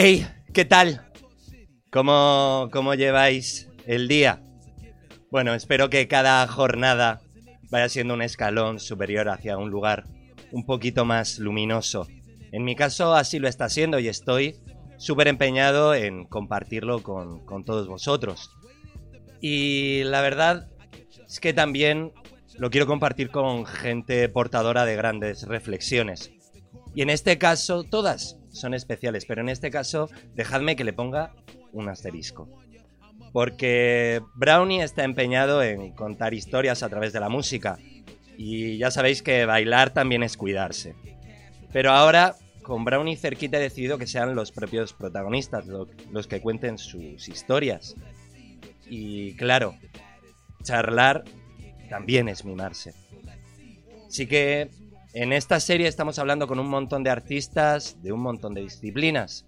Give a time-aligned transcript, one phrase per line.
[0.00, 0.24] Hey,
[0.54, 1.10] ¿qué tal?
[1.90, 4.40] ¿Cómo, ¿Cómo lleváis el día?
[5.28, 7.20] Bueno, espero que cada jornada
[7.68, 10.04] vaya siendo un escalón superior hacia un lugar
[10.52, 12.06] un poquito más luminoso.
[12.52, 14.60] En mi caso así lo está siendo y estoy
[14.98, 18.52] súper empeñado en compartirlo con, con todos vosotros.
[19.40, 20.68] Y la verdad
[21.26, 22.12] es que también
[22.56, 26.30] lo quiero compartir con gente portadora de grandes reflexiones.
[26.94, 31.32] Y en este caso, todas son especiales, pero en este caso, dejadme que le ponga
[31.72, 32.48] un asterisco.
[33.32, 37.78] Porque Brownie está empeñado en contar historias a través de la música.
[38.36, 40.94] Y ya sabéis que bailar también es cuidarse.
[41.72, 46.78] Pero ahora, con Brownie cerquita he decidido que sean los propios protagonistas los que cuenten
[46.78, 47.94] sus historias.
[48.88, 49.74] Y claro,
[50.62, 51.24] charlar
[51.88, 52.94] también es mimarse.
[54.06, 54.70] Así que
[55.12, 59.46] en esta serie estamos hablando con un montón de artistas de un montón de disciplinas.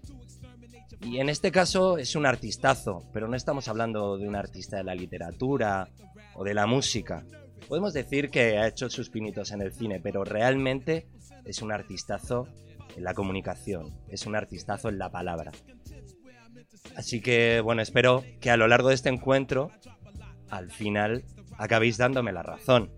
[1.01, 4.83] Y en este caso es un artistazo, pero no estamos hablando de un artista de
[4.83, 5.89] la literatura
[6.35, 7.25] o de la música.
[7.67, 11.07] Podemos decir que ha hecho sus pinitos en el cine, pero realmente
[11.45, 12.47] es un artistazo
[12.95, 15.51] en la comunicación, es un artistazo en la palabra.
[16.95, 19.71] Así que bueno, espero que a lo largo de este encuentro,
[20.49, 21.23] al final,
[21.57, 22.91] acabéis dándome la razón.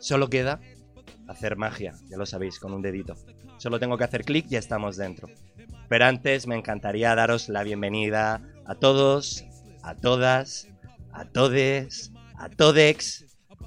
[0.00, 0.60] Solo queda
[1.28, 3.14] hacer magia, ya lo sabéis, con un dedito.
[3.58, 5.28] Solo tengo que hacer clic y estamos dentro.
[5.88, 9.44] Pero antes me encantaría daros la bienvenida a todos,
[9.82, 10.68] a todas,
[11.12, 13.26] a todes, a todex,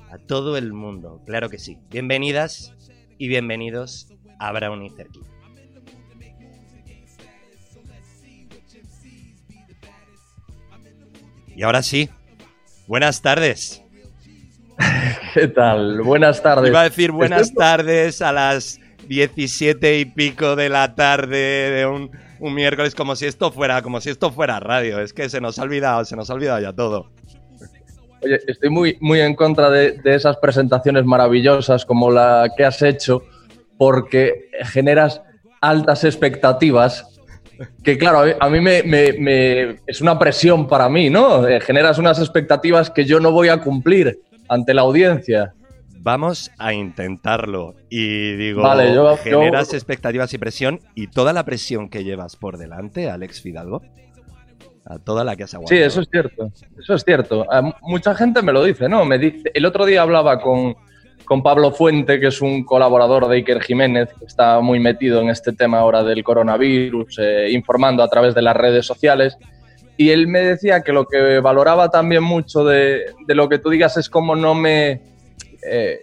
[0.09, 1.21] a todo el mundo.
[1.25, 1.77] Claro que sí.
[1.91, 2.73] Bienvenidas
[3.19, 5.27] y bienvenidos a Brownie Cerquita.
[11.55, 12.09] Y ahora sí,
[12.87, 13.82] buenas tardes.
[15.33, 16.01] ¿Qué tal?
[16.01, 16.69] Buenas tardes.
[16.69, 22.11] Iba a decir buenas tardes a las 17 y pico de la tarde de un,
[22.53, 24.99] miércoles, como si esto fuera, como si esto fuera radio.
[24.99, 27.09] Es que se nos ha olvidado, se nos ha olvidado ya todo.
[28.21, 33.23] Oye, estoy muy, muy en contra de, esas presentaciones maravillosas como la que has hecho,
[33.77, 35.21] porque generas
[35.61, 37.07] altas expectativas
[37.83, 41.47] que claro, a mí me, es una presión para mí, ¿no?
[41.47, 44.19] Eh, generas unas expectativas que yo no voy a cumplir
[44.53, 45.53] ante la audiencia.
[45.99, 47.75] Vamos a intentarlo.
[47.89, 52.57] Y digo, vale, yo, generas expectativas y presión y toda la presión que llevas por
[52.57, 53.81] delante, Alex Fidalgo.
[54.85, 55.77] A toda la que has aguantado.
[55.77, 56.51] Sí, eso es cierto.
[56.77, 57.45] Eso es cierto.
[57.81, 59.05] mucha gente me lo dice, ¿no?
[59.05, 60.75] Me dice, el otro día hablaba con,
[61.23, 65.29] con Pablo Fuente, que es un colaborador de Iker Jiménez, que está muy metido en
[65.29, 69.37] este tema ahora del coronavirus, eh, informando a través de las redes sociales.
[69.97, 73.95] Y él me decía que lo que valoraba también mucho de, lo que tú digas
[73.97, 75.01] es cómo no me
[75.63, 75.99] eh,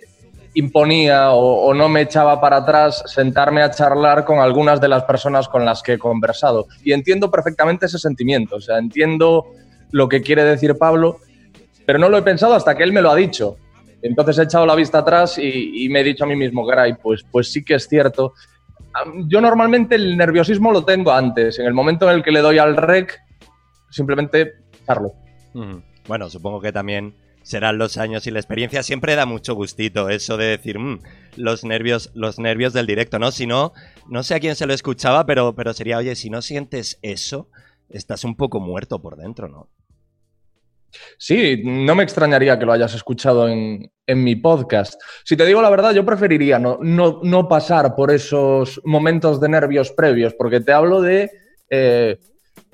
[0.54, 5.48] imponía o, no me echaba para atrás sentarme a charlar con algunas de las personas
[5.48, 6.66] con las que he conversado.
[6.84, 9.46] Y entiendo perfectamente ese sentimiento, o sea, entiendo
[9.90, 11.18] lo que quiere decir Pablo,
[11.84, 13.56] pero no lo he pensado hasta que él me lo ha dicho.
[14.02, 17.24] Entonces he echado la vista atrás y, me he dicho a mí mismo, caray, pues,
[17.30, 18.34] pues sí que es cierto.
[19.26, 22.58] Yo normalmente el nerviosismo lo tengo antes, en el momento en el que le doy
[22.58, 23.20] al rec,
[23.90, 25.12] simplemente echarlo.
[26.06, 28.82] Bueno, supongo que también serán los años y la experiencia.
[28.82, 31.00] Siempre da mucho gustito eso de decir, mm,
[31.36, 33.30] los nervios, los nervios del directo, ¿no?
[33.32, 33.72] Si no,
[34.08, 37.48] no sé a quién se lo escuchaba, pero, pero sería, oye, si no sientes eso,
[37.88, 39.68] estás un poco muerto por dentro, ¿no?
[41.18, 45.00] Sí, no me extrañaría que lo hayas escuchado en, mi podcast.
[45.24, 49.92] Si te digo la verdad, yo preferiría no, no, pasar por esos momentos de nervios
[49.92, 51.30] previos, porque te hablo de,
[51.70, 52.18] eh,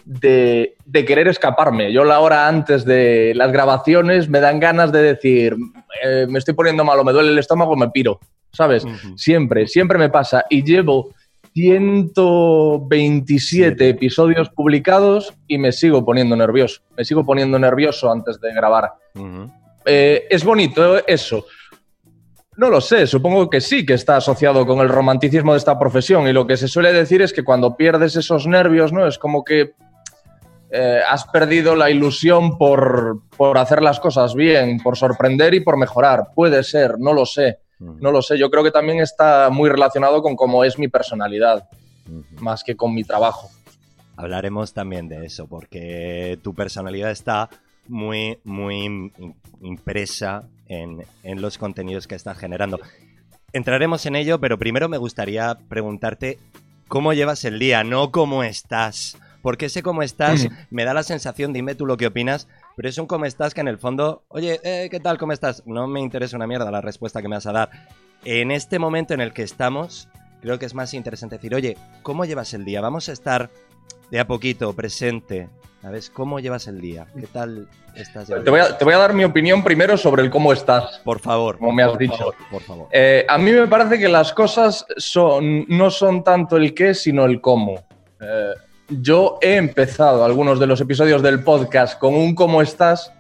[0.07, 1.93] de, querer escaparme.
[1.93, 5.57] Yo la hora antes de las grabaciones me dan ganas de decir,
[6.03, 8.21] eh, me estoy poniendo malo, me duele el estómago, me piro.
[8.53, 8.85] ¿Sabes?
[9.17, 10.45] Siempre, siempre me pasa.
[10.49, 11.11] Y llevo
[11.53, 16.81] 127 episodios publicados y me sigo poniendo nervioso.
[16.97, 18.93] Me sigo poniendo nervioso antes de grabar.
[19.85, 21.45] Eh, es bonito eso.
[22.57, 26.27] No lo sé, supongo que sí que está asociado con el romanticismo de esta profesión
[26.27, 29.07] y lo que se suele decir es que cuando pierdes esos nervios, ¿no?
[29.07, 29.75] Es como que
[30.71, 35.77] eh, has perdido la ilusión por, por hacer las cosas bien, por sorprender y por
[35.77, 36.29] mejorar.
[36.35, 37.61] Puede ser, no lo sé.
[37.79, 41.69] No lo sé, yo creo que también está muy relacionado con cómo es mi personalidad,
[42.39, 43.51] más que con mi trabajo.
[44.17, 47.51] Hablaremos también de eso, porque tu personalidad está
[47.87, 49.13] muy, muy
[49.61, 52.81] impresa en, en los contenidos que estás generando.
[53.53, 56.39] Entraremos en ello, pero primero me gustaría preguntarte
[56.89, 59.19] cómo llevas el día, no cómo estás.
[59.47, 62.99] Porque ese cómo estás me da la sensación, dime tú lo que opinas, pero es
[62.99, 65.19] un cómo estás que en el fondo, oye, eh, ¿qué tal?
[65.19, 65.63] ¿Cómo estás?
[65.67, 67.71] No me interesa una mierda la respuesta que me vas a dar.
[68.25, 70.09] En este momento en el que estamos,
[70.43, 72.81] creo que es más interesante decir, oye, ¿cómo llevas el día?
[72.81, 73.49] Vamos a estar
[74.11, 75.49] de a poquito presente.
[75.81, 76.11] ¿Sabes?
[76.11, 77.07] ¿Cómo llevas el día?
[77.15, 78.27] ¿Qué tal estás?
[78.27, 81.01] Te voy, a, te voy a dar mi opinión primero sobre el cómo estás.
[81.05, 81.59] Por favor.
[81.59, 82.17] Como me has por dicho.
[82.17, 82.89] favor, por favor.
[82.91, 87.27] Eh, a mí me parece que las cosas son, no son tanto el qué, sino
[87.27, 87.87] el cómo.
[88.21, 88.51] Eh,
[88.89, 93.13] yo he empezado algunos de los episodios del podcast con un cómo estás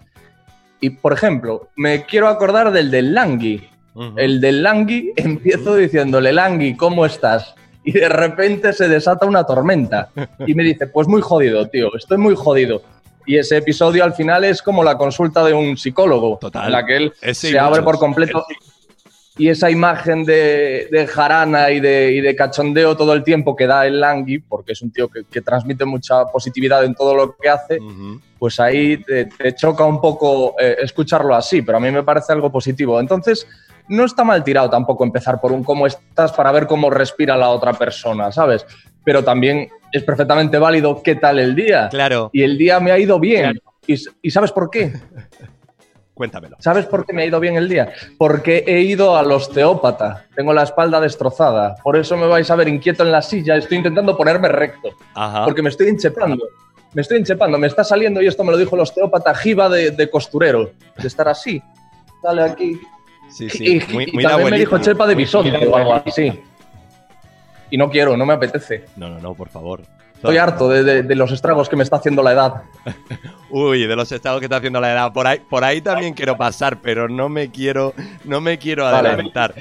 [0.81, 3.69] y, por ejemplo, me quiero acordar del del Langui.
[4.17, 7.55] El del Langui empiezo diciéndole, Langui, ¿cómo estás?
[7.83, 10.11] Y de repente se desata una tormenta.
[10.47, 12.83] Y me dice, pues muy jodido, tío, estoy muy jodido.
[13.25, 16.67] Y ese episodio al final es como la consulta de un psicólogo, Total.
[16.67, 18.45] en la que él Ese se abre por completo.
[19.39, 23.67] Y esa imagen de, de jarana y de, y de cachondeo todo el tiempo que
[23.67, 27.37] da el Langui, porque es un tío que, que transmite mucha positividad en todo lo
[27.37, 28.19] que hace, Ujú.
[28.39, 32.33] pues ahí te, te choca un poco eh, escucharlo así, pero a mí me parece
[32.33, 32.99] algo positivo.
[32.99, 33.47] Entonces,
[33.89, 37.51] no está mal tirado tampoco empezar por un cómo estás para ver cómo respira la
[37.51, 38.65] otra persona, ¿sabes?
[39.05, 41.89] Pero también es perfectamente válido qué tal el día.
[41.91, 43.59] Claro, Y el día me ha ido bien.
[43.87, 44.93] ¿Y, s- ¿Y sabes por qué?
[46.17, 46.57] cuéntamelo.
[46.61, 47.93] ¿Sabes por qué me ha ido bien el día?
[48.17, 50.25] Porque he ido al osteópata.
[50.35, 51.77] Tengo la espalda destrozada.
[51.83, 53.55] Por eso me vais a ver inquieto en la silla.
[53.57, 54.89] Estoy intentando ponerme recto.
[55.15, 55.45] Ajá.
[55.45, 56.43] Porque me estoy enchepando.
[56.95, 57.59] Me estoy enchepando.
[57.59, 60.71] Me está saliendo, y esto me lo dijo el osteópata, jiba de, de costurero.
[60.97, 61.63] De estar así.
[62.23, 62.81] Dale aquí.
[63.29, 63.77] Sí, sí.
[63.77, 66.33] y Muy, y muy también me dijo chepa de bisonte o algo así.
[67.71, 68.87] Y no quiero, no me apetece.
[68.97, 69.83] No, no, no, por favor.
[70.17, 72.63] Estoy harto de, de- de los estragos que me está haciendo la edad.
[73.51, 75.13] Uy, de los estados que está haciendo la edad.
[75.13, 79.09] Por ahí, por ahí también quiero pasar, pero no me quiero, no me quiero Vale.
[79.09, 79.55] adelantar.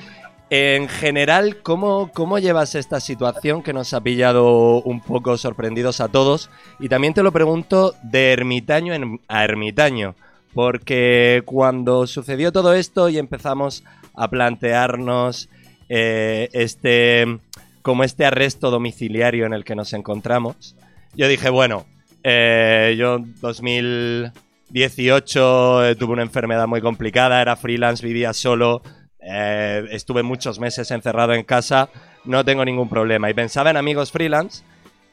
[0.50, 6.08] En general, ¿cómo, ¿cómo llevas esta situación que nos ha pillado un poco sorprendidos a
[6.08, 6.50] todos?
[6.80, 10.16] Y también te lo pregunto de ermitaño en- a ermitaño,
[10.54, 13.84] porque cuando sucedió todo esto y empezamos
[14.16, 15.50] a plantearnos
[15.90, 17.40] eh, este
[17.86, 20.76] como este arresto domiciliario en el que nos encontramos,
[21.14, 21.86] yo dije, bueno,
[22.24, 28.82] eh, yo en 2018 eh, tuve una enfermedad muy complicada, era freelance, vivía solo,
[29.20, 31.90] eh, estuve muchos meses encerrado en casa,
[32.24, 33.30] no tengo ningún problema.
[33.30, 34.64] Y pensaba en amigos freelance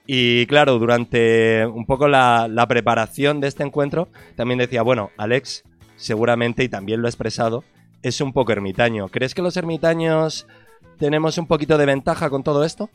[0.07, 5.65] y claro, durante un poco la, la preparación de este encuentro, también decía, bueno, Alex,
[5.97, 7.65] seguramente, y también lo he expresado,
[8.01, 9.09] es un poco ermitaño.
[9.09, 10.47] ¿Crees que los ermitaños
[11.03, 12.89] tenemos un poquito de ventaja con todo esto?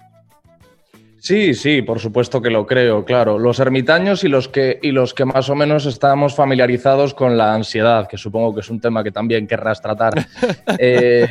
[1.20, 3.38] Sí, sí, por supuesto que lo creo, claro.
[3.40, 7.54] Los ermitaños y los que, y los que más o menos estamos familiarizados con la
[7.54, 10.14] ansiedad, que supongo que es un tema que también querrás tratar.
[10.80, 11.28] Eh,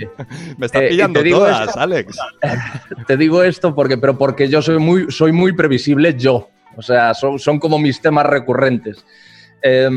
[0.59, 2.19] Me estás Eh, pillando te digo todas, esto- Alex.
[3.07, 6.49] te digo esto porque, pero porque yo soy muy, soy muy previsible yo.
[6.77, 9.05] O sea, son, son como mis temas recurrentes.
[9.63, 9.89] Eh,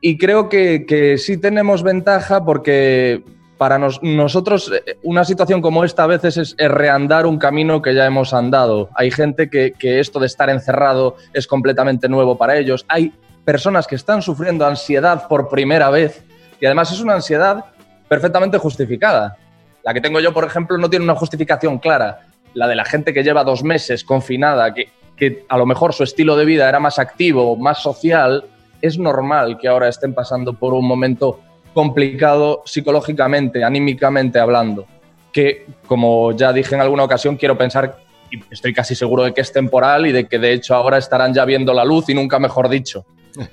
[0.00, 3.22] y creo que, que sí tenemos ventaja porque
[3.58, 7.94] para nos- nosotros eh, una situación como esta a veces es, reandar un camino que
[7.94, 8.88] ya hemos andado.
[8.94, 12.84] Hay gente que, esto de estar encerrado es completamente nuevo para ellos.
[12.88, 13.12] Hay
[13.44, 16.24] personas que están sufriendo ansiedad por primera vez
[16.60, 17.64] y además es una ansiedad
[18.08, 19.36] perfectamente justificada.
[19.82, 22.20] La que tengo yo, por ejemplo, no tiene una justificación clara.
[22.54, 26.36] La de la gente que lleva dos meses confinada, que a lo mejor su estilo
[26.36, 28.44] de vida era más activo, más social,
[28.80, 31.40] es normal que ahora estén pasando por un momento
[31.74, 34.86] complicado psicológicamente, anímicamente hablando.
[35.32, 37.98] Que, como ya dije en alguna ocasión, quiero pensar,
[38.30, 41.34] y estoy casi seguro de que es temporal y de que de hecho ahora estarán
[41.34, 43.04] ya viendo la luz y nunca mejor dicho.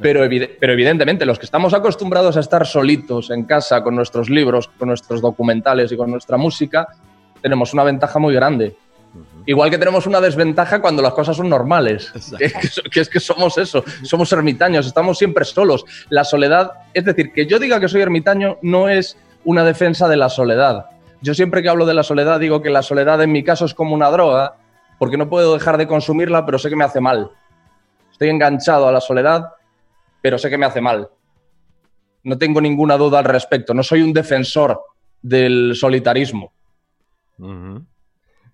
[0.00, 0.20] Pero,
[0.60, 4.86] pero evidentemente, los que estamos acostumbrados a estar solitos en casa con nuestros libros, con
[4.86, 6.86] nuestros documentales y con nuestra música,
[7.42, 8.76] tenemos una ventaja muy grande.
[9.48, 12.12] Igual que tenemos una desventaja cuando las cosas son normales.
[12.92, 15.86] Que, es que somos eso, somos ermitaños, estamos siempre solos.
[16.10, 20.18] La soledad, es decir, que yo diga que soy ermitaño no es una defensa de
[20.18, 20.90] la soledad.
[21.22, 23.72] Yo siempre que hablo de la soledad digo que la soledad en mi caso es
[23.72, 24.56] como una droga,
[24.98, 27.30] porque no puedo dejar de consumirla, pero sé que me hace mal.
[28.12, 29.46] Estoy enganchado a la soledad,
[30.20, 31.08] pero sé que me hace mal.
[32.22, 33.72] No tengo ninguna duda al respecto.
[33.72, 34.78] No soy un defensor
[35.22, 36.52] del solitarismo.
[37.38, 37.86] Ujú.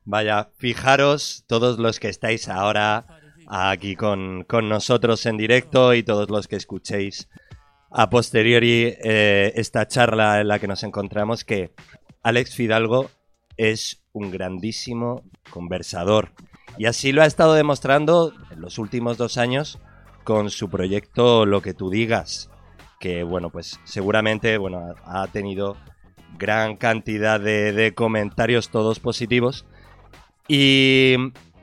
[0.05, 3.07] Vaya, fijaros todos los que estáis ahora
[3.47, 7.29] aquí con, con nosotros en directo y todos los que escuchéis
[7.91, 11.73] a posteriori eh, esta charla en la que nos encontramos que
[12.23, 13.11] Alex Fidalgo
[13.57, 16.33] es un grandísimo conversador
[16.77, 19.79] y así lo ha estado demostrando en los últimos dos años
[20.25, 22.51] con su proyecto Lo que tú digas
[22.99, 25.77] que bueno pues seguramente bueno ha tenido
[26.39, 29.67] gran cantidad de, de comentarios, todos positivos.
[30.49, 31.17] Y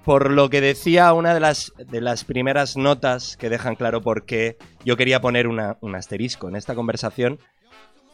[0.03, 4.25] por lo que decía una de las, de las primeras notas que dejan claro por
[4.25, 7.39] qué yo quería poner un asterisco en esta conversación,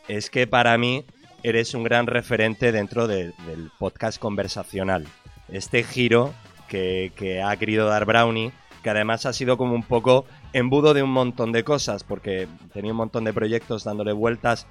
[0.07, 1.05] es que para mí
[1.43, 5.05] eres un gran referente dentro de- del podcast conversacional.
[5.49, 6.33] este giro
[6.67, 8.51] que, ha querido dar Brownie,
[8.83, 12.91] que además ha sido como un poco embudo de un montón de cosas, porque tenía
[12.91, 14.67] un montón de proyectos dándole vueltas,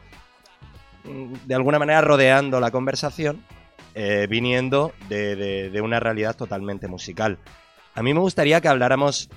[1.46, 3.42] de alguna manera rodeando la conversación,
[3.98, 5.34] eh, viniendo de,
[5.70, 7.38] de- una realidad totalmente musical.
[7.94, 9.28] A mí me gustaría que habláramos,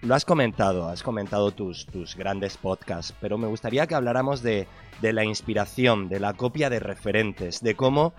[0.00, 4.66] lo has comentado, has comentado tus, tus grandes podcasts, pero me gustaría que habláramos de,
[5.02, 8.14] de la inspiración, de la copia de referentes, de cómo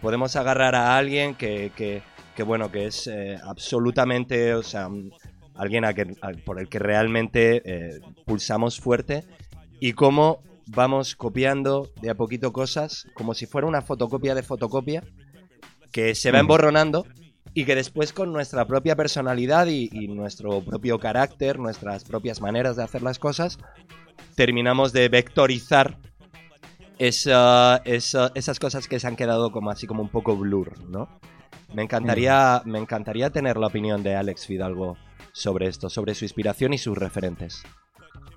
[0.00, 2.02] podemos agarrar a alguien que, que-
[2.34, 4.88] que, bueno, que es eh, absolutamente, o sea,
[5.56, 6.06] alguien a que-
[6.46, 9.24] por el que realmente eh, pulsamos fuerte
[9.80, 10.40] y cómo
[10.72, 15.02] vamos copiando de a poquito cosas, como si fuera una fotocopia de fotocopia,
[15.92, 17.04] que se va emborronando
[17.54, 22.76] y que después con nuestra propia personalidad y, y nuestro propio carácter, nuestras propias maneras
[22.76, 23.58] de hacer las cosas,
[24.36, 25.98] terminamos de vectorizar
[26.98, 31.08] esa- esa- esas cosas que se han quedado como así como un poco blur, ¿no?
[31.74, 34.96] Me encantaría, me encantaría tener la opinión de Alex Fidalgo
[35.32, 37.62] sobre esto, sobre su inspiración y sus referentes.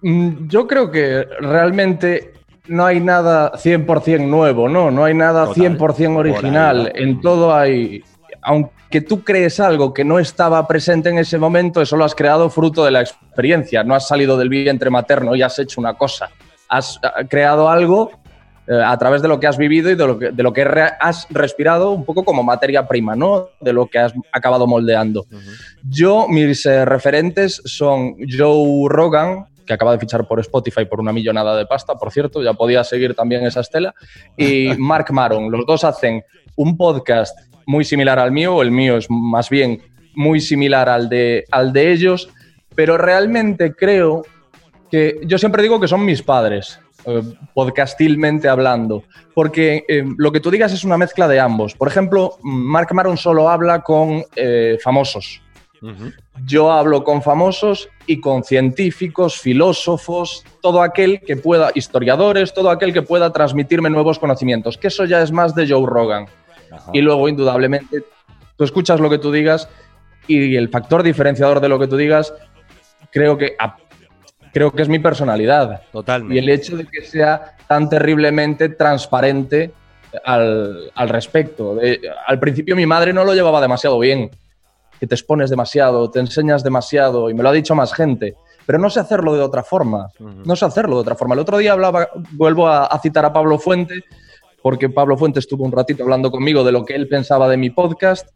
[0.03, 2.33] Mm, Yo creo que realmente
[2.67, 4.91] no hay nada 100% nuevo, ¿no?
[4.91, 5.77] No hay nada Total.
[5.77, 6.91] 100% original.
[6.95, 8.03] En todo hay...
[8.41, 12.49] Aunque tú crees algo que no estaba presente en ese momento, eso lo has creado
[12.49, 13.83] fruto de la experiencia.
[13.83, 16.29] No has salido del vientre materno y has hecho una cosa.
[16.69, 18.11] Has ah, creado algo
[18.67, 20.63] eh, a través de lo que has vivido y de lo que, de lo que
[20.65, 23.49] re- has respirado un poco como materia prima, ¿no?
[23.61, 25.25] De lo que has acabado moldeando.
[25.87, 31.13] Yo, mis eh, referentes son Joe Rogan, que acaba de fichar por Spotify por una
[31.13, 33.93] millonada de pasta, por cierto, ya podía seguir también esa estela,
[34.37, 35.51] y Mark Maron.
[35.51, 36.23] Los dos hacen
[36.55, 39.81] un podcast muy similar al mío, el mío es más bien
[40.15, 42.29] muy similar al de, al de ellos,
[42.75, 44.23] pero realmente creo
[44.91, 47.21] que yo siempre digo que son mis padres, eh,
[47.53, 49.03] podcastilmente hablando,
[49.33, 51.73] porque eh, lo que tú digas es una mezcla de ambos.
[51.73, 55.41] Por ejemplo, Mark Maron solo habla con eh, famosos.
[56.45, 62.91] Yo hablo con famosos y con científicos, filósofos, todo aquel que pueda, historiadores, todo aquel
[62.91, 66.25] que pueda transmitirme nuevos conocimientos, que eso ya es más de Joe Rogan.
[66.71, 66.89] Ajá.
[66.93, 68.03] Y luego, indudablemente,
[68.57, 69.69] tú escuchas lo que tú digas
[70.27, 72.33] y el factor diferenciador de lo que tú digas,
[73.11, 73.55] creo que,
[74.51, 75.83] creo que es mi personalidad.
[75.91, 76.35] Totalmente.
[76.35, 79.71] Y el hecho de que sea tan terriblemente transparente
[80.25, 81.75] al, al respecto.
[81.75, 84.29] De- al principio mi madre no lo llevaba demasiado bien,
[85.03, 88.35] que te expones demasiado, te enseñas demasiado, y me lo ha dicho más gente.
[88.65, 90.07] Pero no sé hacerlo de otra forma.
[90.45, 91.33] No sé hacerlo de otra forma.
[91.33, 93.95] El otro día hablaba, vuelvo a, a citar a Pablo Fuente,
[94.61, 97.69] porque Pablo Fuente estuvo un ratito hablando conmigo de lo que él pensaba de mi
[97.69, 98.29] podcast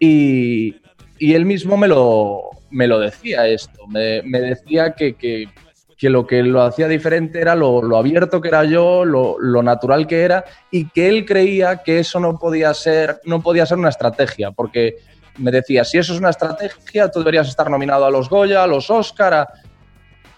[0.00, 0.74] y,
[1.20, 2.40] y él mismo me lo,
[2.70, 3.86] me lo decía esto.
[3.86, 5.46] Me, me decía que, que-
[5.96, 9.62] que lo que lo hacía diferente era lo, lo abierto que era yo, lo, lo
[9.62, 13.76] natural que era y que él creía que eso no podía ser, no podía ser
[13.76, 14.94] una estrategia, porque
[15.38, 18.66] me decía, si eso es una estrategia, tú deberías estar nominado a los Goya, a
[18.66, 19.48] los Oscar,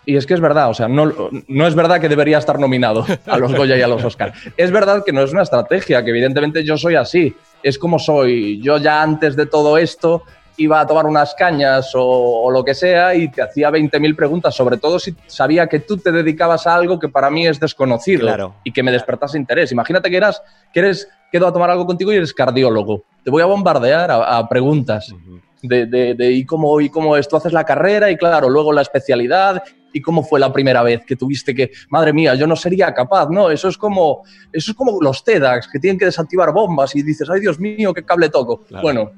[0.04, 1.12] y es que es verdad, o sea, no,
[1.46, 4.32] no es verdad que debería estar nominado a los Goya y a los Oscar.
[4.56, 8.60] Es verdad que no es una estrategia, que evidentemente yo soy así, es como soy.
[8.60, 10.24] Yo ya antes de todo esto
[10.56, 12.02] iba a tomar unas cañas o,
[12.42, 15.96] o lo que sea y te hacía 20.000 preguntas, sobre todo si sabía que tú
[15.96, 18.54] te dedicabas a algo que para mí es desconocido Claro.
[18.64, 19.72] y que me despertase interés.
[19.72, 20.42] Imagínate que eras,
[20.72, 23.04] que eres, quedo a tomar algo contigo y eres cardiólogo.
[23.24, 25.14] Te voy a bombardear a, a preguntas
[25.62, 27.28] de, de, de y cómo y cómo es.
[27.28, 29.62] Tú haces la carrera y claro, luego la especialidad
[29.94, 33.28] y cómo fue la primera vez que tuviste que, madre mía, yo no sería capaz,
[33.28, 33.50] ¿no?
[33.50, 37.28] Eso es como, eso es como los TEDx que tienen que desactivar bombas y dices,
[37.28, 38.62] ay Dios mío, qué cable toco.
[38.64, 38.82] Claro.
[38.82, 39.10] Bueno,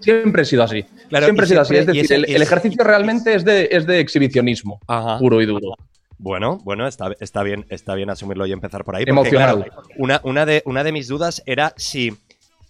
[0.00, 0.84] siempre he sido así.
[1.08, 1.76] Claro, siempre he sido así.
[1.76, 5.18] Es decir, ese- el, y el ese- ejercicio realmente es de, es de exhibicionismo, Ajá.
[5.18, 5.74] puro y duro.
[6.18, 9.04] Bueno, bueno, está, está bien, está bien asumirlo y empezar por ahí.
[9.06, 9.64] porque, Emocional.
[9.64, 12.12] claro, una, una, de, una de mis dudas era si,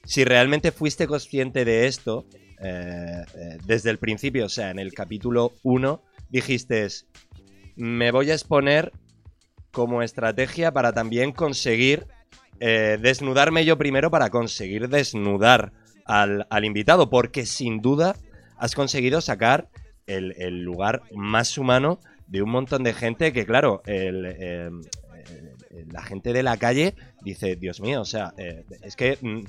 [0.05, 2.27] si realmente fuiste consciente de esto
[2.63, 4.47] eh, eh, desde el principio.
[4.47, 6.87] O sea, en el capítulo 1 dijiste,
[7.77, 8.93] me voy a exponer
[9.73, 12.07] como estrategia para también conseguir
[12.61, 15.73] eh, desnudarme yo primero para conseguir desnudar
[16.11, 17.11] al, invitado.
[17.11, 18.17] Porque sin duda
[18.59, 19.69] has conseguido sacar
[20.07, 24.71] el, lugar más humano de un montón de gente que, claro, el, eh,
[25.90, 29.40] la gente de la calle dice, Dios mío, o sea, eh, es que mm,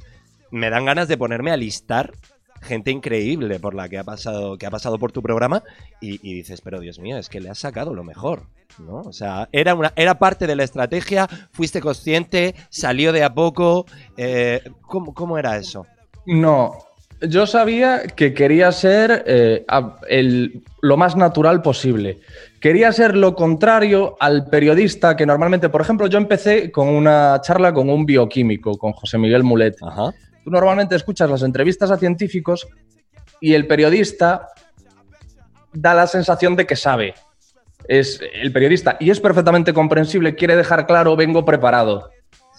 [0.52, 2.14] me dan ganas de ponerme a listar
[2.62, 5.64] gente increíble por la que ha pasado, que ha pasado por tu programa
[6.00, 8.44] y, y dices, pero Dios mío, es que le has sacado lo mejor,
[8.78, 9.02] ¿no?
[9.02, 13.86] O sea, era, una, era parte de la estrategia, fuiste consciente, salió de a poco,
[14.16, 15.88] eh, ¿cómo, ¿cómo era eso?
[16.26, 16.78] No,
[17.22, 19.66] yo sabía que quería ser eh,
[20.10, 22.20] el- lo más natural posible.
[22.60, 27.74] Quería ser lo contrario al periodista que normalmente, por ejemplo, yo empecé con una charla
[27.74, 29.76] con un bioquímico, con José Miguel Mulet.
[29.82, 30.12] Ajá.
[30.44, 32.68] tú normalmente escuchas las entrevistas a científicos
[33.40, 34.48] y el periodista
[35.72, 37.14] da la sensación de que sabe.
[37.88, 42.10] Es el periodista, y es perfectamente comprensible, quiere dejar claro, vengo preparado.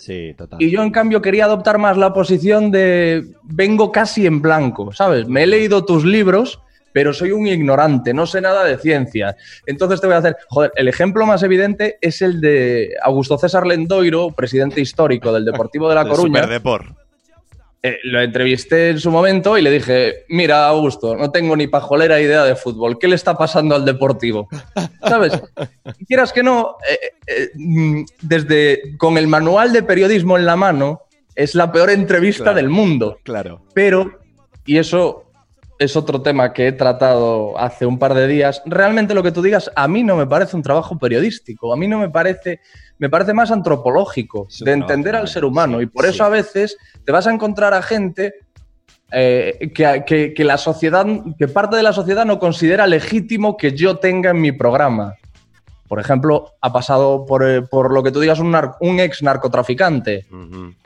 [0.02, 0.60] Sí, total.
[0.60, 5.28] Y yo, en cambio, quería adoptar más la posición de vengo casi en blanco, ¿sabes?
[5.28, 6.60] Me he leído tus libros,
[6.92, 9.36] pero soy un ignorante, no sé nada de ciencia.
[9.64, 13.64] Entonces te voy a hacer, joder, el ejemplo más evidente es el de Augusto César
[13.64, 16.48] Lendoiro, presidente histórico del Deportivo de La Coruña.
[17.84, 22.20] Eh, lo entrevisté en su momento y le dije, mira, Augusto, no tengo ni pajolera
[22.20, 22.96] idea de fútbol.
[22.96, 24.48] ¿Qué le está pasando al Deportivo?
[25.02, 25.32] ¿Sabes?
[26.06, 31.02] Quieras que no, eh, eh, mm, desde con el manual de periodismo en la mano,
[31.34, 32.56] es la peor entrevista Claro.
[32.56, 33.18] del mundo.
[33.24, 33.62] Claro.
[33.74, 34.20] Pero,
[34.64, 35.24] y eso
[35.80, 39.42] es otro tema que he tratado hace un par de días, realmente lo que tú
[39.42, 42.60] digas a mí no me parece un trabajo periodístico, a mí no me parece,
[43.02, 45.78] me parece más antropológico, de entender al ser humano.
[45.78, 48.34] sí, y por eso a veces te vas a encontrar a gente
[49.10, 51.04] eh, que, que- que la sociedad,
[51.36, 55.16] que parte de la sociedad no considera legítimo que yo tenga en mi programa.
[55.88, 59.20] Por ejemplo, ha pasado por, eh, por lo que tú digas un, nar- un ex
[59.22, 60.24] narcotraficante,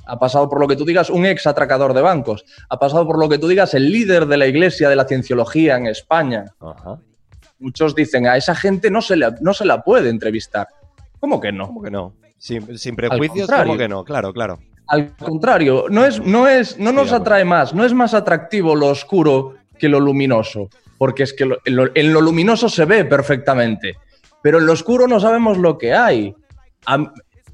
[0.06, 3.18] ha pasado por lo que tú digas un ex atracador de bancos, ha pasado por
[3.18, 6.46] lo que tú digas el líder de la iglesia de la cienciología en España.
[7.58, 10.66] Muchos dicen, a esa gente no se, le, no se la puede entrevistar.
[11.26, 11.66] ¿Cómo que no?
[11.66, 12.14] ¿Cómo que no?
[12.38, 13.48] Sin, sin prejuicios.
[13.50, 14.04] ¿cómo que no?
[14.04, 14.60] Claro, claro.
[14.86, 18.86] Al contrario, no, es, no, es, no nos atrae más, no es más atractivo lo
[18.86, 23.04] oscuro que lo luminoso, porque es que lo- en, lo, en lo luminoso se ve
[23.06, 23.96] perfectamente,
[24.40, 26.32] pero en lo oscuro no sabemos lo que hay.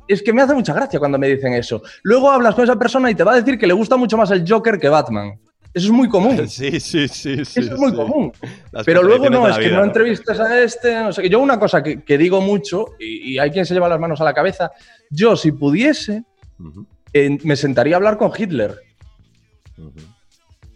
[0.06, 1.80] Es que me hace mucha gracia cuando me dicen eso.
[2.02, 4.30] Luego hablas con esa persona y te va a decir que le gusta mucho más
[4.32, 5.40] el Joker que Batman.
[5.74, 6.36] Eso es muy común.
[6.48, 7.60] Sí, sí, sí, sí.
[7.60, 7.96] Eso es muy sí.
[7.96, 8.32] común.
[8.72, 11.28] Las Pero luego no, es que no entrevistes a este, no sé.
[11.28, 14.20] Yo una cosa que, que digo mucho, y, y hay quien se lleva las manos
[14.20, 14.70] a la cabeza,
[15.10, 16.24] yo si pudiese,
[17.12, 18.76] eh, me sentaría a hablar con Hitler.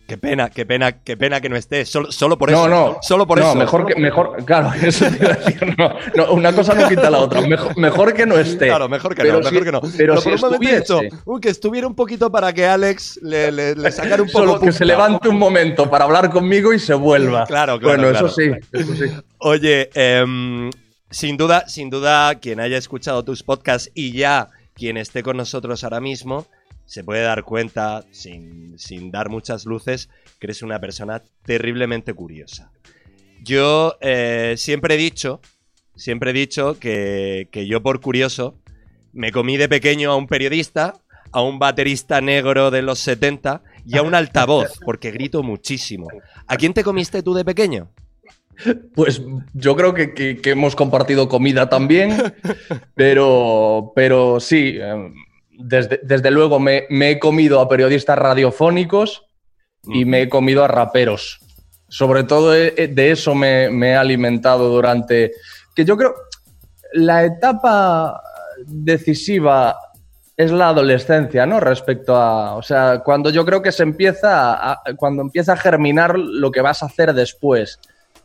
[0.07, 1.89] Qué pena, qué pena, qué pena que no estés.
[1.89, 2.69] Solo, solo por no, eso.
[2.69, 3.55] no, Solo por no, eso.
[3.57, 7.11] mejor que, mejor, claro, eso te iba a decir, no, no, una cosa no quita
[7.11, 8.67] la otra, mejor, mejor que no esté.
[8.69, 9.81] Claro, mejor que Pero no, mejor que no.
[9.97, 13.75] pero si por un momento "Uy, que estuviera un poquito para que Alex le, le,
[13.75, 14.73] le sacara un poco Solo que punta".
[14.79, 17.45] se levante un momento para hablar conmigo y se vuelva.
[17.47, 18.27] Claro, claro, Bueno, claro.
[18.29, 19.11] eso sí, eso sí.
[19.39, 20.71] Oye, em,
[21.11, 25.83] sin duda, sin duda, quien haya escuchado tus podcasts y ya quien esté con nosotros
[25.83, 26.47] ahora mismo,
[26.87, 32.71] se puede dar cuenta, sin, sin dar muchas luces, que eres una persona terriblemente curiosa.
[33.43, 35.41] Yo eh, siempre he dicho,
[35.95, 38.59] siempre he dicho que, que yo por curioso
[39.13, 40.95] me comí de pequeño a un periodista,
[41.33, 46.09] a un baterista negro de los 70 y a un altavoz, porque grito muchísimo.
[46.47, 47.91] ¿A quién te comiste tú de pequeño?
[48.95, 49.21] Pues
[49.53, 52.17] yo creo que, que- que hemos compartido comida también,
[52.95, 55.13] pero, pero sí, eh,
[55.59, 59.25] desde, desde luego me, me he comido a periodistas radiofónicos
[59.85, 61.41] y me he comido a raperos.
[61.89, 65.33] Sobre todo eh, eh, de eso me, me he alimentado durante...
[65.75, 66.15] Que yo creo,
[66.93, 68.21] la etapa
[68.67, 69.77] decisiva
[70.37, 71.61] es la adolescencia, ¿no?
[71.61, 76.19] Respecto a, o sea, cuando yo creo que se empieza, a- cuando empieza a germinar
[76.19, 77.79] lo que vas a hacer después.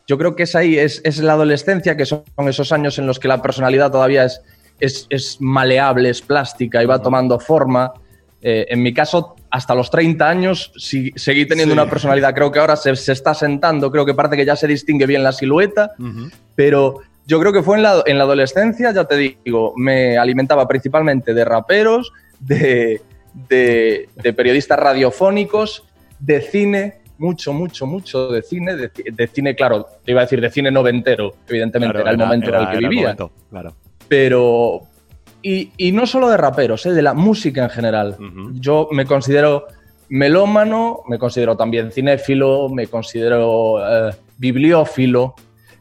[0.08, 3.20] Yo creo que es ahí, es, es la adolescencia, que son esos años en los
[3.20, 4.42] que la personalidad todavía es,
[4.82, 7.94] es, es maleable, es plástica y va tomando forma.
[8.42, 11.80] Eh, en mi caso, hasta los 30 años sí- seguí teniendo Sí.
[11.80, 12.34] una personalidad.
[12.34, 15.24] Creo que ahora se, se está sentando, creo que parece que ya se distingue bien
[15.24, 15.92] la silueta,
[16.56, 20.68] pero yo creo que fue en la, en la adolescencia, ya te digo, me alimentaba
[20.68, 23.02] principalmente de raperos, de,
[23.48, 25.84] de- de periodistas radiofónicos,
[26.20, 30.24] de cine, mucho, mucho, mucho de cine, de, ci- de cine, claro, te iba a
[30.24, 33.76] decir de cine noventero, evidentemente, Claro, era el momento en el que vivía momento, claro.
[34.12, 34.82] Pero.
[35.42, 36.92] Y, y no solo de raperos, ¿eh?
[36.92, 38.18] de la música en general.
[38.20, 38.52] Ujú.
[38.56, 39.68] Yo me considero
[40.10, 45.34] melómano, me considero también cinéfilo, me considero eh, bibliófilo,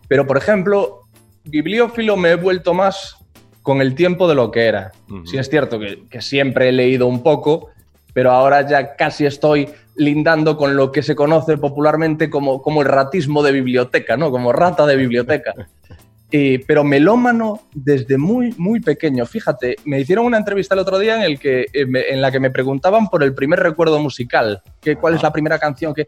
[0.07, 1.01] pero por ejemplo,
[1.43, 3.17] bibliófilo me he vuelto más
[3.63, 4.93] con el tiempo de lo que era.
[5.11, 5.27] Ujú.
[5.27, 7.71] Sí es cierto que, que siempre he leído un poco,
[8.15, 12.89] pero ahora ya casi estoy lindando con lo que se conoce popularmente como, como el
[12.89, 14.31] ratismo de biblioteca, ¿no?
[14.31, 15.53] Como rata de biblioteca.
[16.33, 19.27] Eh, pero melómano desde muy, muy pequeño.
[19.27, 22.31] Fíjate, me hicieron una entrevista el otro día en, el que, eh, me- en la
[22.31, 26.07] que me preguntaban por el primer recuerdo musical, que, cuál es la primera canción que...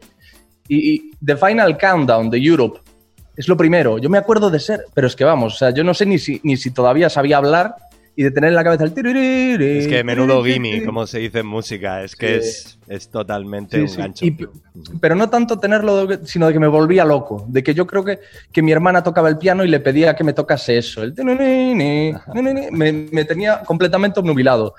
[0.69, 2.79] Y, y The Final Countdown de Europe
[3.35, 3.97] es lo primero.
[3.97, 6.17] Yo me acuerdo de ser, pero es que vamos, o sea, yo no sé ni
[6.19, 7.75] si, ni si todavía sabía hablar
[8.15, 11.39] y de tener en la cabeza el tiriri, Es que menudo gimme, como se dice
[11.39, 14.25] en música, es que es, es, totalmente Sí, un gancho.
[14.25, 14.37] Y-
[15.01, 17.45] pero no tanto tenerlo, sino de que me volvía loco.
[17.47, 18.19] De que yo creo que,
[18.51, 21.03] que mi hermana tocaba el piano y le pedía que me tocase eso.
[21.03, 21.13] El
[22.71, 24.75] me, me tenía completamente obnubilado.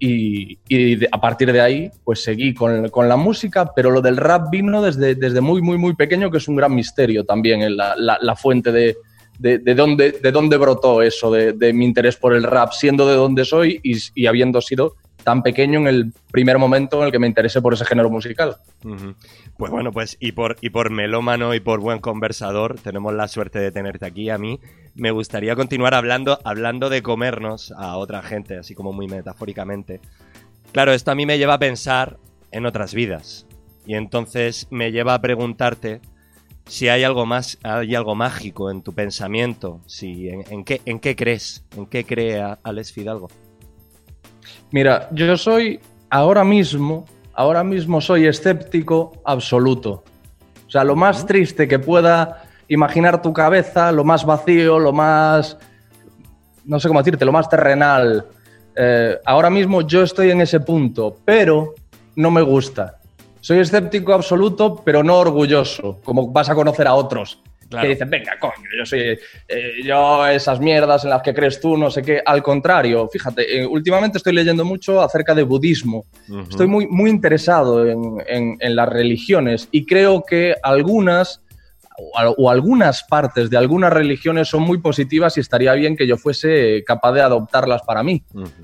[0.00, 4.00] Y, y de- a partir de ahí, pues seguí con, con la música, pero lo
[4.00, 7.62] del rap vino desde, desde muy, muy, muy pequeño, que es un gran misterio también,
[7.62, 8.96] en la, la- la fuente de,
[9.38, 13.14] de, de dónde, de dónde brotó eso, de, mi interés por el rap, siendo de
[13.14, 17.26] donde soy y, habiendo sido tan pequeño en el primer momento en el que me
[17.26, 18.56] interesé por ese género musical.
[19.56, 23.58] Pues bueno, pues y por, y por melómano y por buen conversador, tenemos la suerte
[23.58, 24.30] de tenerte aquí.
[24.30, 24.60] A mí
[24.94, 30.00] me gustaría continuar hablando, hablando de comernos a otra gente, así como muy metafóricamente.
[30.72, 32.18] Claro, esto a mí me lleva a pensar
[32.50, 33.46] en otras vidas.
[33.86, 36.00] Y entonces me lleva a preguntarte
[36.68, 41.00] si hay algo más, hay algo mágico en tu pensamiento, si en, en qué, en
[41.00, 43.28] qué crees, en qué cree Alex Fidalgo.
[44.70, 50.04] Mira, yo soy ahora mismo, ahora mismo soy escéptico absoluto.
[50.66, 55.56] O sea, lo más triste que pueda imaginar tu cabeza, lo más vacío, lo más,
[56.66, 58.26] no sé cómo decirte, lo más terrenal.
[58.76, 61.74] Eh, ahora mismo yo estoy en ese punto, pero
[62.14, 62.97] no me gusta.
[63.48, 67.40] Soy escéptico absoluto, pero no orgulloso, como vas a conocer a otros.
[67.70, 67.82] Claro.
[67.86, 69.18] Que dicen, venga, coño, yo soy.
[69.48, 72.20] eh, yo, esas mierdas en las que crees tú, no sé qué.
[72.26, 76.04] Al contrario, fíjate, eh, últimamente estoy leyendo mucho acerca de budismo.
[76.50, 81.42] Estoy muy, muy interesado en, en- en las religiones y creo que algunas
[82.00, 86.06] o, al- o algunas partes de algunas religiones son muy positivas y estaría bien que
[86.06, 88.22] yo fuese capaz de adoptarlas para mí.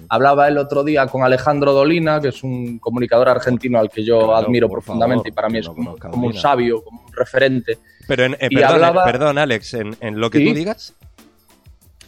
[0.08, 4.18] Hablaba el otro día con Alejandro Dolina, que es un comunicador argentino al que yo
[4.18, 7.12] Claro, admiro por profundamente favor, y para mí es no como, un sabio, como un
[7.12, 7.78] referente.
[8.06, 10.46] Pero en, eh, Y perdón, hablaba- eh, perdón, Alex, en, en lo que Sí.
[10.48, 10.94] tú digas.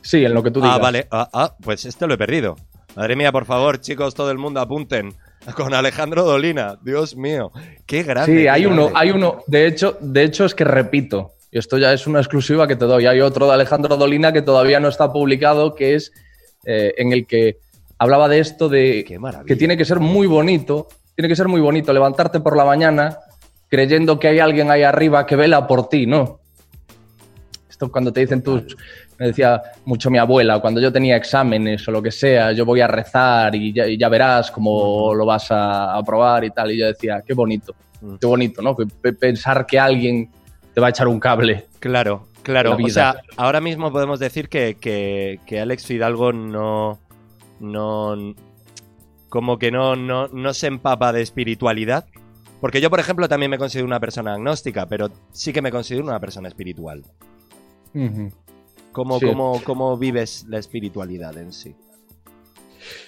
[0.03, 0.77] Sí, en lo que tú digas.
[0.77, 1.09] Ah, vale.
[1.11, 2.57] Ah, ah, pues este lo he perdido.
[2.95, 5.12] Madre mía, por favor, chicos, todo el mundo apunten.
[5.54, 6.78] Con Alejandro Dolina.
[6.82, 7.52] Dios mío.
[7.87, 8.40] Qué grande.
[8.40, 9.42] Sí, hay uno, hay uno.
[9.46, 12.85] De hecho, de hecho es que repito, y esto ya es una exclusiva que te
[12.85, 13.06] doy.
[13.06, 16.12] Hay otro de Alejandro Dolina que todavía no está publicado, que es
[16.64, 17.59] eh, en el que
[17.98, 19.04] hablaba de esto de
[19.46, 23.18] que tiene que ser muy bonito, tiene que ser muy bonito levantarte por la mañana
[23.68, 26.40] creyendo que hay alguien ahí arriba que vela por ti, ¿no?
[27.68, 28.76] Esto cuando te dicen tus,
[29.18, 32.81] me decía mucho mi abuela, cuando yo tenía exámenes o lo que sea, yo voy
[32.81, 36.70] a rezar y ya, y ya verás cómo lo vas a aprobar y tal.
[36.72, 38.16] Y yo decía, qué bonito, Mm.
[38.16, 38.76] qué bonito, ¿no?
[39.18, 40.31] Pensar que alguien
[40.74, 41.66] te va a echar un cable.
[41.81, 42.76] Claro, claro.
[42.79, 46.98] La O sea, ahora mismo podemos decir que, que- que Alex Fidalgo no.
[47.59, 48.35] no
[49.31, 52.05] como que no, no, no se empapa de espiritualidad.
[52.61, 56.05] Porque yo, por ejemplo, también me considero una persona agnóstica, pero sí que me considero
[56.05, 57.02] una persona espiritual.
[58.96, 59.26] ¿Cómo, Sí.
[59.26, 61.74] cómo- cómo vives la espiritualidad en sí?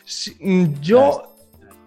[0.05, 1.35] Sí, mm, yo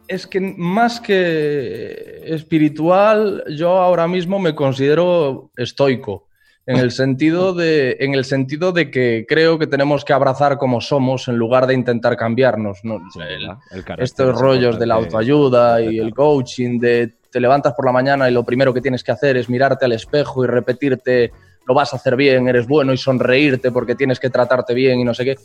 [0.08, 6.26] es que más que espiritual, yo ahora mismo me considero estoico.
[6.68, 10.80] En el, sentido de, en el sentido de que creo que tenemos que abrazar como
[10.80, 12.80] somos en lugar de intentar cambiarnos.
[12.84, 12.96] ¿no?
[13.28, 17.74] El- El carácter estos es rollos de la autoayuda y el coaching, de te levantas
[17.74, 20.48] por la mañana y lo primero que tienes que hacer es mirarte al espejo y
[20.48, 21.32] repetirte
[21.72, 25.06] lo vas a hacer bien, eres bueno y sonreírte porque tienes que tratarte bien y
[25.06, 25.36] no sé qué.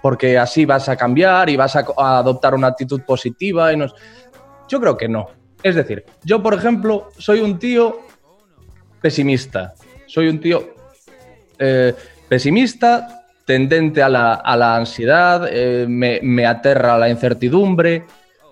[0.00, 3.70] Porque así vas a cambiar y vas a, adoptar una actitud positiva.
[3.70, 3.86] Y no...
[4.66, 5.26] Yo creo que no.
[5.62, 8.00] Es decir, yo, por ejemplo, soy un tío
[9.02, 9.74] pesimista.
[10.06, 10.70] Soy un tío
[11.58, 11.94] eh,
[12.26, 18.04] pesimista, tendente a la, a la ansiedad, eh, me, me aterra la incertidumbre.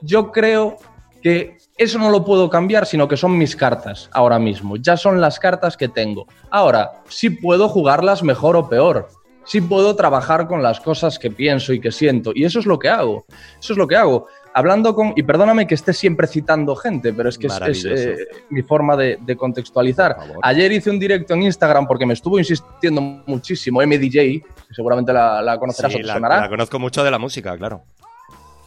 [0.02, 0.76] Yo creo
[1.22, 4.76] que eso no lo puedo cambiar, sino que son mis cartas ahora mismo.
[4.76, 6.26] Ya son las cartas que tengo.
[6.50, 9.08] Ahora, sí puedo jugarlas mejor o peor.
[9.44, 12.32] Sí puedo trabajar con las cosas que pienso y que siento.
[12.34, 13.26] Y eso es lo que hago.
[13.60, 14.26] Eso es lo que hago.
[14.54, 15.12] Hablando con...
[15.16, 18.16] Y perdóname que esté siempre citando gente, pero es que es, es, eh,
[18.50, 20.16] mi forma de, de contextualizar.
[20.42, 25.42] Ayer hice un directo en Instagram porque me estuvo insistiendo muchísimo MDJ, que seguramente la,
[25.42, 26.40] la conocerás Sí, o te la, sonará.
[26.42, 27.82] la conozco mucho de la música, claro.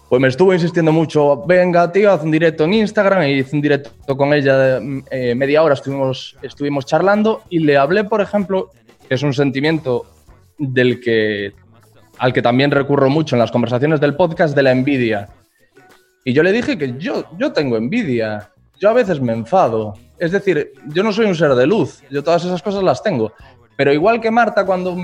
[0.10, 3.24] Pues me estuvo insistiendo mucho, venga, tío, haz un directo en Instagram.
[3.24, 4.80] Y hice un directo con ella
[5.12, 8.72] eh, media hora, estuvimos, estuvimos charlando y le hablé, por ejemplo,
[9.08, 10.06] que es un sentimiento
[10.58, 11.52] del que,
[12.20, 15.28] al que también recurro mucho en las conversaciones del podcast, de la envidia.
[16.24, 19.93] Y yo le dije que yo, yo tengo envidia, yo a veces me enfado.
[20.17, 23.34] Es decir, yo no soy un ser de luz, yo todas esas cosas las tengo.
[23.76, 24.96] Pero igual que Marta cuando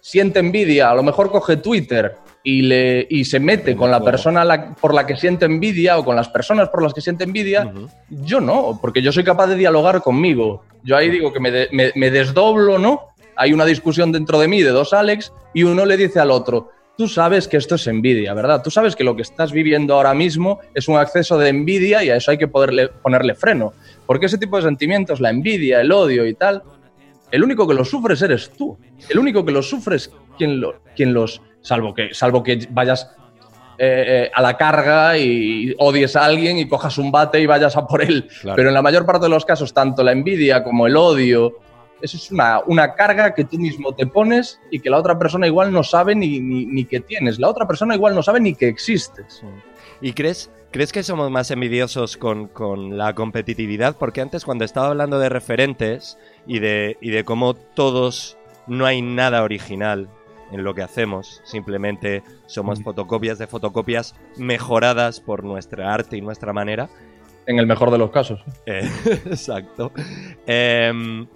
[0.00, 4.44] siente envidia, a lo mejor coge Twitter y, le, y se mete con la persona
[4.44, 7.72] la- por la que siente envidia o con las personas por las que siente envidia,
[8.10, 10.62] yo no, porque yo soy capaz de dialogar conmigo.
[10.84, 13.08] Yo ahí digo que me, de- me- me desdoblo, ¿no?
[13.36, 16.70] Hay una discusión dentro de mí de dos Alex y uno le dice al otro,
[16.98, 18.62] tú sabes que esto es envidia, ¿verdad?
[18.62, 22.10] Tú sabes que lo que estás viviendo ahora mismo es un acceso de envidia y
[22.10, 23.72] a eso hay que poderle, ponerle freno.
[24.06, 26.62] Porque ese tipo de sentimientos, la envidia, el odio y tal,
[27.32, 28.78] el único que los sufres eres tú.
[29.08, 31.40] El único que los sufres quien, lo, quien los...
[31.64, 33.10] Salvo que, salvo que vayas
[33.78, 37.74] eh, eh, a la carga y odies a alguien y cojas un bate y vayas
[37.74, 38.28] a por él.
[38.54, 41.54] Pero en la mayor parte de los casos, tanto la envidia como el odio,
[42.02, 45.46] eso es una, una, carga que tú mismo te pones y que la otra persona
[45.46, 47.38] igual no sabe ni, ni, que tienes.
[47.38, 49.42] La otra persona igual no sabe ni que existes.
[50.02, 53.96] ¿Y crees, crees que somos más envidiosos con, con, la competitividad?
[53.96, 59.00] Porque antes cuando estaba hablando de referentes y de, y de cómo todos no hay
[59.00, 60.10] nada original
[60.54, 66.52] en lo que hacemos, simplemente somos fotocopias de fotocopias mejoradas por nuestra arte y nuestra
[66.52, 66.88] manera.
[67.46, 68.40] En el mejor de los casos.
[68.64, 68.88] Eh,
[69.26, 69.90] exacto.
[70.46, 71.26] Em,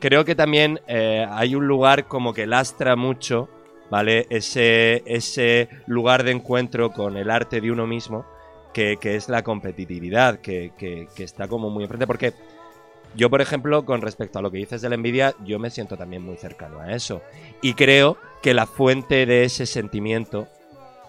[0.00, 3.48] creo que también eh, hay un lugar como que lastra mucho,
[3.88, 4.26] ¿vale?
[4.30, 8.26] Ese, ese lugar de encuentro con el arte de uno mismo,
[8.74, 12.08] que, es la competitividad, que, que, está como muy enfrente.
[12.08, 12.34] Porque
[13.16, 15.96] yo, por ejemplo, con respecto a lo que dices de la envidia, yo me siento
[15.96, 17.22] también muy cercano a eso.
[17.60, 20.46] Y creo que la fuente de ese sentimiento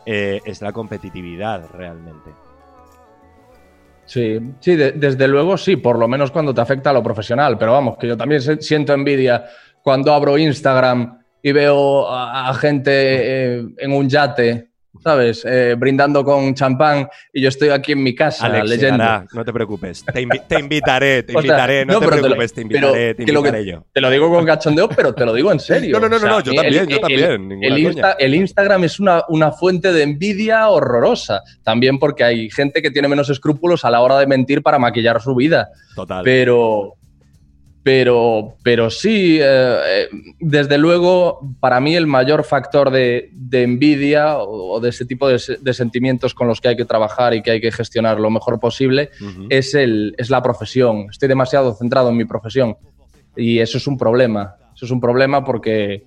[0.06, 2.32] eh, es la competitividad realmente.
[4.06, 7.72] Sí, sí, desde luego sí, por lo menos cuando te afecta a lo profesional, pero
[7.74, 9.46] vamos, que yo también siento envidia
[9.82, 14.70] cuando abro Instagram y veo a, gente eh, en un yate
[15.04, 15.44] ¿sabes?
[15.46, 19.04] Eh, brindando con champán y yo estoy aquí en mi casa leyendo.
[19.34, 20.06] no te preocupes.
[20.06, 23.86] Te, invitaré, te invitaré, no, te preocupes, te, invitaré, te invitaré yo.
[23.92, 26.00] Te lo digo con cachondeo, pero te lo digo en serio.
[26.00, 27.52] No, no, no, no yo también, yo también.
[27.62, 31.42] El, Instagram es una, una fuente de envidia horrorosa.
[31.64, 35.22] También porque hay gente que tiene menos escrúpulos a la hora de mentir para maquillar
[35.22, 35.70] su vida.
[35.96, 36.24] Total.
[36.24, 36.96] Pero,
[37.84, 44.80] pero, pero sí, eh, eh, desde luego, para mí el mayor factor de, envidia o,
[44.80, 45.39] de ese tipo de,
[45.74, 49.10] sentimientos con los que hay que trabajar y que hay que gestionar lo mejor posible
[49.50, 51.08] es, el, es la profesión.
[51.10, 52.78] Estoy demasiado centrado en mi profesión
[53.36, 54.56] y eso es un problema.
[54.76, 56.04] Eso es un problema porque,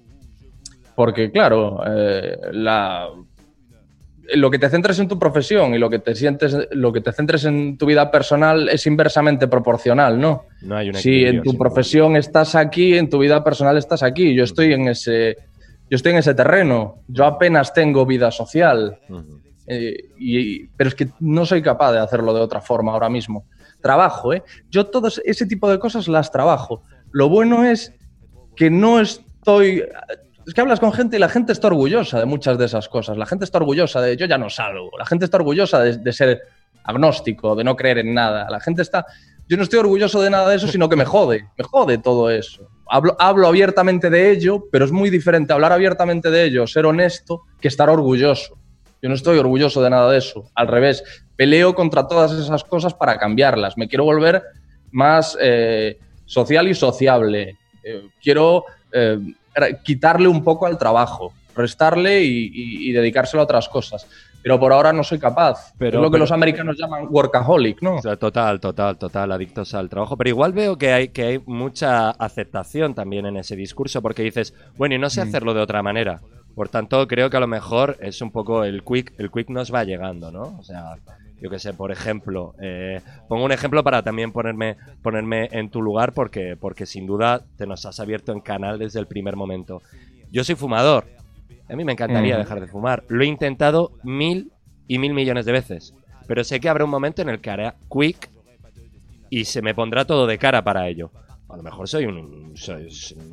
[0.95, 3.09] porque claro, eh, la,
[4.35, 7.13] lo que te centres en tu profesión y lo que te sientes, lo que te
[7.13, 10.47] centres en tu vida personal es inversamente proporcional, ¿no?
[10.63, 14.35] No hay Si en tu profesión estás aquí, en tu vida personal estás aquí.
[14.35, 15.37] Yo estoy en ese,
[15.91, 17.01] yo estoy en ese terreno.
[17.09, 18.99] Yo apenas tengo vida social.
[19.67, 23.45] Eh, y, pero es que no soy capaz de hacerlo de otra forma ahora mismo.
[23.81, 24.43] Trabajo, ¿eh?
[24.71, 26.83] Yo todo ese tipo de cosas las trabajo.
[27.13, 27.93] Lo bueno es
[28.57, 29.85] que no estoy
[30.47, 33.17] es que hablas con gente y la gente está orgullosa de muchas de esas cosas.
[33.17, 34.91] La gente está orgullosa de yo ya no salgo.
[34.99, 36.41] La gente está orgullosa de, ser
[36.85, 38.49] agnóstico, de no creer en nada.
[38.51, 39.07] La gente está.
[39.49, 41.47] Yo no estoy orgulloso de nada de eso, sino que me jode.
[41.57, 42.69] Me jode todo eso.
[42.89, 47.43] Hablo, hablo abiertamente de ello, pero es muy diferente hablar abiertamente de ello, ser honesto,
[47.61, 48.59] que estar orgulloso.
[49.03, 50.51] Yo no estoy orgulloso de nada de eso.
[50.55, 51.03] Al revés,
[51.37, 53.77] peleo contra todas esas cosas para cambiarlas.
[53.77, 54.43] Me quiero volver
[54.93, 57.59] más eh, social y sociable.
[57.83, 59.19] Eh, quiero eh,
[59.83, 64.07] quitarle un poco al trabajo, restarle y, dedicárselo a otras cosas.
[64.43, 65.73] Pero por ahora no soy capaz.
[65.79, 67.99] Pero, es lo que los americanos llaman workaholic, ¿no?
[68.19, 70.19] total, total, total, adictos al trabajo.
[70.19, 74.53] Pero igual veo que hay, que hay mucha aceptación también en ese discurso, porque dices,
[74.77, 75.29] bueno, y no sé mm.
[75.29, 76.21] hacerlo de otra manera.
[76.55, 79.73] Por tanto, creo que a lo mejor es un poco el quick, el quick nos
[79.75, 80.57] va llegando, ¿no?
[80.59, 80.97] O sea,
[81.45, 85.83] yo qué sé, por ejemplo, eh, pongo un ejemplo para también ponerme, ponerme en tu
[85.83, 89.83] lugar porque, porque sin duda te nos has abierto en canal desde el primer momento.
[90.33, 91.05] Yo soy fumador.
[91.69, 93.05] A mí me encantaría dejar de fumar.
[93.09, 94.53] Lo he intentado mil
[94.89, 95.93] y mil millones de veces.
[96.27, 98.31] Pero sé que habrá un momento en el que haré quick
[99.29, 101.11] y se me pondrá todo de cara para ello.
[101.51, 102.55] A lo mejor soy un.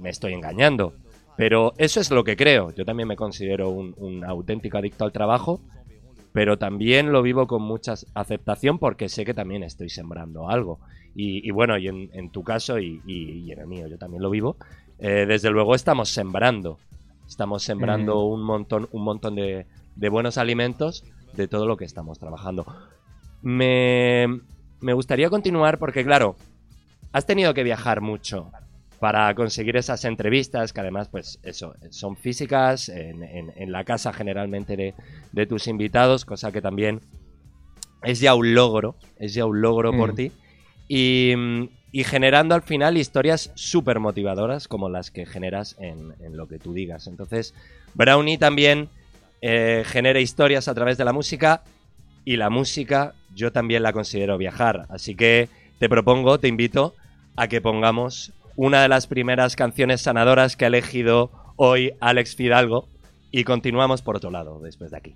[0.02, 0.96] me estoy engañando.
[1.38, 2.72] Pero eso es lo que creo.
[2.72, 5.62] Yo también me considero un, un auténtico adicto al trabajo
[6.34, 10.80] pero también lo vivo con mucha aceptación porque sé que también estoy sembrando algo.
[11.14, 13.02] Y, bueno, y en, tu caso y,
[13.52, 14.56] en el mío, yo también lo vivo.
[14.98, 16.80] Eh, desde luego estamos sembrando.
[17.28, 19.66] Estamos sembrando un montón, un montón de,
[19.96, 22.66] buenos alimentos de todo lo que estamos trabajando.
[23.42, 24.28] Me,
[24.80, 26.38] me gustaría continuar porque, claro,
[27.12, 28.52] has tenido que viajar mucho
[29.02, 34.94] para conseguir esas entrevistas, que además, pues eso, son físicas, en, la casa generalmente
[35.34, 37.02] de, tus invitados, cosa que también
[38.04, 40.16] es ya un logro, es ya un logro por mm.
[40.16, 40.32] ti.
[40.88, 41.34] Y,
[42.04, 47.08] generando al final historias súper motivadoras como las que generas en, lo que tú digas.
[47.08, 47.56] Entonces,
[47.96, 48.88] Brownie también
[49.42, 51.64] eh, genera historias a través de la música
[52.24, 54.86] y la música yo también la considero viajar.
[54.90, 56.94] Así que te propongo, te invito
[57.36, 62.90] a que pongamos una de las primeras canciones sanadoras que ha elegido hoy Alex Fidalgo
[63.32, 65.16] y continuamos por otro lado después de aquí.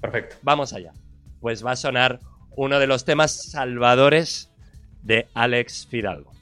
[0.00, 0.36] Perfecto.
[0.42, 0.92] Vamos allá.
[1.40, 2.20] Pues va a sonar
[2.56, 4.50] uno de los temas salvadores
[5.02, 6.32] de Alex Fidalgo.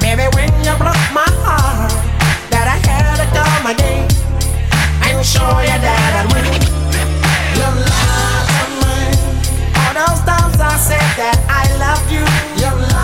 [0.00, 1.92] Baby, when you broke my heart,
[2.50, 4.08] that I had to come again.
[5.04, 6.44] And show you that I'd win.
[7.58, 7.68] You
[8.54, 8.96] to me.
[9.80, 12.24] All those times I said that I love you.
[12.60, 12.97] You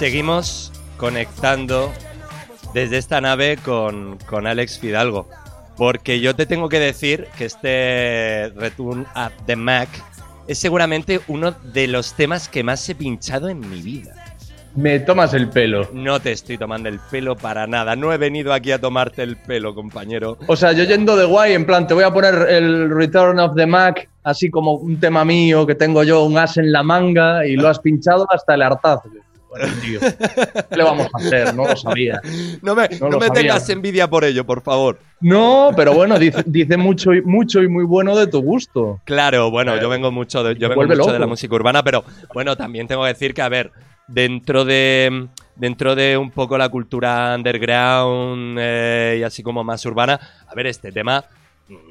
[0.00, 1.92] seguimos conectando
[2.72, 5.28] desde esta nave con, con Alex Fidalgo.
[5.76, 9.90] Porque yo te tengo que decir que este Return at the Mac
[10.48, 14.14] es seguramente uno de los temas que más he pinchado en mi vida.
[14.74, 15.90] Me tomas el pelo.
[15.92, 17.94] No te estoy tomando el pelo para nada.
[17.94, 20.38] No he venido aquí a tomarte el pelo, compañero.
[20.46, 23.54] O sea, yo yendo de guay, en plan, te voy a poner el Return of
[23.54, 27.46] the Mac, así como un tema mío que tengo yo, un as en la manga,
[27.46, 29.10] y lo has pinchado hasta el hartazgo.
[29.50, 31.54] Bueno, tío, ¿qué le vamos a hacer?
[31.54, 32.20] No lo sabía.
[32.62, 33.42] No me, No no lo me sabía.
[33.42, 35.00] tengas envidia por ello, por favor.
[35.20, 39.00] No, pero bueno, dice, dice mucho, y- mucho y muy bueno de tu gusto.
[39.04, 42.56] Claro, bueno, yo vengo mucho de, yo vengo mucho de la música urbana, pero bueno,
[42.56, 43.72] también tengo que decir que, a ver,
[44.06, 50.18] dentro de dentro de un poco la cultura underground eh, y así como más urbana,
[50.46, 51.24] a ver, este tema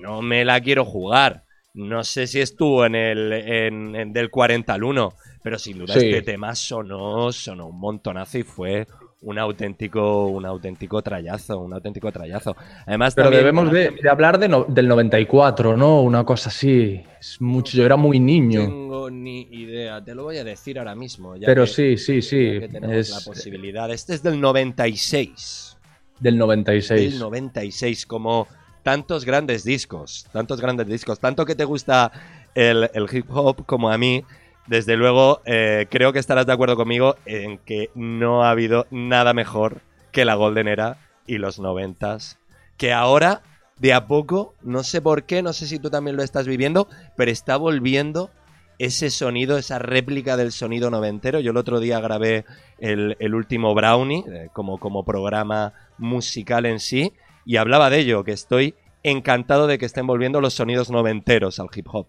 [0.01, 1.43] no me la quiero jugar.
[1.73, 5.93] No sé si estuvo en el en, en del 40 al 1, pero sin duda
[5.93, 6.07] Sí.
[6.09, 8.87] este tema sonó, sonó un montonazo y fue
[9.21, 12.55] un auténtico, un auténtico trayazo, un auténtico trayazo.
[12.85, 16.01] Además, Pero también- debemos de, de hablar de no- del 94, ¿no?
[16.01, 17.01] Una cosa así.
[17.19, 18.61] Es mucho, yo era muy niño.
[18.61, 21.35] tengo ni idea, te lo voy a decir ahora mismo.
[21.35, 22.59] ya Pero que- sí, sí, sí.
[22.61, 23.91] que tenemos Es la posibilidad.
[23.91, 25.77] Este es del 96.
[26.19, 27.11] del 96.
[27.11, 28.47] Del 96, como
[28.83, 30.27] tantos grandes discos.
[30.31, 31.19] Tantos grandes discos.
[31.19, 32.11] Tanto que te gusta
[32.55, 34.23] el, el hip hop como a mí.
[34.69, 39.33] Desde luego, eh, creo que estarás de acuerdo conmigo en que no ha habido nada
[39.33, 42.37] mejor que la Golden Era y los noventas.
[42.77, 43.41] Que ahora,
[43.79, 46.87] de a poco, no sé por qué, no sé si tú también lo estás viviendo,
[47.17, 48.29] pero está volviendo
[48.77, 51.39] ese sonido, esa réplica del sonido noventero.
[51.39, 52.45] Yo el otro día grabé
[52.77, 58.23] el, el último Brownie eh, como, como programa musical en sí y hablaba de ello,
[58.23, 62.05] que estoy encantado de que estén volviendo los sonidos noventeros al hip hop.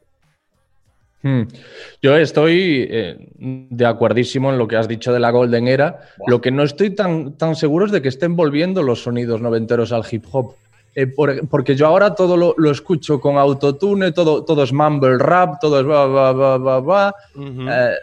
[1.23, 1.43] Hmm.
[2.01, 6.01] Yo estoy eh, de acuerdísimo en lo que has dicho de la Golden Era.
[6.27, 9.93] Lo que no estoy tan, tan seguro es de que estén volviendo los sonidos noventeros
[9.93, 10.55] al hip hop.
[10.95, 15.19] Eh, por- porque yo ahora todo lo, lo escucho con autotune, todo, todo es mumble
[15.19, 17.15] rap, todo es va, va, va, va, va.
[17.71, 17.95] Eh,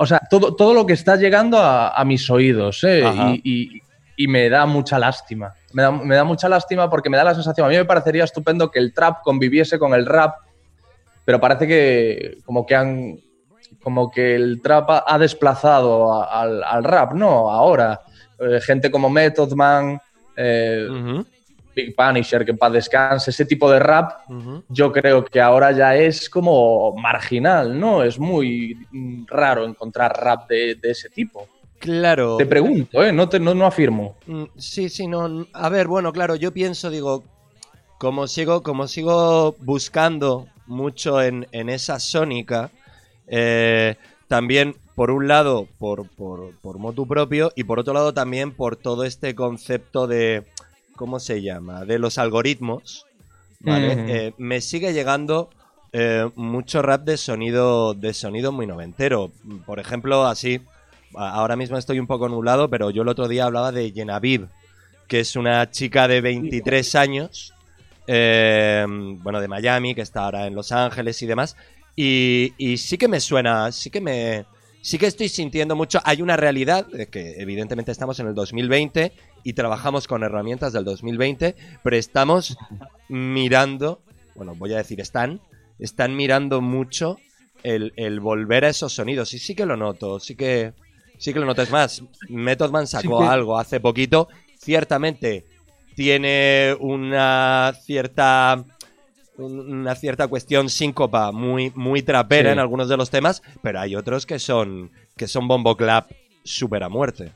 [0.00, 3.02] o sea, todo, todo lo que está llegando a, a mis oídos, ¿eh?
[3.42, 3.82] Y, y-
[4.20, 5.54] y me da mucha lástima.
[5.72, 8.24] Me da, me da mucha lástima porque me da la sensación, a mí me parecería
[8.24, 10.34] estupendo que el trap conviviese con el rap,
[11.28, 13.18] pero parece que como que han
[13.82, 17.50] como que el trap ha, desplazado a- al, al rap, ¿no?
[17.50, 18.00] Ahora,
[18.38, 20.00] eh, gente como Method Man,
[20.34, 20.88] eh,
[21.76, 24.10] Big Punisher, que en paz descanse, ese tipo de rap
[24.70, 28.02] yo creo que ahora ya es como marginal, ¿no?
[28.02, 28.78] Es muy
[29.26, 31.46] raro encontrar rap de, de ese tipo.
[31.78, 32.38] Claro.
[32.38, 33.12] Te pregunto, ¿eh?
[33.12, 34.16] No, te, no, no afirmo.
[34.24, 35.46] Mm, Sí, sí, no.
[35.52, 37.22] A ver, bueno, claro, yo pienso, digo,
[37.98, 42.70] como sigo, como sigo buscando mucho en, en esa sónica,
[43.26, 43.96] eh,
[44.28, 48.76] también, por un lado, por, por, por motu propio, y por otro lado también por
[48.76, 50.44] todo este concepto de,
[50.96, 51.84] ¿cómo se llama?
[51.84, 53.06] De los algoritmos.
[53.64, 55.50] Eh, me sigue llegando
[55.92, 59.32] eh, mucho rap de sonido, de sonido muy noventero.
[59.66, 60.60] Por ejemplo, así,
[61.14, 64.48] ahora mismo estoy un poco nublado, pero yo el otro día hablaba de Genaviv,
[65.08, 67.54] que es una chica de 23 años,
[68.08, 71.56] eh, bueno, de Miami, que está ahora en Los Ángeles y demás.
[71.94, 74.46] Y, y sí que me suena, sí que me...
[74.80, 76.00] Sí que estoy sintiendo mucho.
[76.04, 80.84] Hay una realidad de que evidentemente estamos en el 2020 y trabajamos con herramientas del
[80.84, 82.56] 2020, pero estamos
[83.08, 84.00] mirando,
[84.36, 85.40] bueno, voy a decir están,
[85.78, 87.18] están mirando mucho
[87.64, 89.34] el, el volver a esos sonidos.
[89.34, 90.72] Y sí que lo noto, sí que,
[91.18, 91.62] sí que lo noto.
[91.62, 94.28] Es más, Method Man sacó Sí que- algo hace poquito.
[94.56, 95.44] Ciertamente
[95.98, 98.64] tiene una cierta
[99.36, 102.52] una cierta cuestión síncopa muy, muy trapera Sí.
[102.52, 106.08] en algunos de los temas, pero hay otros que son que son bombo clap
[106.44, 107.32] súper a muerte.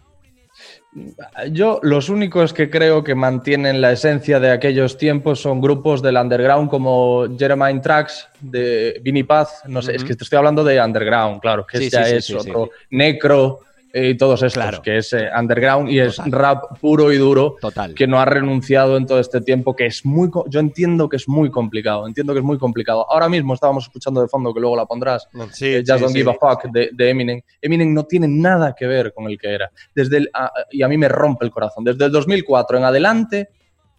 [1.51, 6.17] Yo, los únicos que creo que mantienen la esencia de aquellos tiempos son grupos del
[6.17, 9.63] underground como Jeremiah Tracks, de Vinnie Paz.
[9.67, 12.17] No sé, es que te estoy hablando de underground, claro, que Sí, ya sí, sí,
[12.17, 12.71] es otro.
[12.91, 13.61] Necro
[13.95, 14.81] y todos estos, Claro.
[14.83, 17.57] que es eh, underground y es rap puro y duro.
[17.61, 17.95] Total.
[17.95, 20.31] que no ha renunciado en todo este tiempo, que es muy...
[20.49, 23.07] Yo entiendo que es muy complicado, entiendo que es muy complicado.
[23.11, 26.13] Ahora mismo estábamos escuchando de fondo, que luego la pondrás, Sí, eh, sí, Just Don't
[26.13, 26.19] sí.
[26.21, 27.41] Give a Fuck de, de Eminem.
[27.61, 29.71] Eminem no tiene nada que ver con el que era.
[29.95, 31.85] Desde el, a- y a mí me rompe el corazón.
[31.85, 33.49] Desde el 2004 en adelante,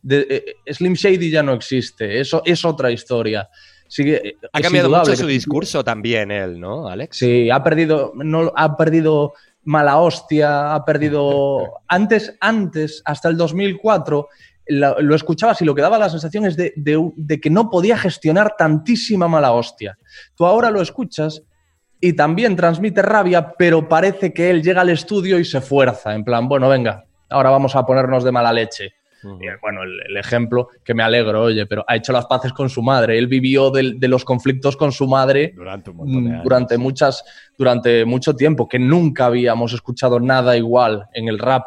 [0.02, 0.28] de-
[0.66, 2.20] eh, Slim Shady ya no existe.
[2.20, 3.48] Eso es otra historia.
[3.88, 7.16] Sigue, eh, Ha cambiado indudable mucho su discurso también él, ¿no, Alex?
[7.18, 9.34] Sí, ha perdido, no, ha perdido
[9.66, 11.74] mala hostia, ha perdido...
[11.88, 14.28] Antes, antes, hasta el 2004,
[14.68, 17.98] la- lo escuchabas y lo que daba la sensación es de, de que no podía
[17.98, 19.98] gestionar tantísima mala hostia.
[20.36, 21.44] Tú ahora lo escuchas
[22.00, 26.24] y también transmite rabia, pero parece que él llega al estudio y se fuerza, en
[26.26, 28.94] plan, bueno, venga, ahora vamos a ponernos de mala leche.
[29.24, 32.70] Y, bueno, el, el ejemplo que me alegro, oye, pero ha hecho las paces con
[32.70, 33.18] su madre.
[33.18, 36.44] Él vivió del- de los conflictos con su madre Durante un montón de mm, años.
[36.44, 37.24] durante muchas
[37.58, 41.66] durante mucho tiempo que nunca habíamos escuchado nada igual en el rap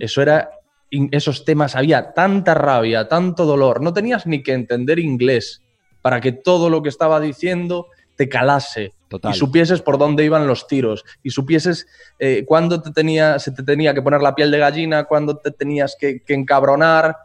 [0.00, 0.50] eso era
[0.90, 5.62] esos temas había tanta rabia tanto dolor no tenías ni que entender inglés
[6.02, 7.86] para que todo lo que estaba diciendo
[8.16, 9.32] te calase Total.
[9.32, 11.86] y supieses por dónde iban los tiros y supieses
[12.18, 15.50] eh, cuándo te tenía, se te tenía que poner la piel de gallina, cuándo te
[15.50, 17.16] tenías que, que encabronar.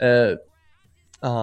[0.00, 0.36] Eh,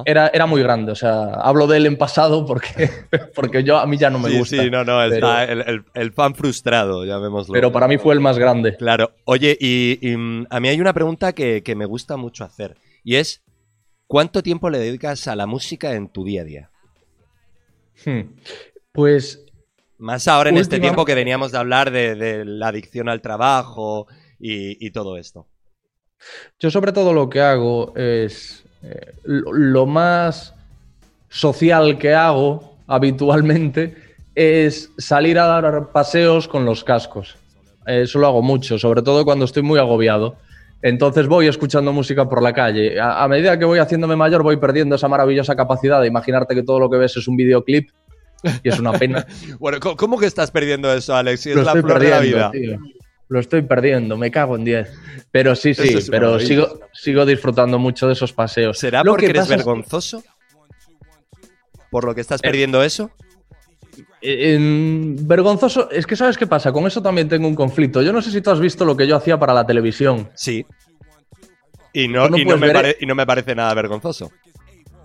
[0.05, 2.87] era, era muy grande, o sea, hablo de él en pasado porque,
[3.35, 4.57] porque yo a mí ya no me sí, gusta.
[4.61, 7.51] sí, no, no, pero- está el, el- el fan frustrado, llamémoslo.
[7.51, 8.77] pero para mí fue el más grande.
[8.77, 9.11] Claro.
[9.25, 12.77] Oye, y, y, mm, a mí hay una pregunta que, que me gusta mucho hacer,
[13.03, 13.41] y es,
[14.05, 16.69] ¿cuánto tiempo le dedicas a la música en tu día a día?
[18.05, 18.21] Hmm.
[18.91, 19.45] Pues
[19.97, 24.07] Más ahora en este tiempo que veníamos de hablar de, de la adicción al trabajo
[24.39, 25.47] y, y todo esto.
[26.59, 30.53] Yo sobre todo lo que hago es eh, lo, lo más
[31.29, 33.95] social que hago habitualmente
[34.35, 37.37] es salir a dar paseos con los cascos.
[37.85, 40.35] Eso lo hago mucho, sobre todo cuando estoy muy agobiado.
[40.81, 42.99] Entonces voy escuchando música por la calle.
[42.99, 46.63] A, a medida que voy haciéndome mayor voy perdiendo esa maravillosa capacidad de imaginarte que
[46.63, 47.89] todo lo que ves es un videoclip
[48.63, 49.25] y es una pena.
[49.59, 51.41] Bueno, ¿cómo, que estás perdiendo eso, Alex?
[51.41, 52.77] Si es lo la estoy flor de la perdiendo, vida.
[52.77, 52.79] tío.
[53.29, 54.89] Lo estoy perdiendo, me cago en 10.
[55.31, 58.77] Pero sí, sí, es pero sigo, sigo disfrutando mucho de esos paseos.
[58.77, 60.21] ¿Será Lo porque que eres vergonzoso?
[61.89, 63.11] ¿Por lo que Eh, estás perdiendo eso?
[64.21, 64.57] Eh,
[65.21, 68.01] vergonzoso, es que sabes qué pasa, con eso también tengo un conflicto.
[68.01, 70.29] Yo no sé si tú has visto lo que yo hacía para la televisión.
[70.35, 70.65] Sí.
[71.93, 73.73] Y no, Tú no y no, puedes me, ver- pare- y no me parece nada
[73.73, 74.31] vergonzoso.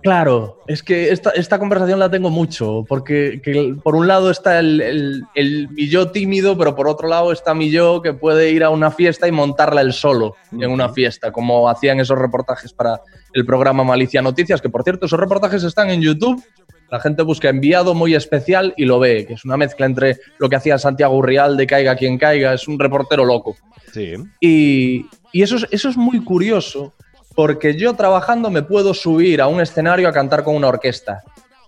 [0.07, 4.57] Claro, es que esta, esta conversación la tengo mucho, porque que por un lado está
[4.57, 8.51] el, el- el mi yo tímido, pero por otro lado está mi yo que puede
[8.51, 12.71] ir a una fiesta y montarla él solo en una fiesta, como hacían esos reportajes
[12.71, 13.01] para
[13.33, 16.41] el programa Malicia Noticias, que por cierto esos reportajes están en YouTube.
[16.89, 20.47] La gente busca enviado muy especial y lo ve, que es una mezcla entre lo
[20.47, 23.57] que hacía Santiago Urrial de Caiga quien caiga, es un reportero loco.
[23.91, 24.13] Sí.
[24.39, 26.93] Y, y eso, es, eso es muy curioso,
[27.37, 31.21] porque yo trabajando me puedo subir a un escenario a cantar con una orquesta.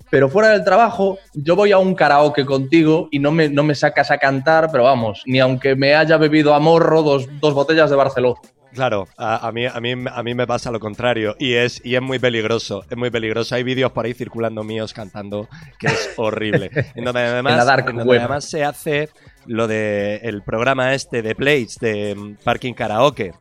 [0.10, 3.76] Pero fuera del trabajo, yo voy a un karaoke contigo y no me, no me
[3.76, 7.92] sacas a cantar, pero vamos, ni aunque me haya bebido a morro dos, dos botellas
[7.92, 8.40] de Barceló.
[8.74, 11.94] Claro, a, a mí, a, mí, a mí me pasa lo contrario y es, y
[11.94, 13.54] es muy peligroso, es muy peligroso.
[13.54, 15.48] Hay vídeos por ahí circulando míos cantando
[15.78, 16.72] que es horrible.
[16.96, 18.20] En donde además, En la dark en donde web.
[18.22, 19.10] además se hace
[19.46, 23.34] lo de el programa este de Plates, de mm, Parking Karaoke.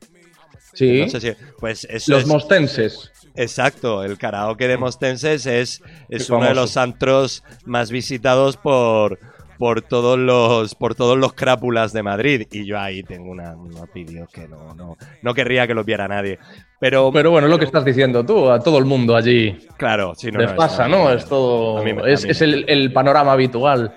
[0.79, 3.11] Sí, No sé si, pues eso los es, mostenses.
[3.35, 9.19] Exacto, el karaoke de Mostenses es, es uno de los antros más visitados por,
[9.59, 12.47] por todos los por todos los crápulas de Madrid.
[12.53, 16.07] Y yo ahí tengo una, unos vídeos que no, no, no querría que los viera
[16.07, 16.39] nadie.
[16.79, 19.59] Pero, Pero bueno, es lo que estás diciendo tú, a todo el mundo allí.
[19.77, 21.83] claro, si no, les no, pasa, no, Es todo.
[21.83, 23.97] Mí es el, el panorama habitual.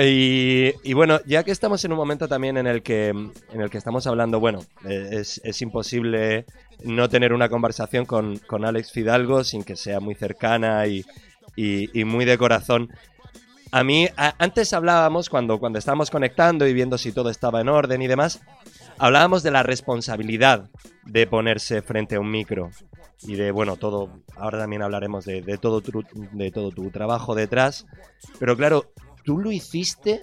[0.00, 3.70] Y, y bueno, ya que estamos en un momento también en el que, en el
[3.70, 6.44] que estamos hablando, bueno, es, imposible
[6.84, 11.04] no tener una conversación con, con Alex Fidalgo sin que sea muy cercana y,
[11.56, 12.90] y- muy de corazón.
[13.72, 18.00] A mí, antes hablábamos, cuando, cuando estábamos conectando y viendo si todo estaba en orden
[18.00, 18.40] y demás,
[18.98, 20.70] hablábamos de la responsabilidad
[21.04, 22.70] de ponerse frente a un micro
[23.22, 27.34] y de, bueno, todo, ahora también hablaremos de, de todo, tu, de todo tu trabajo
[27.34, 27.84] detrás,
[28.38, 28.92] pero claro,
[29.28, 30.22] tú lo hiciste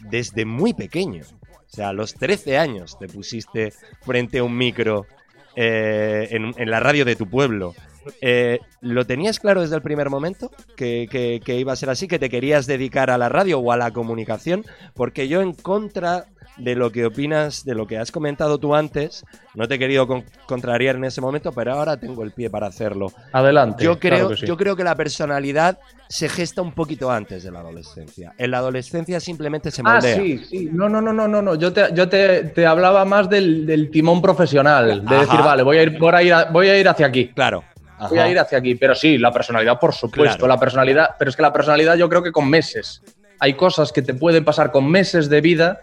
[0.00, 1.22] desde muy pequeño.
[1.22, 5.06] O sea, a los 13 años te pusiste frente a un micro
[5.54, 7.76] eh, en, la radio de tu pueblo.
[8.20, 10.50] Eh, ¿Lo tenías claro desde el primer momento?
[10.74, 11.06] Que-
[11.44, 12.08] que iba a ser así?
[12.08, 14.64] ¿Que te querías dedicar a la radio o a la comunicación?
[14.94, 16.26] Porque yo en contra
[16.58, 20.06] de lo que opinas, de lo que has comentado tú antes, no te he querido
[20.06, 23.12] con- contrariar en ese momento, pero ahora tengo el pie para hacerlo.
[23.32, 23.84] Adelante.
[23.84, 24.46] Yo creo, claro que sí.
[24.46, 25.78] yo creo que la personalidad
[26.08, 28.32] se gesta un poquito antes de la adolescencia.
[28.38, 30.16] En la adolescencia simplemente se Ah, moldea.
[30.16, 30.68] sí, sí.
[30.72, 31.54] No, no, no, no, no, no.
[31.54, 35.20] Yo te, yo te, te hablaba más del, del timón profesional, de Ajá.
[35.24, 37.28] decir, vale, voy a ir, voy a ir, a- voy a ir hacia aquí.
[37.28, 37.62] Claro.
[38.10, 38.74] Voy a ir hacia aquí.
[38.76, 40.36] Pero sí, la personalidad, por supuesto.
[40.38, 40.46] Claro.
[40.48, 43.02] La personalidad, pero es que la personalidad yo creo que con meses.
[43.40, 45.82] Hay cosas que te pueden pasar con meses de vida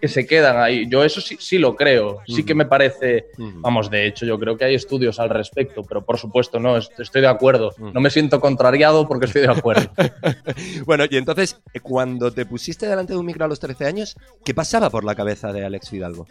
[0.00, 0.86] Que se quedan ahí.
[0.90, 2.18] Yo eso sí, sí lo creo.
[2.26, 3.26] Sí que me parece.
[3.62, 6.98] Vamos, de hecho, yo creo que hay estudios al respecto, pero por supuesto no, est-
[7.00, 7.72] estoy de acuerdo.
[7.78, 9.90] No me siento contrariado porque estoy de acuerdo.
[10.84, 14.16] Bueno, y entonces, eh, cuando te pusiste delante de un micro a los 13 años,
[14.44, 16.26] ¿qué pasaba por la cabeza de Alex Fidalgo?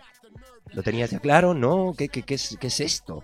[0.74, 1.54] ¿Lo tenías ya claro?
[1.54, 1.94] ¿No?
[1.98, 3.24] ¿Qué, qué, qué es, qué es esto?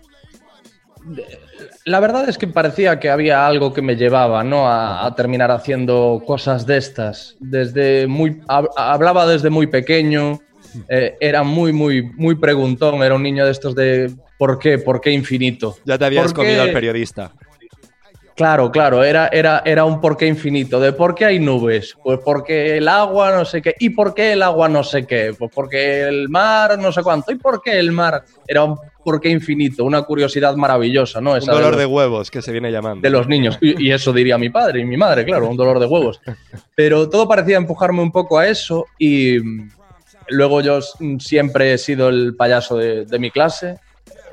[1.86, 4.68] La verdad es que parecía que había algo que me llevaba, ¿no?
[4.68, 7.36] A, a terminar haciendo cosas de estas.
[7.40, 10.40] Desde muy, hab- hablaba desde muy pequeño,
[10.88, 14.78] eh, era muy, muy, muy preguntón, era un niño de estos de ¿por qué?
[14.78, 15.76] ¿Por qué infinito?
[15.86, 16.48] Ya te habías ¿Por qué?
[16.48, 17.32] comido al periodista.
[18.42, 20.80] Claro, claro, era, era, era un por qué infinito.
[20.80, 21.96] ¿De por qué hay nubes?
[22.04, 23.76] Pues porque el agua no sé qué.
[23.78, 25.36] ¿Y por qué el agua no sé qué?
[25.38, 27.32] Pues porque el mar no sé cuánto.
[27.32, 28.24] ¿Y por qué el mar?
[28.48, 31.34] Era un por qué infinito, una curiosidad maravillosa, ¿no?
[31.34, 33.04] Un Esa dolor los- de huevos que se viene llamando.
[33.04, 33.60] de los niños.
[33.62, 36.20] Y, y eso diría mi padre y mi madre, claro, un dolor de huevos.
[36.74, 39.70] Pero todo parecía empujarme un poco a eso y mm,
[40.30, 43.78] luego yo mm, siempre he sido el payaso de, de mi clase,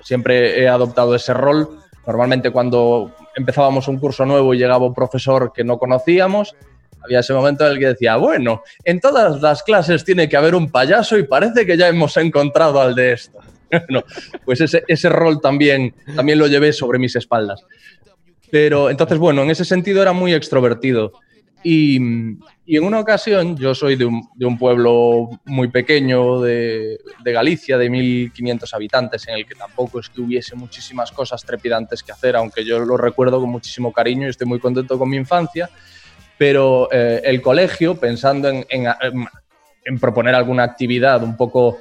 [0.03, 1.69] siempre he adoptado ese rol.
[2.07, 6.55] Normalmente cuando empezábamos un curso nuevo y llegaba un profesor que no conocíamos,
[7.03, 10.55] había ese momento en el que decía, bueno, en todas las clases tiene que haber
[10.55, 13.39] un payaso y parece que ya hemos encontrado al de esto.
[13.91, 14.03] No,
[14.47, 17.67] pues ese, ese rol también, también lo llevé sobre mis espaldas.
[18.51, 21.13] Pero entonces, bueno, en ese sentido era muy extrovertido.
[21.63, 28.75] Y, en una ocasión, yo soy de un, pueblo muy pequeño de, Galicia, de 1.500
[28.75, 32.79] habitantes, en el que tampoco es que hubiese muchísimas cosas trepidantes que hacer, aunque yo
[32.81, 35.69] lo recuerdo con muchísimo cariño y estoy muy contento con mi infancia.
[36.37, 41.79] Pero eh, el colegio, pensando en, proponer alguna actividad un poco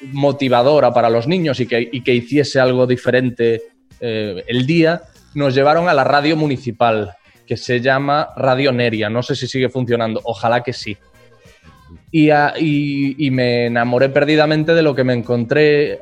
[0.00, 3.62] motivadora para los niños y que, y que hiciese algo diferente
[4.00, 5.02] eh, el día,
[5.34, 7.14] nos llevaron a la radio municipal,
[7.52, 9.10] que se llama Radio Neria.
[9.10, 10.96] No sé si sigue funcionando, ojalá que sí.
[12.10, 16.00] Y, a- y- y me enamoré perdidamente de lo que me encontré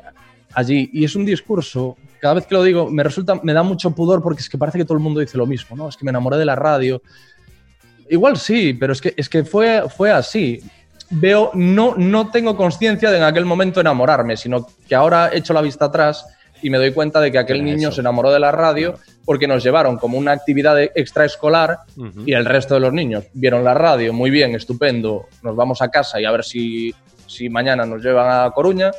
[0.53, 0.89] allí.
[0.93, 4.21] Y es un discurso, cada vez que lo digo, me resulta, me da mucho pudor
[4.23, 5.89] porque es que parece que todo el mundo dice lo mismo, ¿no?
[5.89, 7.01] Es que me enamoré de la radio.
[8.09, 10.61] Igual sí, pero es que, es que fue, fue así.
[11.09, 15.61] Veo, no, no tengo conciencia de en aquel momento enamorarme, sino que ahora echo la
[15.61, 16.25] vista atrás
[16.61, 17.95] y me doy cuenta de que aquel niño eso.
[17.95, 18.95] se enamoró de la radio
[19.25, 21.79] porque nos llevaron como una actividad extraescolar
[22.27, 25.89] y el resto de los niños vieron la radio, muy bien, estupendo, nos vamos a
[25.89, 26.93] casa y a ver si,
[27.27, 28.91] si mañana nos llevan a Coruña.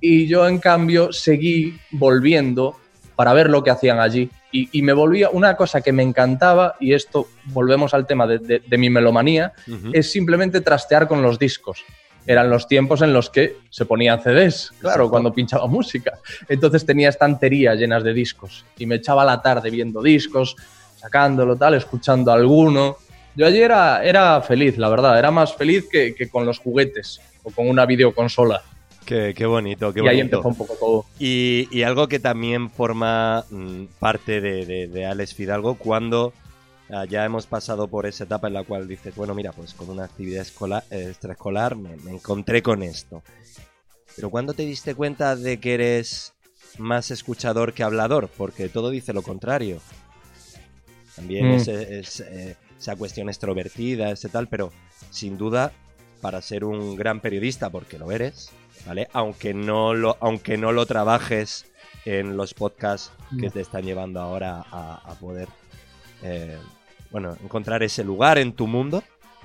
[0.00, 2.76] Y yo, en cambio, seguí volviendo
[3.14, 4.28] para ver lo que hacían allí.
[4.50, 8.38] Y, y me volvía una cosa que me encantaba, y esto volvemos al tema de,
[8.38, 9.52] de- de mi melomanía,
[9.92, 11.84] es simplemente trastear con los discos.
[12.26, 16.18] Eran los tiempos en los que se ponían CDs, claro, cuando pinchaba música.
[16.48, 20.56] Entonces tenía estanterías llenas de discos y me echaba la tarde viendo discos,
[20.96, 22.96] sacándolo tal, escuchando alguno.
[23.34, 27.20] Yo ayer era, era feliz, la verdad, era más feliz que, que con los juguetes
[27.42, 28.62] o con una videoconsola.
[29.04, 30.36] Qué, qué bonito, qué y ahí bonito.
[30.36, 31.06] empezó un poco todo.
[31.18, 36.32] Y, y algo que también forma mm, parte de, de, de Alex Fidalgo cuando
[37.08, 40.04] ya hemos pasado por esa etapa en la cual dices, bueno, mira, pues con una
[40.04, 43.22] actividad escolar, eh, extraescolar me, me encontré con esto.
[44.14, 46.34] Pero cuando te diste cuenta de que eres
[46.78, 48.28] más escuchador que hablador?
[48.28, 49.80] Porque todo dice lo contrario.
[51.16, 51.52] También Mm.
[51.54, 54.72] es, es, eh, esa cuestión extrovertida, ese tal, pero
[55.10, 55.72] sin duda,
[56.20, 58.50] para ser un gran periodista, porque lo eres,
[58.86, 59.08] ¿vale?
[59.12, 61.66] Aunque no lo, aunque no lo trabajes
[62.04, 63.52] en los podcasts que Mm.
[63.52, 65.48] te están llevando ahora a, a poder,
[66.22, 66.58] eh,
[67.12, 69.04] bueno, encontrar ese lugar en tu mundo.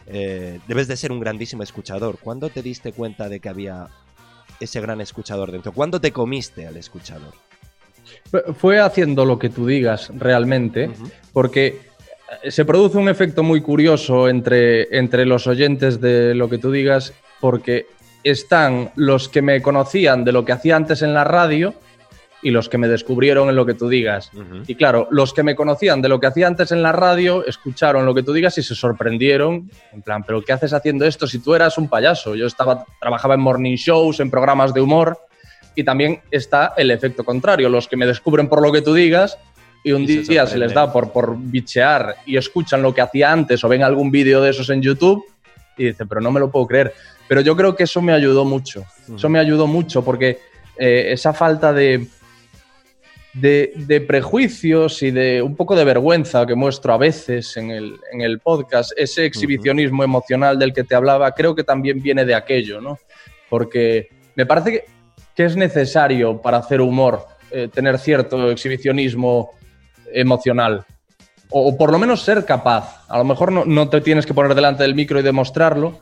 [0.09, 2.17] eh, debes de ser un grandísimo escuchador.
[2.23, 3.87] ¿Cuándo te diste cuenta de que había
[4.59, 5.73] ese gran escuchador dentro?
[5.73, 7.33] ¿Cuándo te comiste al escuchador?
[8.55, 10.89] Fue haciendo lo que tú digas realmente,
[11.33, 11.81] porque
[12.41, 16.71] eh, se produce un efecto muy curioso entre, entre los oyentes de lo que tú
[16.71, 17.87] digas, porque
[18.23, 21.73] están los que me conocían de lo que hacía antes en la radio
[22.41, 24.31] y los que me descubrieron en lo que tú digas.
[24.67, 28.05] Y claro, los que me conocían de lo que hacía antes en la radio, escucharon
[28.05, 29.69] lo que tú digas y se sorprendieron.
[29.91, 32.35] En plan, ¿pero qué haces haciendo esto si tú eras un payaso?
[32.35, 35.17] Yo estaba, trabajaba en morning shows, en programas de humor.
[35.75, 39.37] Y también está el efecto contrario, los que me descubren por lo que tú digas
[39.83, 43.31] y un Y día se les da por, por bichear y escuchan lo que hacía
[43.31, 45.23] antes o ven algún vídeo de esos en YouTube
[45.77, 46.93] y dicen, pero no me lo puedo creer.
[47.27, 48.85] Pero yo creo que eso me ayudó mucho.
[49.15, 50.39] Eso me ayudó mucho porque
[50.77, 52.07] eh, esa falta de,
[53.39, 57.95] de, de prejuicios y de un poco de vergüenza que muestro a veces en el,
[58.11, 62.35] en el podcast, ese exhibicionismo emocional del que te hablaba, creo que también viene de
[62.35, 62.99] aquello, ¿no?
[63.49, 64.85] Porque me parece que,
[65.35, 69.51] que es necesario para hacer humor eh, tener cierto exhibicionismo
[70.11, 70.85] emocional.
[71.49, 73.05] O, o por lo menos ser capaz.
[73.07, 75.99] A lo mejor no, no te tienes que poner delante del micro y demostrarlo,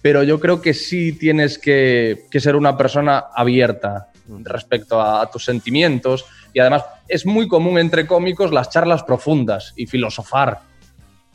[0.00, 4.08] pero yo creo que sí tienes que, que ser una persona abierta
[4.42, 6.24] respecto a, a tus sentimientos.
[6.52, 10.60] Y además es muy común entre cómicos las charlas profundas y filosofar.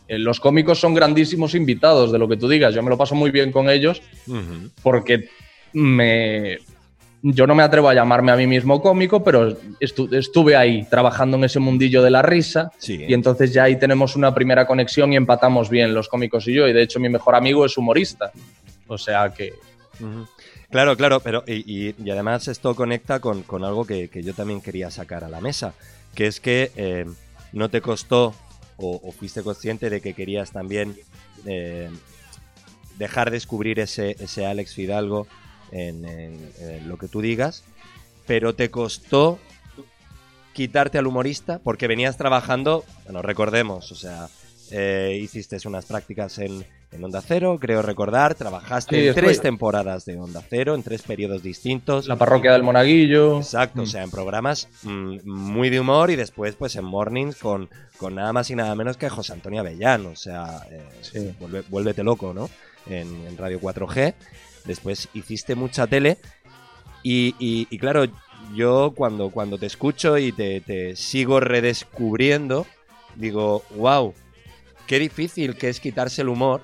[0.07, 2.74] Eh, Los cómicos son grandísimos invitados de lo que tú digas.
[2.74, 4.01] Yo me lo paso muy bien con ellos
[4.84, 5.28] porque
[5.74, 6.59] me,
[7.22, 11.36] yo no me atrevo a llamarme a mí mismo cómico, pero estu- estuve ahí trabajando
[11.38, 13.03] en ese mundillo de la risa Sí.
[13.07, 16.68] y entonces ya ahí tenemos una primera conexión y empatamos bien los cómicos y yo.
[16.68, 18.32] Y de hecho mi mejor amigo es humorista.
[18.88, 19.53] O sea que...
[20.70, 24.61] Claro, claro, pero y, y- además esto conecta con, con algo que, que yo también
[24.61, 25.74] quería sacar a la mesa,
[26.13, 27.05] que es que eh,
[27.53, 28.36] no te costó
[28.76, 30.95] o, o fuiste consciente de que querías también
[31.45, 31.89] eh,
[32.97, 35.28] dejar descubrir ese, ese Alex Fidalgo
[35.72, 36.05] en
[36.88, 37.63] lo que tú digas,
[38.26, 39.38] pero te costó
[40.53, 44.28] quitarte al humorista porque venías trabajando, bueno, recordemos, o sea,
[44.72, 50.06] eh, hiciste unas prácticas en, en Onda Cero, creo recordar, trabajaste Sí, en tres temporadas
[50.06, 52.08] de Onda Cero, en tres periodos distintos.
[52.08, 53.38] La parroquia del Monaguillo.
[53.38, 53.84] Exacto, Mm.
[53.84, 58.16] o sea, en programas mm, muy de humor y después pues en mornings con, con
[58.16, 61.34] nada más y nada menos que José Antonio Avellán, o sea, eh, Sí.
[61.40, 62.50] vuelve- vuélvete loco, ¿no?
[62.88, 64.14] En, en Radio 4G.
[64.64, 66.18] Después hiciste mucha tele
[67.04, 68.06] y, y- y claro,
[68.56, 72.66] yo cuando, cuando te escucho y te, te sigo redescubriendo,
[73.16, 74.14] digo, wow,
[74.88, 76.62] qué difícil que es quitarse el humor,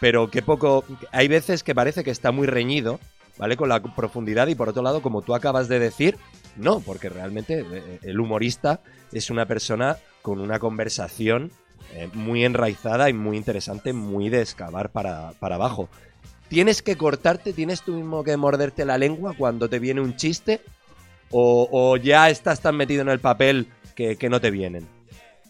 [0.00, 0.84] pero qué poco...
[1.12, 3.00] Hay veces que parece que está muy reñido,
[3.38, 3.56] ¿vale?
[3.56, 6.16] Con la profundidad y por otro lado, como tú acabas de decir,
[6.56, 8.80] no, porque realmente eh, el humorista
[9.12, 11.52] es una persona con una conversación
[11.94, 15.88] eh, muy enraizada y muy interesante, muy de excavar para, para abajo.
[16.48, 17.52] ¿Tienes que cortarte?
[17.52, 20.60] ¿Tienes tú mismo que morderte la lengua cuando te viene un chiste?
[21.30, 24.86] ¿O, o ya estás tan metido en el papel que, que no te vienen?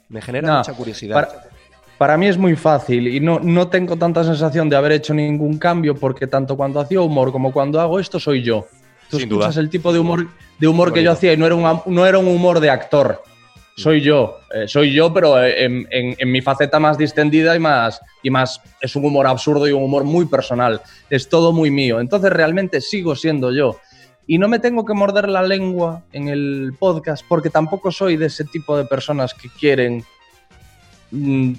[0.08, 1.14] Me genera No, mucha curiosidad.
[1.14, 1.48] Para,
[1.98, 5.58] para mí es muy fácil y no, no tengo tanta sensación de haber hecho ningún
[5.58, 8.66] cambio porque tanto cuando hacía humor como cuando hago esto soy yo.
[9.10, 9.62] Tú Sin escuchas duda.
[9.62, 10.26] el tipo de humor,
[10.58, 13.22] de humor que yo hacía y no era un, no era un humor de actor.
[13.76, 17.58] Soy yo, eh, soy yo, pero eh, en, en- en mi faceta más distendida y
[17.58, 18.60] más, y más.
[18.80, 20.80] Es un humor absurdo y un humor muy personal.
[21.10, 21.98] Es todo muy mío.
[21.98, 23.76] Entonces realmente sigo siendo yo.
[24.28, 28.26] Y no me tengo que morder la lengua en el podcast porque tampoco soy de
[28.26, 30.02] ese tipo de personas que quieren mm,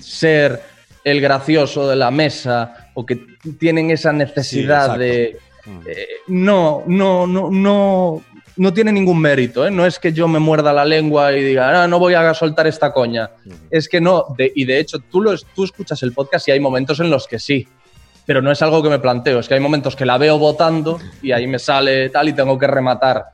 [0.02, 0.62] ser
[1.04, 3.26] el gracioso de la mesa o que
[3.60, 5.38] tienen esa necesidad de...
[5.66, 5.80] Mm.
[5.88, 8.24] eh, no, no, no, no,
[8.58, 9.66] no tiene ningún mérito.
[9.66, 9.72] ¿eh?
[9.72, 12.68] No es que yo me muerda la lengua y diga, "Ah, no voy a soltar
[12.68, 13.32] esta coña.
[13.72, 16.60] Es que no, de- y de hecho tú, lo, tú escuchas el podcast y hay
[16.60, 17.68] momentos en los que sí,
[18.28, 21.00] pero no es algo que me planteo, es que hay momentos que la veo votando
[21.22, 23.26] y ahí me sale tal y tengo que rematar.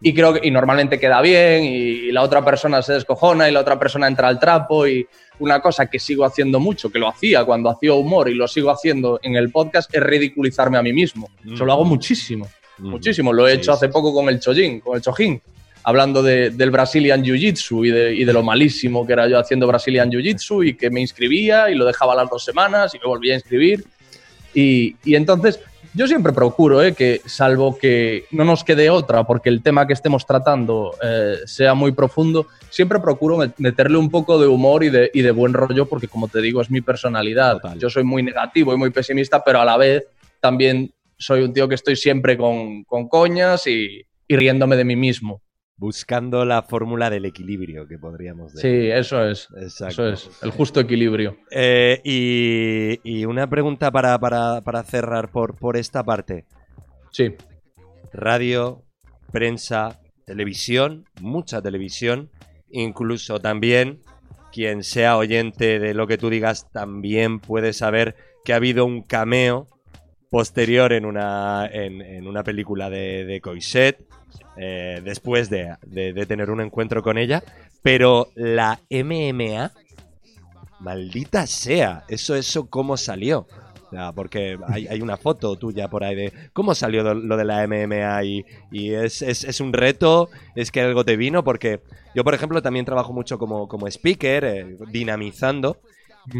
[0.00, 3.60] Y creo que y normalmente queda bien y, la otra persona se descojona y la
[3.60, 5.06] otra persona entra al trapo y
[5.38, 8.70] una cosa que sigo haciendo mucho, que lo hacía cuando hacía humor y lo sigo
[8.70, 11.30] haciendo en el podcast, es ridiculizarme a mí mismo.
[11.50, 12.46] Eso lo hago muchísimo.
[12.78, 12.88] Ujú.
[12.90, 13.32] Muchísimo.
[13.32, 15.40] Lo he Sí, hecho hace sí, poco con el Chojin, con el Chojin,
[15.82, 19.66] hablando de- del Brazilian Jiu-Jitsu y de, y de lo malísimo que era yo haciendo
[19.66, 23.32] Brazilian Jiu-Jitsu y que me inscribía y lo dejaba las dos semanas y me volvía
[23.32, 23.84] a inscribir.
[24.52, 25.60] Y, y entonces
[25.96, 26.92] yo siempre procuro ¿eh?
[26.92, 31.72] que, salvo que no nos quede otra, porque el tema que estemos tratando eh, sea
[31.72, 35.54] muy profundo, siempre procuro met- meterle un poco de humor y de, y de buen
[35.54, 37.54] rollo, porque como te digo, es mi personalidad.
[37.54, 37.78] Total.
[37.78, 40.04] Yo soy muy negativo y muy pesimista, pero a la vez
[40.40, 44.96] también soy un tío que estoy siempre con, con coñas y, y riéndome de mí
[44.96, 45.40] mismo.
[45.78, 48.70] Buscando la fórmula del equilibrio que podríamos decir.
[48.84, 49.48] Sí, eso es.
[49.60, 50.08] Exacto.
[50.10, 50.42] Eso es.
[50.42, 51.36] El justo equilibrio.
[51.50, 56.44] Eh, y, y una pregunta para, para- para cerrar por, por esta parte.
[57.10, 57.34] Sí.
[58.12, 58.82] radio,
[59.32, 62.30] prensa, televisión, mucha televisión,
[62.70, 64.00] incluso también
[64.52, 69.02] quien sea oyente de lo que tú digas también puede saber que ha habido un
[69.02, 69.66] cameo
[70.30, 73.98] posterior en una, en, en una película de, de Coixet,
[74.56, 77.42] eh, después de, de- tener un encuentro con ella,
[77.82, 79.72] pero la MMA,
[80.80, 83.46] maldita sea, eso, eso, ¿cómo salió?
[84.14, 87.64] Porque hay, hay una foto tuya por ahí de cómo salió lo, lo de la
[87.64, 91.80] MMA y, y es, es- es un reto, es que algo te vino, porque
[92.14, 95.78] yo, por ejemplo, también trabajo mucho como, como speaker, eh, dinamizando,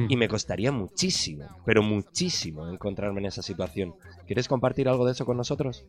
[0.09, 3.95] y me costaría muchísimo, pero muchísimo encontrarme en esa situación.
[4.26, 5.84] ¿Quieres compartir algo de eso con nosotros?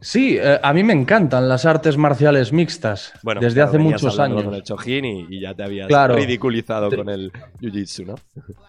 [0.00, 3.12] Sí, eh, a mí me encantan las artes marciales mixtas.
[3.22, 4.42] Bueno, desde claro, hace muchos años.
[4.44, 6.16] Con el Chojín y, y ya te habías Claro.
[6.16, 8.14] ridiculizado Te- con el jiu-jitsu, ¿no?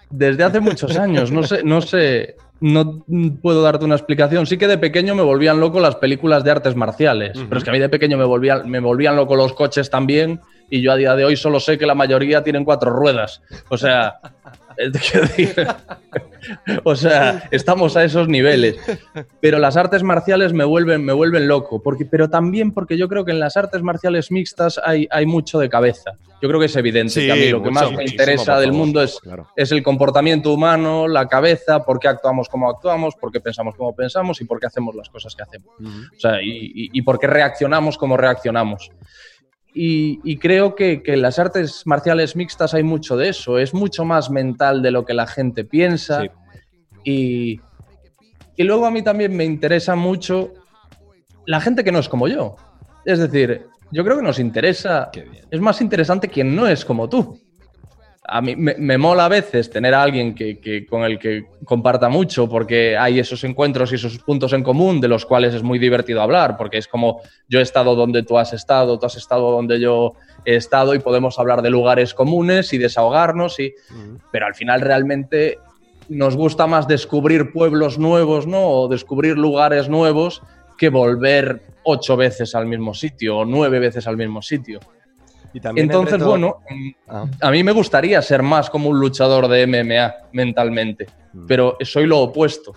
[0.09, 1.31] Desde hace muchos años.
[1.31, 3.03] No sé, no sé, no
[3.41, 4.45] puedo darte una explicación.
[4.45, 7.31] Sí que de pequeño me volvían loco las películas de artes marciales.
[7.38, 10.39] Pero es que a mí de pequeño me volvían, me volvían loco los coches también.
[10.70, 13.41] Y yo a día de hoy solo sé que la mayoría tienen cuatro ruedas.
[13.70, 14.20] O sea,
[16.84, 18.78] o sea, estamos a esos niveles.
[19.41, 21.82] Pero las artes marciales me vuelven, me vuelven loco.
[21.82, 25.59] Porque, pero también porque yo creo que en las artes marciales mixtas hay, hay mucho
[25.59, 26.11] de cabeza.
[26.41, 28.72] Yo creo que es evidente que a mí lo que mucho, más me interesa del
[28.72, 29.47] mundo es Claro.
[29.55, 33.95] es el comportamiento humano, la cabeza, por qué actuamos como actuamos, por qué pensamos como
[33.95, 35.70] pensamos y por qué hacemos las cosas que hacemos.
[35.80, 35.89] Ujú.
[36.15, 38.91] O sea, y, y- y por qué reaccionamos como reaccionamos.
[39.74, 43.59] Y, y creo que, que en las artes marciales mixtas hay mucho de eso.
[43.59, 46.22] Es mucho más mental de lo que la gente piensa.
[46.22, 46.30] Sí.
[47.03, 47.61] Y,
[48.55, 50.53] y luego a mí también me interesa mucho
[51.45, 52.55] la gente que no es como yo.
[53.05, 55.09] Es decir, yo creo que nos interesa
[55.49, 57.39] es más interesante quien no es como tú.
[58.30, 61.45] A mí me, me mola a veces tener a alguien que, que- con el que
[61.63, 65.63] comparta mucho, porque hay esos encuentros y esos puntos en común de los cuales es
[65.63, 69.15] muy divertido hablar, porque es como yo he estado donde tú has estado, tú has
[69.15, 70.13] estado donde yo
[70.43, 73.73] he estado y podemos hablar de lugares comunes y desahogarnos, y,
[74.32, 75.59] pero al final realmente
[76.09, 78.67] nos gusta más descubrir pueblos nuevos, ¿no?
[78.67, 80.41] O descubrir lugares nuevos
[80.78, 84.80] que volver ocho veces al mismo sitio o nueve veces al mismo sitio.
[85.53, 86.57] Y también el Entonces, reto- bueno,
[87.07, 91.45] Ah, a mí me gustaría ser más como un luchador de MMA mentalmente, mm.
[91.47, 92.73] pero soy lo opuesto.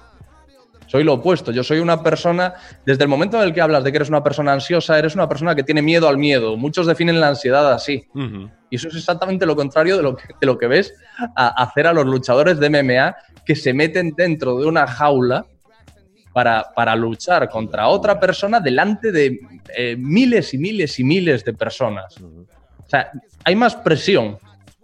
[0.87, 1.53] Soy lo opuesto.
[1.53, 2.55] Yo soy una persona,
[2.85, 5.29] desde el momento en el que hablas de que eres una persona ansiosa, eres una
[5.29, 6.57] persona que tiene miedo al miedo.
[6.57, 8.05] Muchos definen la ansiedad así.
[8.71, 10.93] Y eso es exactamente lo contrario de lo que, de lo que ves
[11.37, 13.15] a hacer a los luchadores de MMA
[13.45, 15.47] que se meten dentro de una jaula
[16.33, 19.39] para, para luchar contra otra persona delante de
[19.77, 22.17] eh, miles y miles y miles de personas.
[22.91, 23.13] O sea,
[23.45, 24.37] hay más presión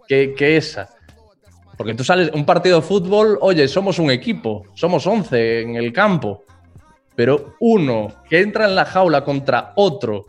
[0.07, 0.87] que, que esa.
[1.75, 5.91] Porque tú sales un partido de fútbol, oye, somos un equipo, somos 11 en el
[5.91, 6.45] campo,
[7.15, 10.25] pero uno que entra en la jaula contra otro,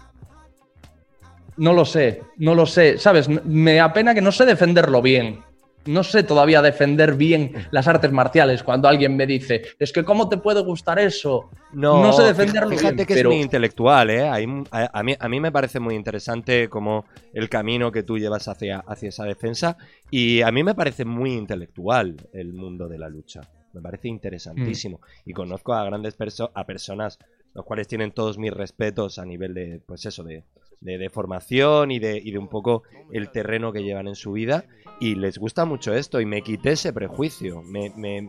[1.56, 3.28] no lo sé, no lo sé, ¿sabes?
[3.28, 5.44] Me apena que no sé defenderlo bien.
[5.88, 10.28] No sé todavía defender bien las artes marciales cuando alguien me dice, es que ¿cómo
[10.28, 11.50] te puede gustar eso?
[11.72, 14.28] No, No sé defenderlo Fíjate bien, que pero- es muy intelectual, ¿eh?
[14.28, 18.78] A, mí, a mí me parece muy interesante como el camino que tú llevas hacia,
[18.86, 19.76] hacia esa defensa
[20.10, 23.40] y a mí me parece muy intelectual el mundo de la lucha.
[23.72, 24.98] Me parece interesantísimo.
[24.98, 25.30] Mm.
[25.30, 27.18] Y conozco a grandes perso- a personas
[27.54, 30.44] los cuales tienen todos mis respetos a nivel de, pues eso, de,
[30.80, 34.32] de, de formación y de, y de un poco el terreno que llevan en su
[34.32, 34.64] vida.
[35.00, 37.62] Y les gusta mucho esto y me quité ese prejuicio.
[37.62, 38.28] Me, me-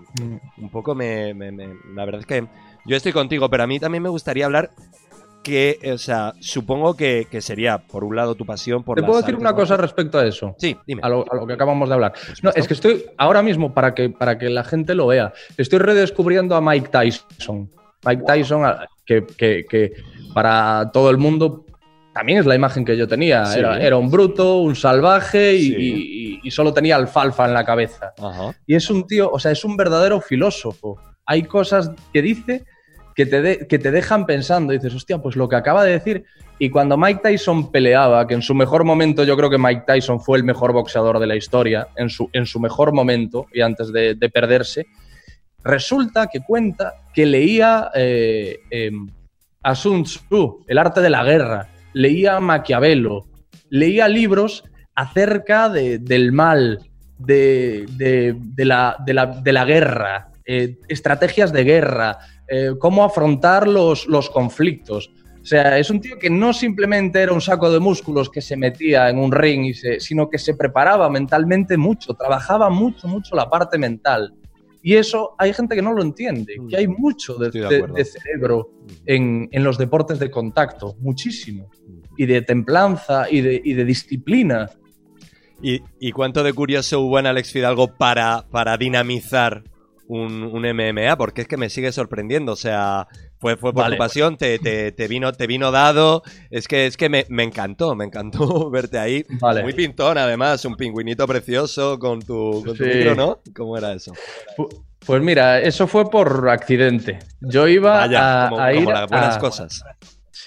[0.58, 2.46] un poco me, me- me- La verdad es que
[2.86, 4.70] yo estoy contigo, pero a mí también me gustaría hablar
[5.42, 9.20] que, o sea, supongo que, que sería, por un lado, tu pasión por ¿Te puedo
[9.22, 10.54] decir una cosa respecto a eso?
[10.60, 11.02] Sí, dime.
[11.04, 12.14] a lo, a lo que acabamos de hablar.
[12.44, 15.80] No, es que estoy ahora mismo, para que, para que la gente lo vea, estoy
[15.80, 17.70] redescubriendo a Mike Tyson.
[18.06, 18.64] Mike Tyson,
[19.06, 19.26] que-
[19.68, 19.94] que
[20.34, 21.66] para todo el mundo
[22.20, 23.46] también es la imagen que yo tenía.
[23.46, 23.60] Sí.
[23.60, 25.76] Era, era un bruto, un salvaje y, Sí.
[25.78, 28.14] y- y solo tenía alfalfa en la cabeza.
[28.22, 28.54] Ajá.
[28.68, 31.00] Y es un tío, o sea, es un verdadero filósofo.
[31.26, 32.64] Hay cosas que dice
[33.16, 34.72] que te, de- que te dejan pensando.
[34.74, 36.24] dices, hostia, pues lo que acaba de decir.
[36.58, 40.20] Y cuando Mike Tyson peleaba, que en su mejor momento yo creo que Mike Tyson
[40.22, 43.92] fue el mejor boxeador de la historia, en su, en su mejor momento y antes
[43.94, 44.86] de, de perderse,
[45.64, 48.92] resulta que cuenta que leía eh, eh,
[49.64, 53.26] a Sun Tzu, el arte de la guerra, leía Maquiavelo,
[53.70, 54.64] leía libros
[54.96, 56.80] acerca de- del mal,
[57.18, 62.18] de, de- de la, de la- de la guerra, eh, estrategias de guerra,
[62.48, 65.12] eh, cómo afrontar los, los conflictos.
[65.42, 69.10] sea, es un tío que no simplemente era un saco de músculos que se metía
[69.10, 73.50] en un ring, y se- sino que se preparaba mentalmente mucho, trabajaba mucho, mucho la
[73.50, 74.34] parte mental.
[74.82, 77.52] Y eso hay gente que no lo entiende, que hay mucho de,
[77.94, 78.70] de cerebro
[79.06, 81.70] en, en los deportes de contacto, muchísimo.
[82.18, 84.70] Y de templanza y de, y de disciplina.
[85.62, 89.64] ¿Y, y cuánto de curioso hubo en Alex Fidalgo para, para dinamizar
[90.08, 91.18] un, un MMA?
[91.18, 92.54] Porque es que me sigue sorprendiendo.
[92.54, 93.08] O sea,
[93.40, 93.96] fue, fue por Vale.
[93.96, 96.24] tu pasión, te, te- te vino, te vino dado.
[96.50, 99.26] Es que, es que me, me encantó, me encantó verte ahí.
[99.40, 99.64] Vale.
[99.64, 102.90] Muy pintón, además, un pingüinito precioso con tu, con tu Sí.
[102.94, 103.40] micro, ¿no?
[103.56, 104.14] ¿Cómo era eso?
[104.58, 107.20] Pu- Pues mira, eso fue por accidente.
[107.42, 109.84] Yo iba Vaya, a, como, a ir como las buenas a- cosas.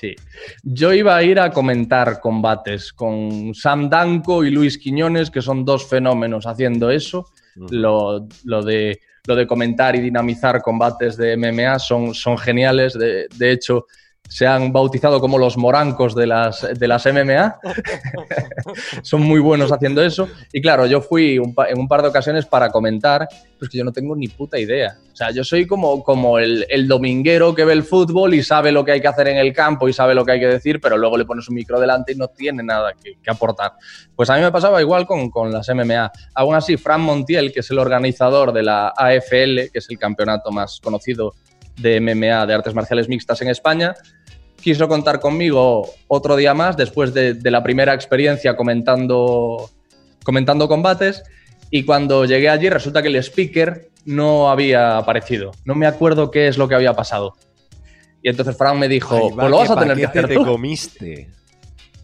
[0.02, 0.16] Sí.
[0.64, 5.64] Yo iba a ir a comentar combates con Sam Danko y Luis Quiñones, que son
[5.64, 7.26] dos fenómenos haciendo eso.
[7.54, 8.98] Lo, lo de,
[9.28, 12.94] lo de comentar y dinamizar combates de MMA son, son geniales.
[12.94, 13.86] De, de hecho,
[14.32, 17.58] se han bautizado como los morancos de las, de las MMA.
[19.02, 20.26] son muy buenos haciendo eso.
[20.50, 23.28] Y claro, yo fui en un par de ocasiones para comentar,
[23.58, 24.96] pues que yo no tengo ni puta idea.
[25.12, 28.72] O sea, yo soy como, como el, el dominguero que ve el fútbol y sabe
[28.72, 30.80] lo que hay que hacer en el campo y sabe lo que hay que decir,
[30.80, 33.72] pero luego le pones un micro delante y no tiene nada que, que aportar.
[34.16, 36.10] Pues a mí me pasaba igual con, con las MMA.
[36.34, 40.50] Aún así, Fran Montiel, que es el organizador de la AFL, que es el campeonato
[40.50, 41.34] más conocido
[41.76, 43.94] de MMA, de artes marciales mixtas en España,
[44.62, 49.70] quiso contar conmigo otro día más después de, de la primera experiencia comentando,
[50.24, 51.22] comentando combates.
[51.70, 55.52] Y cuando llegué allí, resulta que el speaker no había aparecido.
[55.64, 57.34] No me acuerdo qué es lo que había pasado.
[58.22, 60.44] Y entonces Fran me dijo, va, pues lo vas a tener que hacer te tú.
[60.44, 61.28] comiste.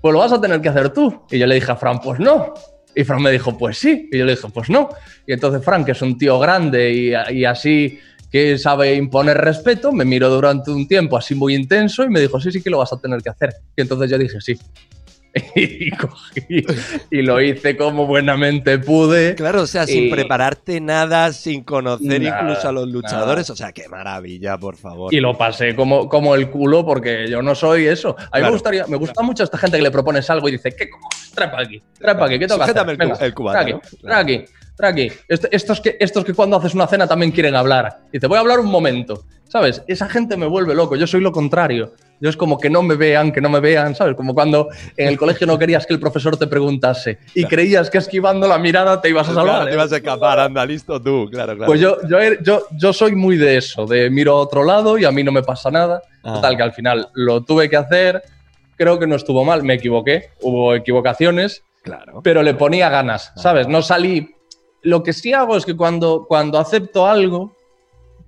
[0.01, 1.23] Pues lo vas a tener que hacer tú.
[1.31, 2.55] Y yo le dije a Fran, pues no.
[2.95, 4.09] Y Fran me dijo, pues sí.
[4.11, 4.89] Y yo le dije, pues no.
[5.27, 8.01] Y entonces Fran, que es un tío grande y, y así
[8.31, 12.41] que sabe imponer respeto, me miró durante un tiempo así muy intenso y me dijo,
[12.41, 13.55] sí, sí que lo vas a tener que hacer.
[13.77, 14.59] Y entonces yo dije, sí.
[15.55, 16.65] Y cogí
[17.11, 19.35] y lo hice como buenamente pude.
[19.35, 23.49] Claro, o sea, sin Y- prepararte nada, sin conocer Nada, incluso a los luchadores.
[23.51, 25.13] O sea, qué maravilla, por favor.
[25.15, 28.17] Y lo pasé como, como el culo porque yo no soy eso.
[28.19, 28.47] A mí Claro.
[28.47, 31.31] me gustaría, me gusta mucho esta gente que le propones algo y dice, ¿qué cojones?
[31.35, 32.75] Trae para aquí, trae para aquí, ¿qué tengo que hacer?
[32.75, 33.79] Sujétame el Venga, el cubata, trae ¿no?
[33.79, 34.45] aquí, aquí, trae aquí.
[35.29, 37.99] Est- Estos que, estos que cuando haces una cena también quieren hablar.
[38.13, 39.25] Y te voy a hablar un momento.
[39.49, 39.83] ¿Sabes?
[39.89, 40.95] Esa gente me vuelve loco.
[40.97, 41.95] Yo soy lo contrario.
[42.21, 44.15] Yo es como que no me vean, que no me vean, ¿sabes?
[44.15, 47.97] Como cuando en el colegio no querías que el profesor te preguntase y creías que
[47.99, 49.55] esquivando la mirada te ibas a salvar.
[49.55, 49.77] Claro, te ¿eh?
[49.77, 51.67] vas a escapar, anda, listo tú, claro, claro.
[51.71, 55.05] Pues yo, yo, yo, yo soy muy de eso, de miro a otro lado y
[55.05, 56.03] a mí no me pasa nada.
[56.25, 56.35] Ah.
[56.35, 58.21] Total, que al final lo tuve que hacer.
[58.77, 62.21] Creo que no estuvo mal, me equivoqué, hubo equivocaciones, Claro.
[62.23, 63.67] pero le ponía ganas, ¿sabes?
[63.69, 64.35] No salí.
[64.83, 67.53] Lo que sí hago es que cuando, cuando acepto algo,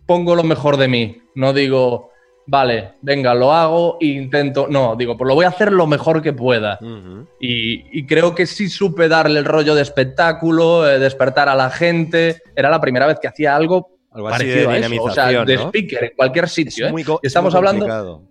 [0.06, 1.22] pongo lo mejor de mí.
[1.34, 2.10] No digo,
[2.46, 4.66] vale, venga, lo hago e intento.
[4.68, 6.78] No, digo, pues lo voy a hacer lo mejor que pueda.
[7.38, 11.70] Y, y creo que sí supe darle el rollo de espectáculo, eh, despertar a la
[11.70, 12.42] gente.
[12.56, 15.02] Era la primera vez que hacía algo Algo así parecido de a eso.
[15.04, 15.62] O sea, de ¿no?
[15.68, 16.88] speaker en cualquier sitio.
[16.88, 16.90] ¿eh?
[16.90, 18.24] muy co- es Estamos hablando-.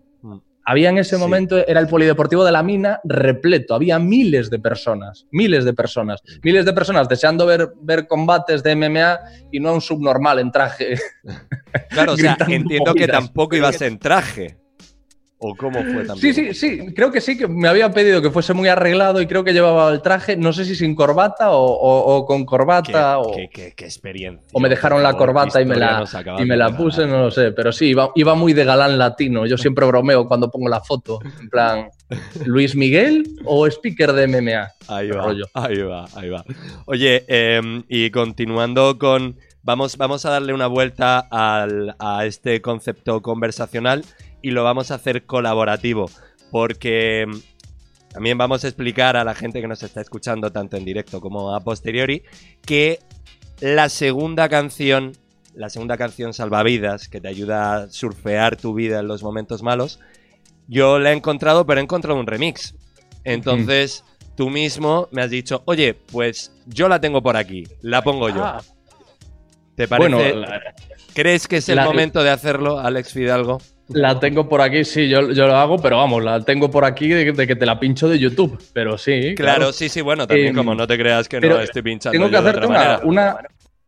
[0.69, 1.19] Había en ese Sí.
[1.19, 6.21] momento, era el polideportivo de la mina repleto, había miles de personas, miles de personas,
[6.43, 9.19] miles de personas deseando ver, ver combates de MMA
[9.51, 10.95] y no a un subnormal en traje.
[11.89, 14.57] Claro, o sea, entiendo que tampoco ibas en traje.
[15.41, 16.33] ¿O cómo fue también?
[16.33, 19.25] Sí, sí, sí, creo que sí, que me había pedido que fuese muy arreglado y
[19.27, 22.45] creo que llevaba el traje, no sé si sin corbata o, o- o con Qué,
[22.45, 24.45] corbata o, qué- qué- qué experiencia.
[24.51, 26.03] o me dejaron la corbata y me la,
[26.39, 29.45] y me la puse, no lo sé, pero sí, iba, iba muy de galán latino.
[29.45, 31.89] Yo siempre bromeo cuando pongo la foto, en plan,
[32.45, 34.67] ¿Luis Miguel o speaker de MMA?
[34.89, 35.45] Ahí va, rollo.
[35.53, 36.43] ahí va, ahí va.
[36.85, 39.37] Oye, em, y continuando con...
[39.61, 44.03] Vamos, vamos a darle una vuelta al- a este concepto conversacional
[44.41, 46.09] y lo vamos a hacer colaborativo,
[46.51, 47.41] porque em,
[48.11, 51.53] también vamos a explicar a la gente que nos está escuchando, tanto en directo como
[51.53, 52.23] a posteriori,
[52.65, 52.99] que
[53.59, 55.11] la segunda canción,
[55.53, 59.99] la segunda canción salvavidas, que te ayuda a surfear tu vida en los momentos malos,
[60.67, 62.75] yo la he encontrado, pero he encontrado un remix.
[63.23, 64.03] Entonces,
[64.37, 68.43] tú mismo me has dicho, oye, pues yo la tengo por aquí, la pongo yo.
[68.45, 68.61] Ah,
[69.75, 70.09] ¿Te parece?
[70.09, 70.61] bueno, la,
[71.13, 73.59] ¿Crees que es el la- momento de hacerlo, Alex Fidalgo?
[73.89, 77.07] La tengo por aquí, sí, yo, yo lo hago, pero vamos, la tengo por aquí
[77.09, 79.33] de, de que te la pincho de YouTube, pero sí.
[79.35, 82.29] Claro, sí, sí, bueno, también Em, como no te creas que no estoy pinchando tengo
[82.29, 83.01] que yo de hacerte otra una, manera.
[83.05, 83.37] una-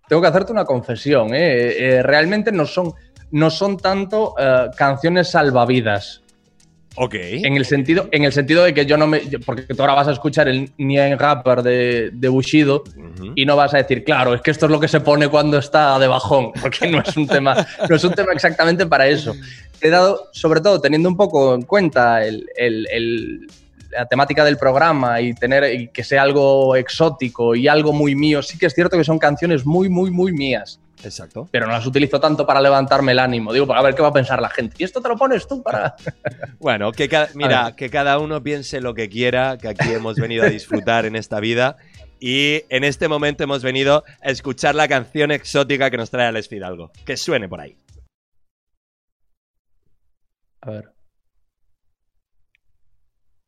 [0.07, 1.97] tengo que hacerte una confesión ¿eh?
[1.97, 2.93] Eh, realmente no son
[3.31, 6.21] no son tanto eh, canciones salvavidas
[6.97, 7.15] Ok.
[7.15, 10.09] en el sentido en el sentido de que yo no me porque tú ahora vas
[10.09, 12.83] a escuchar el Nien Rapper de, de Bushido.
[13.35, 15.57] Y no vas a decir, claro, es que esto es lo que se pone cuando
[15.57, 17.55] está de bajón, porque no es un tema,
[17.89, 19.33] no es un tema exactamente para eso.
[19.79, 23.47] He dado, sobre todo, teniendo un poco en cuenta el- el- el-
[23.91, 28.41] la temática del programa y tener y que sea algo exótico y algo muy mío,
[28.41, 31.47] sí que es cierto que son canciones muy, muy, muy mías, Exacto.
[31.51, 33.53] pero no las utilizo tanto para levantarme el ánimo.
[33.53, 34.75] Digo, a ver qué va a pensar la gente.
[34.79, 35.95] Y esto te lo pones tú para.
[36.59, 40.49] Bueno, que mira, que cada uno piense lo que quiera, que aquí hemos venido a
[40.49, 41.77] disfrutar en esta vida.
[42.19, 46.47] Y en este momento hemos venido a escuchar la canción exótica que nos trae Alex
[46.47, 46.91] Fidalgo.
[47.03, 47.75] Que suene por ahí.
[50.61, 50.91] A ver.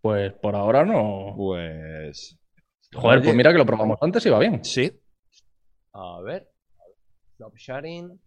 [0.02, 1.34] Pues por ahora no.
[1.38, 2.38] Pues.
[2.94, 4.66] Joder, Oye, pues mira que lo probamos antes y va bien.
[4.66, 4.92] Sí.
[5.94, 6.53] A ver.
[7.44, 8.20] Stop sharing.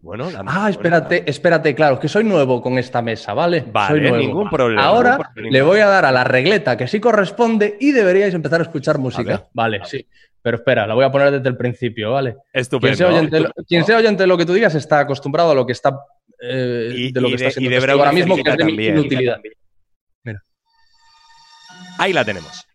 [0.00, 3.62] Bueno, la Ah, espérate, espérate, claro, que soy nuevo con esta mesa, ¿vale?
[3.70, 4.16] Vale, soy nuevo.
[4.16, 4.84] ningún problema.
[4.84, 5.52] Ahora ningún problema.
[5.52, 8.94] le voy a dar a la regleta que sí corresponde y deberíais empezar a escuchar
[8.96, 9.02] ver.
[9.02, 9.46] música.
[9.52, 10.06] Vale, sí.
[10.40, 12.36] Pero espera, la voy a poner desde el principio, ¿vale?
[12.54, 12.96] Estupendo.
[12.96, 15.66] Quien sea, oyente, quien sea oyente de lo que tú digas está acostumbrado a lo
[15.66, 15.98] que está
[16.40, 18.56] eh, Y- de lo y que de- está y testigo Braulio ahora mismo, que es
[18.56, 19.40] de mi inutilidad.
[21.98, 22.66] Ahí la tenemos.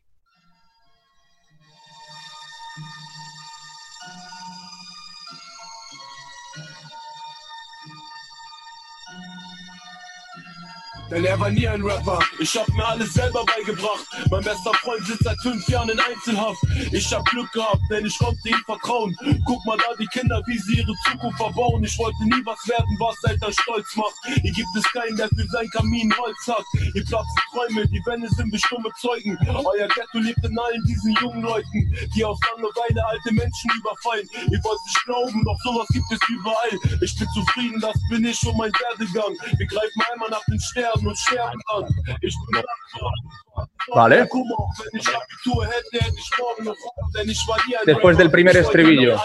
[11.10, 12.20] Denn er war nie ein Rapper.
[12.40, 14.06] Ich hab mir alles selber beigebracht.
[14.30, 16.62] Mein bester Freund sitzt seit fünf Jahren in Einzelhaft.
[16.92, 19.16] Ich hab Glück gehabt, denn ich konnte ihm vertrauen.
[19.46, 21.84] Guck mal da die Kinder, wie sie ihre Zukunft verbauen.
[21.84, 24.14] Ich wollte nie was werden, was Eltern stolz macht.
[24.42, 26.66] Hier gibt es keinen, der für sein Kamin Holz hat.
[26.94, 29.38] Hier platzen Träume, die Wände sind wie stumme Zeugen.
[29.50, 34.28] Euer Ghetto lebt in allen diesen jungen Leuten, die aus Langeweile alte Menschen überfallen.
[34.52, 36.74] Ihr wollt nicht glauben, doch sowas gibt es überall.
[37.02, 39.34] Ich bin zufrieden, das bin ich und mein Werdegang.
[39.58, 41.92] Wir greifen einmal nach den sterben Michelle, love.
[42.22, 42.36] It's
[43.94, 44.28] Vale.
[47.86, 48.32] Después del Rapper.
[48.32, 49.18] primer Ich wollte estribillo.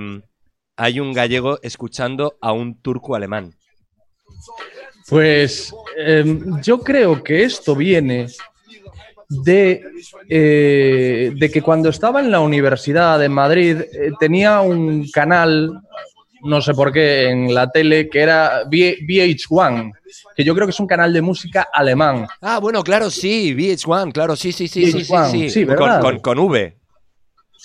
[0.75, 3.53] hay un gallego escuchando a un turco alemán?
[5.09, 8.27] Pues em, yo creo que esto viene
[9.29, 9.83] de,
[10.29, 15.81] eh, de que cuando estaba en la Universidad de Madrid eh, tenía un canal,
[16.43, 19.91] no sé por qué, en la tele que era V- VH1,
[20.35, 22.27] que yo creo que es un canal de música alemán.
[22.41, 25.75] Ah, bueno, claro, sí, VH1, claro, sí, sí, sí, sí, sí, VH1, sí, sí, con,
[25.75, 26.01] ¿verdad?
[26.01, 26.77] con, con V.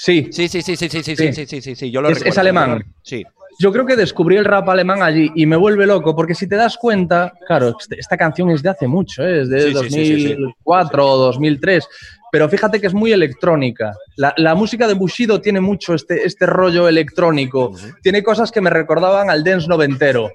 [0.00, 1.46] Sí, Sí, sí, sí, sí, sí, sí, sí, Sí.
[1.46, 2.40] sí, sí, sí, yo lo Es- es recuerdo.
[2.40, 2.84] alemán.
[3.02, 3.24] Sí.
[3.60, 6.54] yo creo que descubrí el rap alemán allí y me vuelve loco, porque si te
[6.54, 9.40] das cuenta, claro, este- esta canción es de hace mucho, ¿eh?
[9.42, 10.34] es de Sí, sí, sí, sí, sí.
[10.34, 11.88] 2004 o 2003,
[12.30, 13.96] pero fíjate que es muy electrónica.
[14.16, 18.70] La, la música de Bushido tiene mucho este, este rollo electrónico, tiene cosas que me
[18.70, 20.30] recordaban al dance noventero.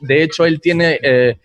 [0.00, 1.36] De hecho, él tiene eh,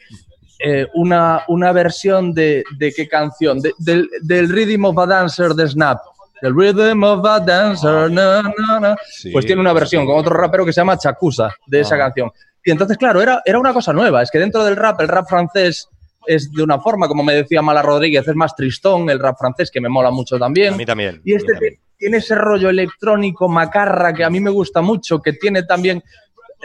[0.60, 5.50] eh, una, una versión de, de qué canción, De- del, del Rhythm of a Dancer
[5.56, 5.98] de Snap.
[6.42, 8.96] El Rhythm of a Dancer, na, na, na.
[9.10, 9.32] Sí.
[9.32, 12.00] pues tiene una versión con otro rapero que se llama Chacusa de esa Ah.
[12.00, 12.32] canción.
[12.64, 14.22] Y entonces, claro, era, era una cosa nueva.
[14.22, 15.88] Es que dentro del rap, el rap francés
[16.26, 19.72] es de una forma, como me decía Mala Rodríguez, es más tristón, el rap francés,
[19.72, 20.74] que me mola mucho también.
[20.74, 21.22] A mí también.
[21.24, 21.74] Y este también.
[21.76, 26.04] ti- tiene ese rollo electrónico, macarra, que a mí me gusta mucho, que tiene también.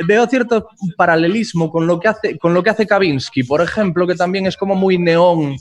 [0.07, 4.15] Veo cierto paralelismo con lo que hace, con lo que hace Kavinsky, por ejemplo, que
[4.15, 5.57] también es como muy neón.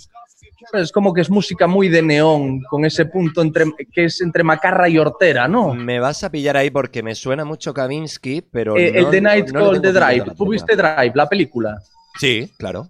[0.74, 4.44] Es como que es música muy de neón, con ese punto entre, que es entre
[4.44, 5.74] macarra y hortera, ¿no?
[5.74, 8.78] Me vas a pillar ahí porque me suena mucho Kavinsky, pero.
[8.78, 10.36] Eh, no- el de Night no Call de pillado Drive.
[10.36, 11.82] ¿Tú viste Drive, la película?
[12.20, 12.90] Sí, claro.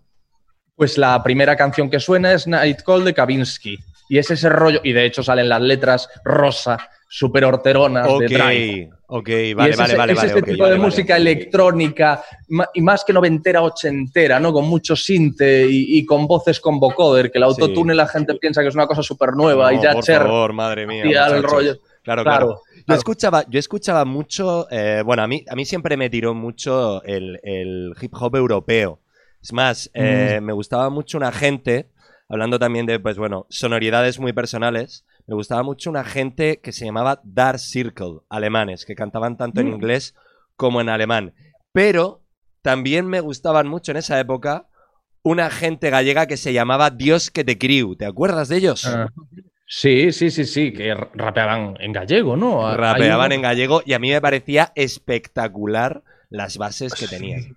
[0.75, 3.77] Pues la primera canción que suena es Night Call de Kavinsky.
[4.09, 6.77] Y es ese rollo, y de hecho salen las letras rosa,
[7.13, 8.89] súper horteronas Ok, de Drive.
[9.07, 10.13] ok, Y vale, es vale, ese, vale.
[10.13, 10.87] es vale, este tipo vale, de vale.
[10.89, 12.23] música electrónica
[12.73, 14.53] y más que noventera, ochentera, ¿no?
[14.53, 18.61] Con mucho sinte y, y con voces con vocoder, que el autotune la gente piensa
[18.61, 21.01] que es una cosa súper nueva y ya por Cher favor, madre mía.
[21.03, 21.51] el muchachos.
[21.51, 21.77] rollo.
[22.03, 22.45] Claro, claro.
[22.47, 22.97] Claro, Yo claro.
[22.97, 27.39] escuchaba, yo escuchaba mucho, eh, bueno, a mí, a mí siempre me tiró mucho el,
[27.43, 28.99] el hip hop europeo.
[29.43, 31.89] Es más, eh, me gustaba mucho una gente,
[32.29, 36.85] hablando también de, pues bueno, sonoridades muy personales, me gustaba mucho una gente que se
[36.85, 39.73] llamaba Dark Circle, alemanes, que cantaban tanto en Mm.
[39.73, 40.15] inglés
[40.55, 41.33] como en alemán.
[41.71, 42.23] Pero
[42.61, 44.67] también me gustaban mucho en esa época
[45.23, 47.95] una gente gallega que se llamaba Dios que te criu.
[47.95, 48.85] ¿Te acuerdas de ellos?
[48.85, 49.07] Ah,
[49.67, 52.75] sí, sí, sí, sí, que rapeaban en gallego, ¿no?
[52.75, 57.55] Rapeaban en gallego y a mí me parecía espectacular las bases que tenían.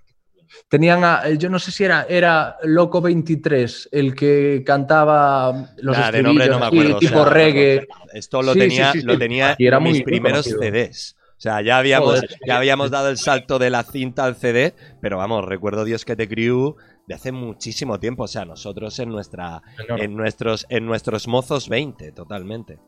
[0.68, 5.96] Tenían a, eh, yo no sé si era, era Loco 23, el que cantaba los
[5.98, 7.86] Nah, de nombre no me o tipo sea, reggae.
[8.12, 9.06] Esto lo Sí, tenía, sí, sí.
[9.06, 10.60] lo tenía Y era en mis muy- primeros conocido.
[10.62, 11.16] CDs.
[11.36, 12.30] O sea, ya habíamos, Joder.
[12.46, 16.16] ya habíamos dado el salto de la cinta al CD, pero vamos, recuerdo Dios que
[16.16, 16.76] te criu
[17.06, 18.22] de hace muchísimo tiempo.
[18.22, 20.04] O sea, nosotros en nuestra, Enorme.
[20.04, 22.78] en nuestros, en nuestros mozos 20, totalmente.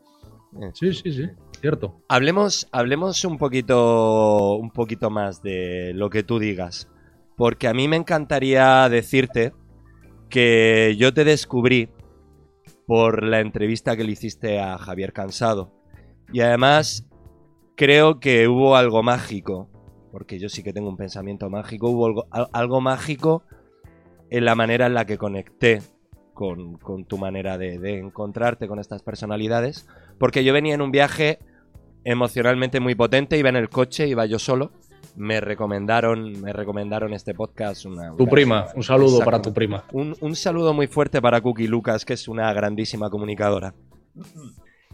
[0.73, 1.25] Sí, sí, sí,
[1.61, 2.01] cierto.
[2.07, 6.87] Hablemos, hablemos un poquito, un poquito más de lo que tú digas.
[7.37, 9.53] Porque a mí me encantaría decirte
[10.29, 11.89] que yo te descubrí
[12.87, 15.71] por la entrevista que le hiciste a Javier Cansado.
[16.33, 17.05] Y además
[17.75, 19.69] creo que hubo algo mágico,
[20.11, 23.43] porque yo sí que tengo un pensamiento mágico, hubo algo, al- algo mágico
[24.29, 25.81] en la manera en la que conecté
[26.33, 26.77] con,
[27.07, 29.87] tu manera de encontrarte con estas personalidades,
[30.19, 31.39] porque yo venía en un viaje
[32.03, 34.71] emocionalmente muy potente, iba en el coche, iba yo solo,
[35.17, 37.85] me recomendaron, me recomendaron este podcast.
[37.85, 39.25] Una, Tu una- prima, un saludo Exacto.
[39.25, 39.83] para tu prima.
[39.91, 43.73] un, un saludo muy fuerte para Cookie Lucas, que es una grandísima comunicadora.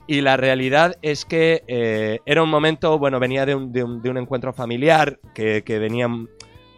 [0.07, 4.01] Y la realidad es que eh, era un momento, bueno, venía de un, de un-
[4.01, 6.07] de un encuentro familiar que, que venía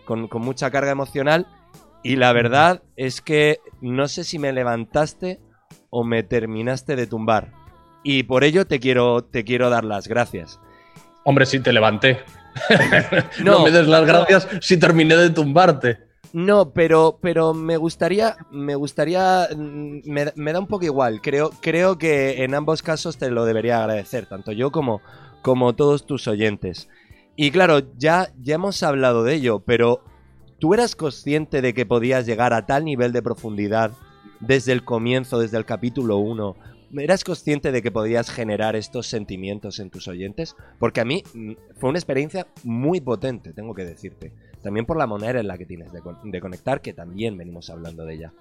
[0.05, 1.47] con, con mucha carga emocional.
[2.03, 5.39] Y la verdad es que no sé si me levantaste
[5.89, 7.51] o me terminaste de tumbar.
[8.03, 10.59] Y por ello te quiero, te quiero dar las gracias.
[11.23, 12.19] Hombre, sí te levanté.
[13.43, 16.05] No, No, me des las gracias si terminé de tumbarte.
[16.33, 21.21] No, pero, pero me gustaría, me gustaría, mm, me, me da un poco igual.
[21.21, 25.01] Creo, creo que en ambos casos te lo debería agradecer, tanto yo como,
[25.41, 26.89] como todos tus oyentes.
[27.37, 30.01] Y claro, ya, ya hemos hablado de ello, pero
[30.59, 33.91] ¿tú eras consciente de que podías llegar a tal nivel de profundidad
[34.39, 36.55] desde el comienzo, desde el capítulo 1?
[36.97, 40.55] ¿Eras consciente de que podías generar estos sentimientos en tus oyentes?
[40.79, 44.31] Porque a mí mm, fue una experiencia muy potente, tengo que decirte.
[44.61, 47.69] También por la manera en la que tienes de, con- de conectar, que también venimos
[47.69, 48.33] hablando de ella.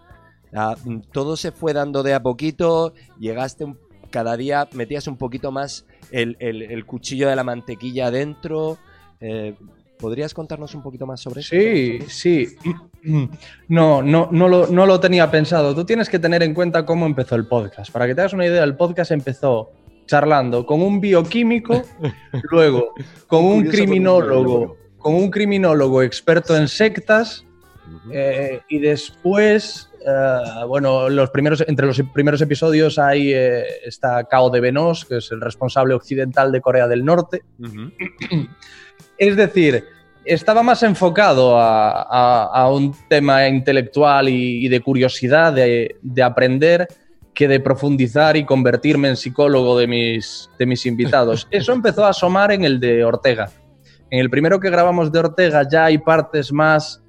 [0.52, 3.78] Ah, mm, todo se fue dando de a poquito, llegaste un-
[4.10, 8.78] cada día, metías un poquito más el, el- el cuchillo de la mantequilla adentro.
[9.20, 9.54] eh,
[9.98, 11.50] ¿Podrías contarnos un poquito más sobre eso?
[11.50, 12.56] Sí, sí.
[13.68, 15.74] No, no, no, lo, no lo tenía pensado.
[15.74, 17.92] Tú tienes que tener en cuenta cómo empezó el podcast.
[17.92, 19.72] Para que te hagas una idea, el podcast empezó
[20.06, 21.82] charlando con un bioquímico,
[22.50, 22.94] luego
[23.26, 27.44] con un criminólogo, con un criminólogo experto en sectas,
[28.10, 34.50] eh, y después, eh, bueno, los primeros, entre los primeros episodios hay eh, está Cao
[34.50, 37.42] de Venos, que es el responsable occidental de Corea del Norte.
[39.18, 39.84] Es decir,
[40.24, 46.22] estaba más enfocado a, a- a un tema intelectual y, y de curiosidad, de, de
[46.22, 46.88] aprender,
[47.34, 51.46] que de profundizar y convertirme en psicólogo de mis, de mis invitados.
[51.50, 53.50] Eso empezó a asomar en el de Ortega.
[54.10, 57.02] En el primero que grabamos de Ortega ya hay partes más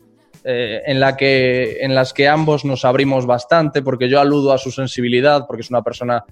[0.44, 4.58] eh, en, la que, en las que ambos nos abrimos bastante, porque yo aludo a
[4.58, 6.24] su sensibilidad, porque es una persona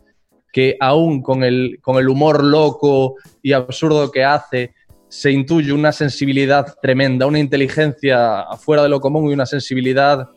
[0.52, 4.74] que aún con el, con el humor loco y absurdo que hace,
[5.14, 10.28] se intuye una sensibilidad tremenda, una inteligencia fuera de lo común y una sensibilidad,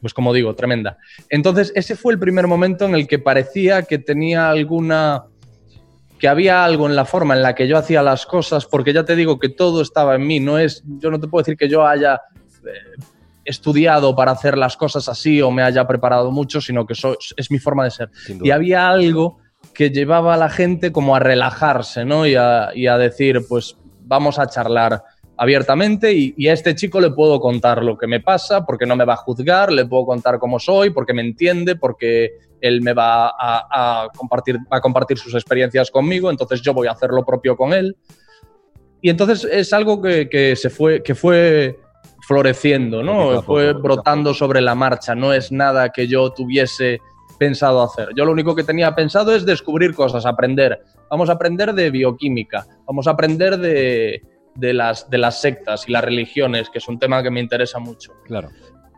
[0.00, 0.96] pues como digo, tremenda.
[1.28, 5.24] Entonces, ese fue el primer momento en el que parecía que tenía alguna
[6.18, 9.04] que había algo en la forma en la que yo hacía las cosas, porque ya
[9.04, 11.68] te digo que todo estaba en mí, no es yo no te puedo decir que
[11.68, 12.22] yo haya
[12.64, 13.02] eh,
[13.44, 17.50] estudiado para hacer las cosas así o me haya preparado mucho, sino que eso es
[17.50, 18.10] mi forma de ser.
[18.42, 19.43] Y había algo
[19.74, 22.26] que llevaba a la gente como a relajarse, ¿no?
[22.26, 25.02] Y a, y a decir, pues vamos a charlar
[25.36, 28.94] abiertamente y, y a este chico le puedo contar lo que me pasa, porque no
[28.94, 32.30] me va a juzgar, le puedo contar cómo soy, porque me entiende, porque
[32.60, 36.86] él me va a, a compartir, va a compartir sus experiencias conmigo, entonces yo voy
[36.86, 37.96] a hacer lo propio con él.
[39.02, 41.78] Y entonces es algo que, que se fue, que fue
[42.26, 43.30] floreciendo, ¿no?
[43.30, 47.00] poco, fue brotando sobre la marcha, no es nada que yo tuviese
[47.38, 48.08] pensado hacer.
[48.16, 50.80] Yo lo único que tenía pensado es descubrir cosas, aprender.
[51.10, 54.22] Vamos a aprender de bioquímica, vamos a aprender de,
[54.54, 57.78] de las, de las sectas y las religiones, que es un tema que me interesa
[57.78, 58.12] mucho.
[58.24, 58.50] Claro,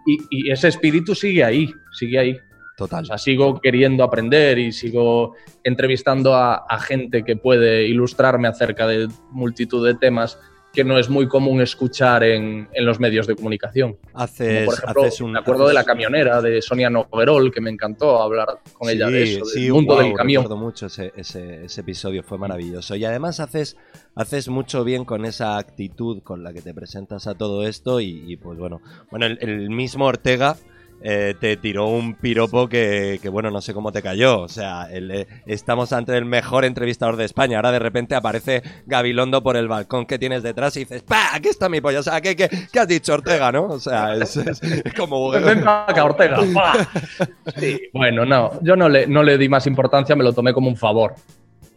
[0.06, 2.36] Y, y ese espíritu sigue ahí, sigue ahí.
[2.76, 3.04] total.
[3.04, 5.34] O sea, sigo queriendo aprender y sigo
[5.64, 10.38] entrevistando a, a gente que puede ilustrarme acerca de multitud de temas
[10.76, 13.96] que no es muy común escuchar en, en los medios de comunicación.
[14.12, 15.32] Haces, por ejemplo, haces un.
[15.32, 19.22] me acuerdo de la camionera de Sonia Noverol, que me encantó hablar con ella de
[19.22, 20.42] eso, sí, del mundo del camión.
[20.44, 22.94] recuerdo mucho ese, ese- ese episodio, fue maravilloso.
[22.94, 23.76] Y además haces,
[24.14, 28.22] haces mucho bien con esa actitud con la que te presentas a todo esto y,
[28.30, 30.56] y, pues bueno, bueno, el, el mismo Ortega
[31.02, 34.40] eh, te tiró un piropo que, que, bueno, no sé cómo te cayó.
[34.40, 37.58] O sea, el, eh, estamos ante el mejor entrevistador de España.
[37.58, 41.34] Ahora de repente aparece Gabilondo por el balcón que tienes detrás y dices, ¡pa!
[41.34, 42.00] Aquí está mi pollo.
[42.00, 43.64] O sea, ¿qué, qué, qué has dicho Ortega, no?
[43.66, 45.32] O sea, es, es- es como...
[45.32, 46.38] Acá, Ortega.
[47.92, 50.76] bueno, no, yo no le, no le di más importancia, me lo tomé como un
[50.76, 51.14] favor.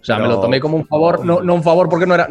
[0.01, 2.29] O sea, me lo tomé como un favor, no, no un favor porque no era,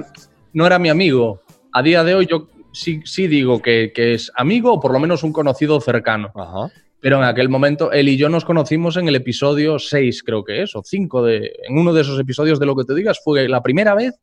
[0.54, 1.42] no era mi amigo.
[1.72, 2.48] A día de hoy yo
[2.78, 6.30] sí, sí digo que, que es amigo o por lo menos un conocido cercano.
[6.34, 6.70] Ajá.
[7.00, 10.62] Pero en aquel momento él y yo nos conocimos en el episodio 6, creo que
[10.62, 11.52] es, o 5 de...
[11.68, 14.14] En uno de esos episodios de lo que te digas fue la primera vez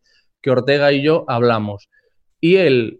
[0.42, 1.88] que Ortega y yo hablamos.
[2.42, 3.00] Y él,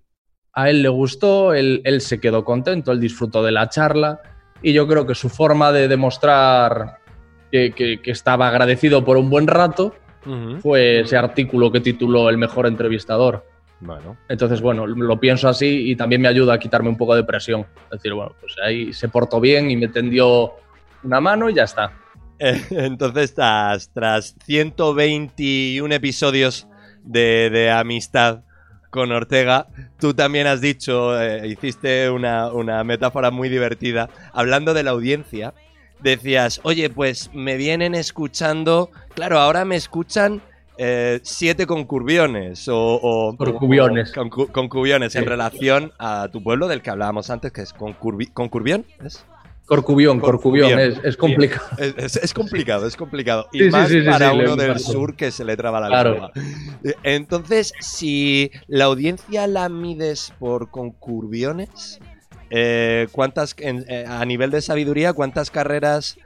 [0.54, 4.22] a él le gustó, él, él se quedó contento, él disfrutó de la charla
[4.62, 7.00] y yo creo que su forma de demostrar
[7.52, 9.94] que, que- que estaba agradecido por un buen rato
[10.62, 13.46] fue ese artículo que tituló El mejor entrevistador.
[13.80, 14.18] Bueno.
[14.30, 17.66] Entonces, bueno, lo pienso así y también me ayuda a quitarme un poco de presión.
[17.86, 20.54] Es decir, bueno, pues ahí se portó bien y me tendió
[21.04, 21.92] una mano y ya está.
[22.40, 26.68] Entonces, tras, tras 121 episodios
[27.04, 28.42] de, de amistad
[28.90, 29.68] con Ortega,
[30.00, 35.54] tú también has dicho, eh, hiciste una, una metáfora muy divertida, hablando de la audiencia,
[36.02, 40.42] decías, oye, pues me vienen escuchando, claro, ahora me escuchan
[40.78, 42.78] eh, siete concurbiones o...
[43.02, 44.12] o- Concubiones.
[44.52, 49.26] concubiones en relación a tu pueblo del que hablábamos antes, que es concurbi- concurbión, ¿es?
[49.66, 50.92] Corcubión, Corcubión, Corcubión.
[51.00, 51.66] es, es complicado.
[51.80, 53.48] Es, complicado, es complicado.
[53.52, 56.12] Y Sí, más sí, sí, para uno del sur que se le traba la Claro.
[56.12, 56.32] lengua.
[57.02, 62.00] Entonces, si la audiencia la mides por concurbiones,
[62.52, 66.18] eh, ¿cuántas, en- eh, a nivel de sabiduría, cuántas carreras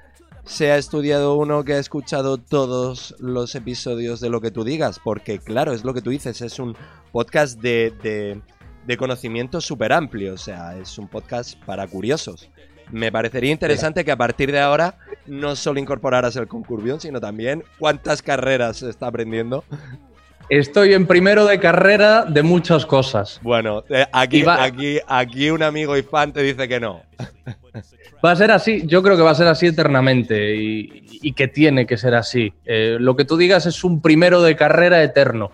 [0.50, 5.00] se ha estudiado uno que ha escuchado todos los episodios de lo que tú digas?
[5.04, 6.76] Porque, claro, es lo que tú dices, es un
[7.12, 8.42] podcast de, de,
[8.88, 12.50] de conocimiento súper amplio, o sea, es un podcast para curiosos.
[12.92, 14.98] Me parecería interesante que a partir de ahora
[15.28, 19.64] no solo incorporaras el concurbión, sino también cuántas carreras está aprendiendo.
[20.50, 23.40] Estoy en primero de carrera de muchas cosas.
[23.44, 27.04] Bueno, eh, aquí, va- aquí, aquí un amigo y fan te dice que no.
[28.24, 31.48] Va a ser así, yo creo que va a ser así eternamente y, y que
[31.48, 32.54] tiene que ser así.
[32.66, 35.52] Eh, lo que tú digas es un primero de carrera eterno.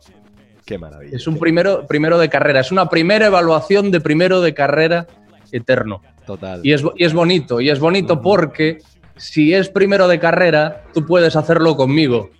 [0.65, 1.15] Qué maravilla.
[1.15, 5.05] Es un primero, primero de carrera, es una primera evaluación de primero de carrera
[5.51, 6.01] eterno.
[6.25, 6.61] Total.
[6.63, 8.79] Y es, y es bonito, y es bonito porque
[9.15, 12.31] si es primero de carrera, tú puedes hacerlo conmigo.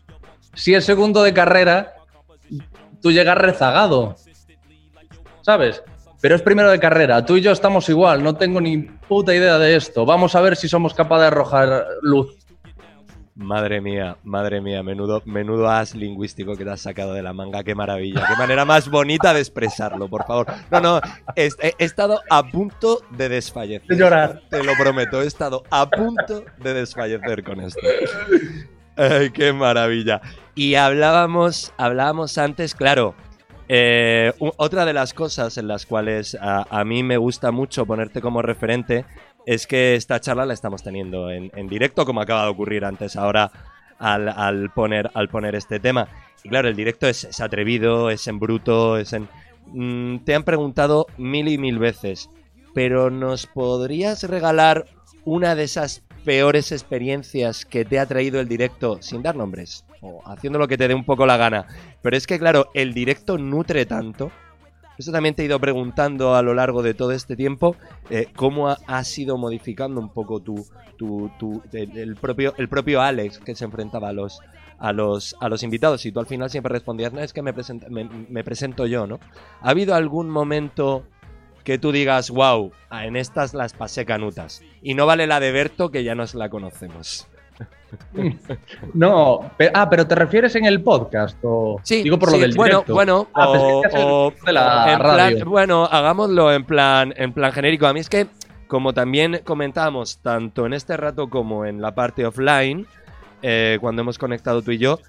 [0.56, 1.94] Si es segundo de carrera,
[3.02, 4.16] tú llegas rezagado.
[5.42, 5.84] ¿Sabes?
[6.26, 9.60] Pero es primero de carrera, tú y yo estamos igual, no tengo ni puta idea
[9.60, 10.08] de esto.
[10.08, 12.36] Vamos a ver si somos capaces de arrojar luz.
[13.36, 17.64] Madre mía, madre mía, menudo, menudo as lingüístico que te has sacado de la manga,
[17.64, 20.48] qué maravilla, qué manera más bonita de expresarlo, por favor.
[20.72, 21.02] No, no,
[21.36, 23.88] he, estado a punto de desfallecer.
[23.88, 24.42] De llorar.
[24.50, 27.82] Te lo prometo, he estado a punto de desfallecer con esto.
[28.96, 30.22] Ay, qué maravilla.
[30.56, 33.14] Y hablábamos, hablábamos antes, claro,
[33.68, 38.42] eh, otra de las cosas en las cuales a, mí me gusta mucho ponerte como
[38.42, 39.06] referente
[39.46, 43.52] es que esta charla la estamos teniendo en, directo, como acaba de ocurrir antes ahora
[44.00, 46.08] al, poner, al poner este tema.
[46.44, 49.28] Y claro, el directo es, es atrevido, es en bruto, es en...
[49.68, 52.30] Mm, te han preguntado mil y mil veces,
[52.74, 54.86] pero ¿nos podrías regalar
[55.26, 59.86] una de esas peores experiencias que te ha traído el directo, sin dar nombres,
[60.26, 61.68] haciendo lo que te dé un poco la gana?
[62.02, 64.32] Pero es que, claro, el directo nutre tanto.
[64.98, 67.76] Eso también te he ido preguntando a lo largo de todo este tiempo,
[68.10, 70.66] eh, cómo ha, has ido modificando un poco tu,
[71.74, 74.40] el, propio, el propio Alex que se enfrentaba a los,
[74.80, 77.54] a los, a los invitados y tú al final siempre respondías, no, es que me,
[77.90, 79.20] me, me presento yo, ¿no?
[79.60, 81.06] ¿Ha habido algún momento
[81.66, 84.62] que tú digas, wow, en estas las pasé canutas?
[84.82, 87.28] Y no vale la de Berto, que ya nos la conocemos.
[88.94, 92.42] No, pe- ah, pero te refieres en el podcast o Sí, digo por sí, lo
[92.42, 92.94] del bueno, directo.
[92.94, 95.36] bueno, Ah, pensé o, que hacías el o- de la en radio.
[95.38, 97.88] plan, bueno, hagámoslo en plan, en plan genérico.
[97.88, 98.28] A mí es que,
[98.68, 102.86] como también comentábamos, tanto en este rato como en la parte offline,
[103.42, 105.00] eh, cuando hemos conectado tú y yo,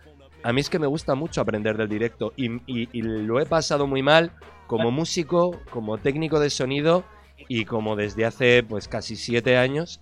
[0.42, 3.46] a mí es que me gusta mucho aprender del directo y, y- y lo he
[3.46, 4.30] pasado muy mal
[4.66, 7.04] como músico, como técnico de sonido
[7.48, 10.00] y como desde hace pues casi siete años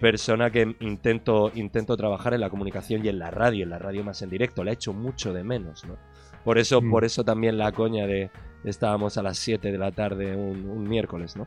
[0.00, 4.04] persona que intento, intento trabajar en la comunicación y en la radio, en la radio
[4.04, 4.62] más en directo.
[4.64, 5.96] La he hecho mucho de menos, ¿no?
[6.44, 6.90] Por eso, Mm.
[6.90, 8.30] por eso también la coña de,
[8.64, 11.46] estábamos a las 7 de la tarde un, un miércoles, ¿no?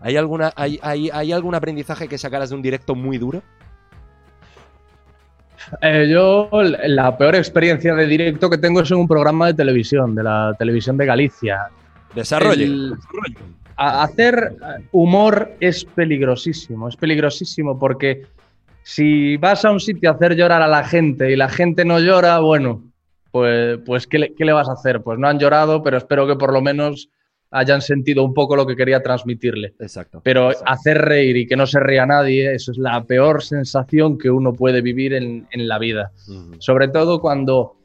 [0.00, 3.42] ¿Hay, alguna, hay, hay, ¿Hay algún aprendizaje que sacaras de un directo muy duro?
[5.82, 10.14] Eh, yo la peor experiencia de directo que tengo es en un programa de televisión,
[10.14, 11.68] de la televisión de Galicia.
[12.14, 12.64] Desarrolle.
[12.64, 12.94] El-
[13.80, 14.56] a- hacer
[14.92, 18.26] humor es peligrosísimo, es peligrosísimo porque
[18.82, 21.98] si vas a un sitio a hacer llorar a la gente y la gente no
[21.98, 22.82] llora, bueno,
[23.30, 25.02] pues, pues ¿qué, le, qué le vas a hacer?
[25.02, 27.08] Pues no han llorado, pero espero que por lo menos
[27.52, 29.74] hayan sentido un poco lo que quería transmitirle.
[29.80, 30.20] Exacto.
[30.22, 30.70] Pero exacto.
[30.70, 34.52] hacer reír y que no se ría nadie, eso es la peor sensación que uno
[34.52, 36.12] puede vivir en, en la vida.
[36.58, 37.76] Sobre todo cuando,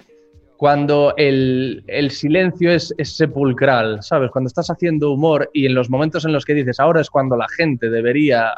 [0.57, 4.31] cuando el, el silencio es, es sepulcral, ¿sabes?
[4.31, 7.35] Cuando estás haciendo humor y en los momentos en los que dices, ahora es cuando
[7.35, 8.53] la gente debería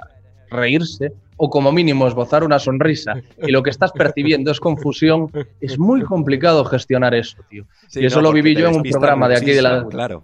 [0.49, 3.15] reírse o como mínimo esbozar una sonrisa
[3.45, 5.29] y lo que estás percibiendo es confusión,
[5.61, 7.65] es muy complicado gestionar eso, tío.
[7.87, 10.23] Sí, y eso lo viví yo en un programa de aquí de la- Claro.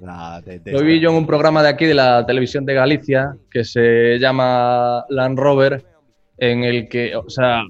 [0.00, 2.74] La- de- de- Lo viví yo en un programa de aquí de la televisión de
[2.74, 5.82] Galicia que se llama Land Rover,
[6.36, 7.62] en el que, o sea,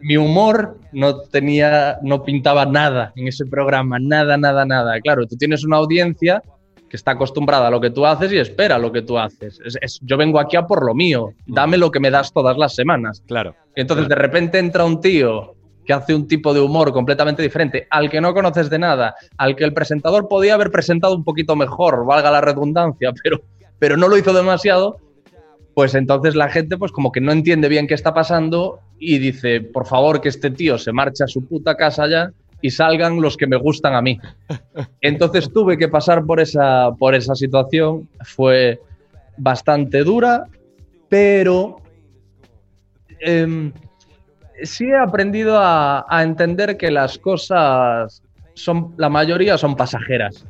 [0.00, 5.00] mi humor no tenía, no pintaba nada en ese programa, nada, nada, nada.
[5.00, 6.42] Claro, tú tienes una audiencia
[6.88, 9.60] que está acostumbrada a lo que tú haces y espera lo que tú haces.
[9.64, 12.56] Es- es- yo vengo aquí a por lo mío, dame lo que me das todas
[12.56, 13.22] las semanas.
[13.26, 13.54] Claro.
[13.76, 15.54] Y entonces de repente entra un tío
[15.84, 19.56] que hace un tipo de humor completamente diferente, al que no conoces de nada, al
[19.56, 23.40] que el presentador podía haber presentado un poquito mejor, valga la redundancia, pero,
[23.78, 24.98] pero no lo hizo demasiado,
[25.74, 29.60] pues entonces la gente pues como que no entiende bien qué está pasando y dice,
[29.60, 33.36] por favor que este tío se marche a su puta casa ya y salgan los
[33.36, 34.18] que me gustan a mí.
[35.00, 38.80] Entonces tuve que pasar por esa, por esa situación, fue
[39.36, 40.44] bastante dura,
[41.08, 41.76] pero
[43.20, 43.72] em,
[44.62, 48.22] sí he aprendido a, a entender que las cosas
[48.54, 50.44] son, la mayoría son pasajeras.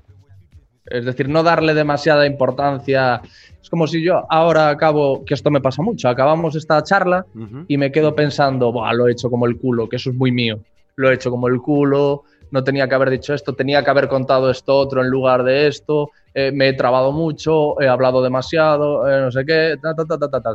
[0.91, 3.21] Es decir, no darle demasiada importancia.
[3.61, 7.27] Es como si yo ahora acabo, que esto me pasa mucho, acabamos esta charla
[7.67, 10.33] y me quedo pensando, Buah, lo he hecho como el culo, que eso es muy
[10.33, 10.61] mío.
[10.97, 14.09] Lo he hecho como el culo, no tenía que haber dicho esto, tenía que haber
[14.09, 19.09] contado esto otro en lugar de esto, eh, me he trabado mucho, he hablado demasiado,
[19.09, 20.55] eh, no sé qué, ta, ta, ta, ta, ta.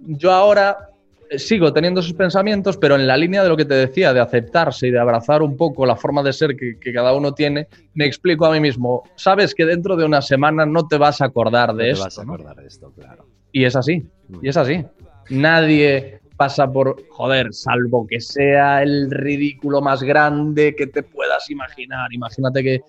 [0.00, 0.90] Yo ahora
[1.36, 4.86] sigo teniendo esos pensamientos, pero en la línea de lo que te decía, de aceptarse
[4.86, 8.06] y de abrazar un poco la forma de ser que, que cada uno tiene, me
[8.06, 11.70] explico a mí mismo, sabes que dentro de una semana no te vas a acordar
[11.70, 12.04] No de te esto.
[12.04, 12.34] vas a ¿no?
[12.34, 13.26] acordar de esto, claro.
[13.52, 14.06] Y es así,
[14.42, 14.84] y es así.
[15.30, 22.12] Nadie pasa por, joder, salvo que sea el ridículo más grande que te puedas imaginar.
[22.12, 22.80] Imagínate que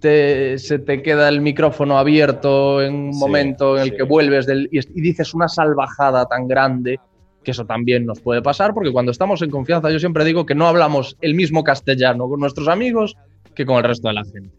[0.00, 3.96] te- se te queda el micrófono abierto en un Sí, momento en el sí.
[3.96, 6.98] que vuelves del, y, y dices una salvajada tan grande
[7.44, 10.54] que eso también nos puede pasar, porque cuando estamos en confianza, yo siempre digo que
[10.54, 13.16] no hablamos el mismo castellano con nuestros amigos
[13.54, 14.50] que con el resto de la gente.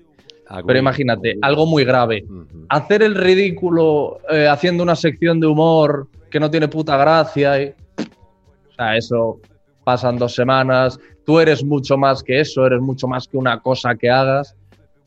[0.65, 2.23] Pero imagínate, algo muy grave,
[2.69, 7.61] hacer el ridículo eh, haciendo una sección de humor que no tiene puta gracia.
[7.61, 7.67] Y...
[7.67, 9.39] O sea, eso
[9.83, 10.99] pasan dos semanas.
[11.25, 14.55] Tú eres mucho más que eso, eres mucho más que una cosa que hagas.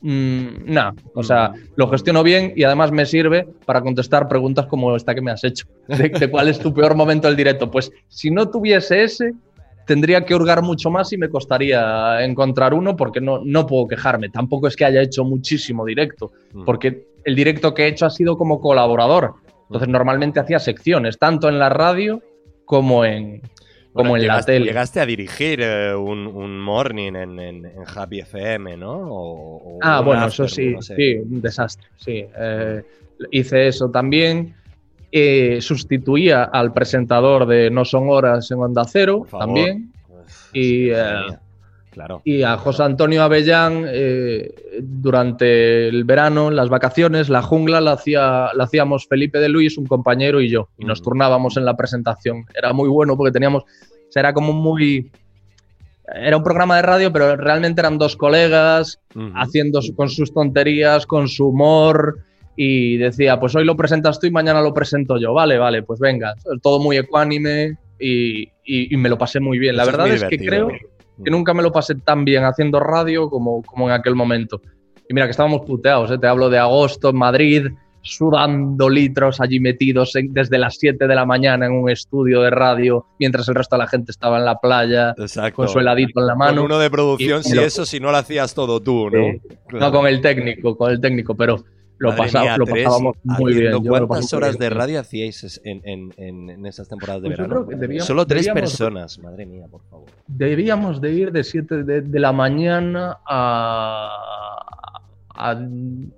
[0.00, 4.94] Mm, no, o sea, lo gestiono bien y además me sirve para contestar preguntas como
[4.94, 5.66] esta que me has hecho.
[5.88, 7.70] De, de cuál es tu peor momento del directo.
[7.70, 9.32] Pues si no tuviese ese,
[9.88, 14.28] tendría que hurgar mucho más y me costaría encontrar uno porque no, no puedo quejarme.
[14.28, 16.64] Tampoco es que haya hecho muchísimo directo Ujú.
[16.64, 19.34] porque el directo que he hecho ha sido como colaborador.
[19.62, 22.22] Entonces normalmente hacía secciones, tanto en la radio
[22.64, 23.40] como en,
[23.98, 24.64] como Bueno, en la llegaste, tele.
[24.66, 28.92] Llegaste a dirigir eh, un, un morning en, en, en Happy FM, ¿no?
[28.92, 30.96] O- o Ah, bueno, after, eso sí, no sé.
[30.96, 31.88] sí, un desastre.
[31.96, 32.82] Sí, Eh,
[33.32, 34.54] hice eso también.
[35.10, 39.90] Eh, sustituía al presentador de No Son Horas en Onda Cero también.
[40.08, 40.90] Uf, Y.
[41.90, 42.22] Claro.
[42.24, 43.84] Y a José Antonio Avellán,
[44.80, 49.86] durante el verano, las vacaciones, la jungla la, hacía, la hacíamos Felipe de Luis, un
[49.86, 50.68] compañero y yo.
[50.78, 51.10] Y nos Ujú.
[51.10, 52.44] turnábamos en la presentación.
[52.54, 53.64] Era muy bueno porque teníamos.
[54.08, 55.10] O sea, era como muy.
[56.14, 58.98] Era un programa de radio, pero realmente eran dos colegas
[59.34, 62.18] haciendo su- con sus tonterías, con su humor.
[62.56, 65.32] Y decía, pues hoy lo presentas tú y mañana lo presento yo.
[65.34, 66.34] Vale, vale, pues venga.
[66.62, 69.76] Todo muy ecuánime y, y- y me lo pasé muy bien.
[69.76, 70.68] La Eso verdad es, que creo
[71.22, 74.60] que nunca me lo pasé tan bien haciendo radio como, como en aquel momento.
[75.08, 76.18] Y mira que estábamos puteados, ¿eh?
[76.18, 77.66] te hablo de agosto en Madrid,
[78.02, 82.50] sudando litros allí metidos en- desde las 7 de la mañana en un estudio de
[82.50, 85.56] radio, mientras el resto de la gente estaba en la playa Exacto.
[85.56, 86.64] con su heladito en la Con mano.
[86.64, 89.18] uno de producción, Y- si pero- eso, si no lo hacías todo tú, ¿no?
[89.32, 89.40] Sí.
[89.68, 89.86] Claro.
[89.86, 91.62] No, con el técnico, con el técnico, pero
[92.00, 93.72] lo, pasaba- mía, lo tres, pasábamos muy bien.
[93.82, 94.60] ¿Cuántas horas bien.
[94.70, 97.64] de radio hacíais en, en, en, en esas temporadas de Pues verano?
[97.64, 100.06] debíamos- Solo tres debíamos- personas, madre mía, por favor.
[100.28, 104.08] Debíamos de ir de 7 de, de la mañana a,
[105.40, 105.56] a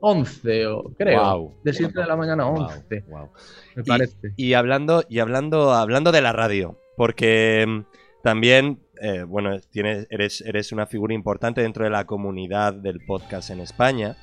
[0.01, 1.55] 11, o, creo.
[1.62, 3.30] De 7 de la mañana a 11, Guau, guau.
[3.76, 4.32] me Y- parece.
[4.36, 7.80] Y, hablando, y hablando, hablando de la radio, porque mm,
[8.22, 13.51] también, eh, bueno, tienes, eres, eres una figura importante dentro de la comunidad del podcast
[13.51, 14.16] en España.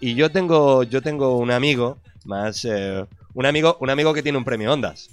[0.00, 4.38] Y yo tengo, yo tengo un amigo, más, eh, un amigo, un amigo que tiene
[4.38, 5.10] un premio Ondas,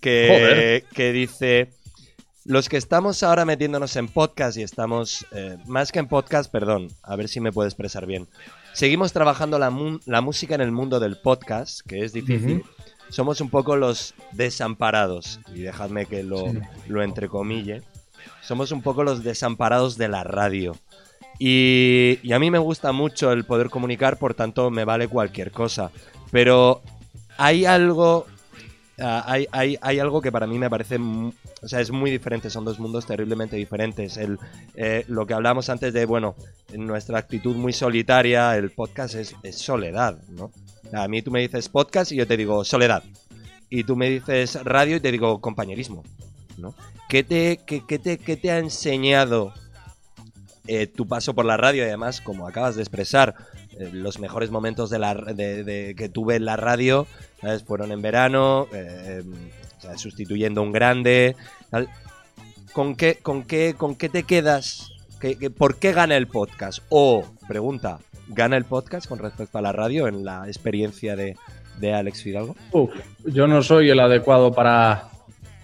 [0.00, 1.70] que, que dice,
[2.44, 6.88] los que estamos ahora metiéndonos en podcast y estamos, eh, más que en podcast, perdón,
[7.02, 8.28] a ver si me puedo expresar bien.
[8.80, 9.68] Seguimos trabajando la,
[10.22, 12.64] música en el mundo del podcast, que es difícil.
[13.10, 16.60] Somos un poco los desamparados, y dejadme que lo, Sí.
[16.88, 17.82] lo entrecomille.
[18.40, 20.78] Somos un poco los desamparados de la radio.
[21.38, 25.50] Y, y a mí me gusta mucho el poder comunicar, por tanto me vale cualquier
[25.50, 25.90] cosa.
[26.30, 26.80] Pero
[27.36, 28.24] hay algo,
[29.00, 32.64] hay, hay, hay algo que para mí me parece, o sea, es muy diferente, son
[32.64, 34.16] dos mundos terriblemente diferentes.
[34.16, 34.38] El,
[34.74, 36.34] eh, lo que hablamos antes de, bueno,
[36.72, 40.50] en nuestra actitud muy solitaria, el podcast es, es soledad, ¿no?
[40.92, 43.02] A mí tú me dices podcast y yo te digo soledad.
[43.68, 46.02] Y tú me dices radio y te digo compañerismo,
[46.58, 46.74] ¿no?
[47.08, 49.52] ¿Qué te, qué, qué te, qué te ha enseñado
[50.66, 51.84] eh, tu paso por la radio?
[51.84, 53.34] Y además, como acabas de expresar,
[53.78, 57.06] eh, los mejores momentos de la, de, de- que tuve en la radio
[57.40, 57.62] ¿sabes?
[57.64, 59.22] fueron en verano, eh,
[59.96, 61.36] sustituyendo un grande.
[62.72, 64.90] ¿Con qué, con qué, con qué te quedas?
[65.20, 66.80] ¿Qué- qué- ¿Por qué gana el podcast?
[66.88, 67.98] O, pregunta,
[68.28, 71.36] ¿gana el podcast con respecto a la radio en la experiencia de,
[71.78, 72.56] de Alex Fidalgo?
[72.72, 72.90] Uf,
[73.24, 75.08] yo no soy el adecuado para,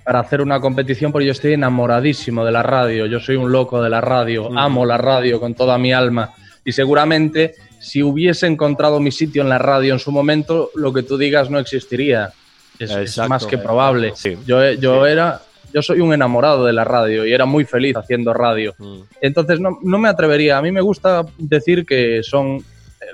[0.05, 3.07] para hacer una competición porque yo estoy enamoradísimo de la radio.
[3.07, 4.51] Yo soy un loco de la radio.
[4.59, 6.33] Amo la radio con toda mi alma.
[6.65, 11.03] Y seguramente si hubiese encontrado mi sitio en la radio en su momento, lo que
[11.03, 12.33] tú digas no existiría.
[12.79, 14.13] Es, más que probable.
[14.15, 14.37] Sí.
[14.47, 15.13] Yo, yo Sí.
[15.13, 15.43] era...
[15.75, 18.75] Yo soy un enamorado de la radio y era muy feliz haciendo radio.
[18.79, 19.01] Mm.
[19.21, 20.57] Entonces no, no me atrevería.
[20.57, 22.63] A mí me gusta decir que son eh,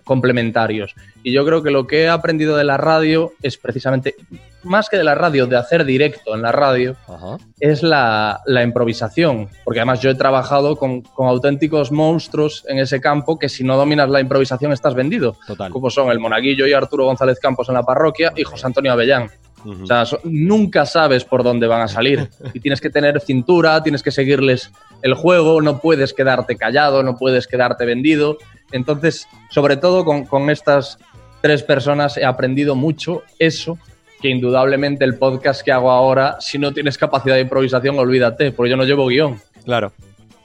[0.04, 0.94] complementarios.
[1.22, 4.16] Y yo creo que lo que he aprendido de la radio es precisamente,
[4.64, 7.36] más que de la radio, de hacer directo en la radio, Ajá.
[7.60, 9.48] es la, la improvisación.
[9.64, 13.76] Porque además yo he trabajado con, con auténticos monstruos en ese campo que si no
[13.76, 15.36] dominas la improvisación estás vendido.
[15.46, 15.70] Total.
[15.70, 19.30] Como son el Monaguillo y Arturo González Campos en la parroquia y José Antonio Avellán.
[19.64, 22.28] O sea, so- nunca sabes por dónde van a salir.
[22.52, 24.72] Y tienes que tener cintura, tienes que seguirles
[25.02, 28.38] el juego, no puedes quedarte callado, no puedes quedarte vendido.
[28.72, 30.98] Entonces, sobre todo con, con estas
[31.42, 33.78] tres personas he aprendido mucho eso,
[34.20, 38.70] que indudablemente el podcast que hago ahora, si no tienes capacidad de improvisación, olvídate, porque
[38.70, 39.40] yo no llevo guion.
[39.64, 39.92] Claro.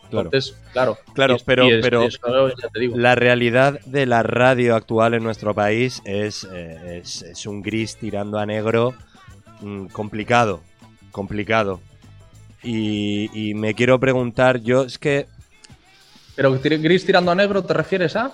[0.10, 0.28] Claro.
[0.30, 0.98] Entonces, claro.
[1.14, 2.98] Claro, es- pero- es- pero- y eso ya te digo.
[2.98, 7.98] La realidad de la radio actual en nuestro país es, eh, es, es un gris
[7.98, 8.94] tirando a negro
[9.62, 10.62] mm, complicado,
[11.12, 11.82] complicado.
[12.64, 15.28] Y, y me quiero preguntar, yo es que
[16.36, 18.32] Pero gris tirando a negro, ¿te refieres a?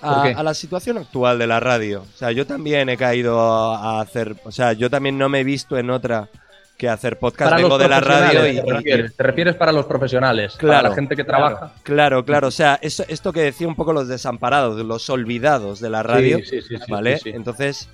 [0.00, 4.36] A, la situación actual de la radio, o sea, yo también he caído a, hacer,
[4.44, 6.28] o sea, yo también no me he visto en otra
[6.76, 9.86] que hacer podcast, Para vengo de la radio y, te refieres, te refieres para los
[9.86, 11.72] profesionales, para Claro, la gente que trabaja.
[11.84, 12.48] Claro, claro.
[12.48, 16.38] O sea, eso, esto que decía un poco los desamparados, los olvidados de la radio,
[16.38, 17.20] Sí, sí, sí, sí, ¿vale?
[17.26, 17.88] Entonces,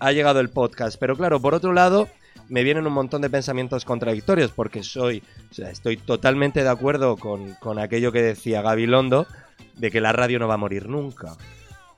[0.00, 0.98] ha llegado el podcast.
[0.98, 2.08] Pero claro, por otro lado,
[2.48, 7.16] me vienen un montón de pensamientos contradictorios porque soy, o sea, estoy totalmente de acuerdo
[7.16, 9.26] con, con aquello que decía Gabilondo,
[9.76, 11.36] de que la radio no va a morir nunca.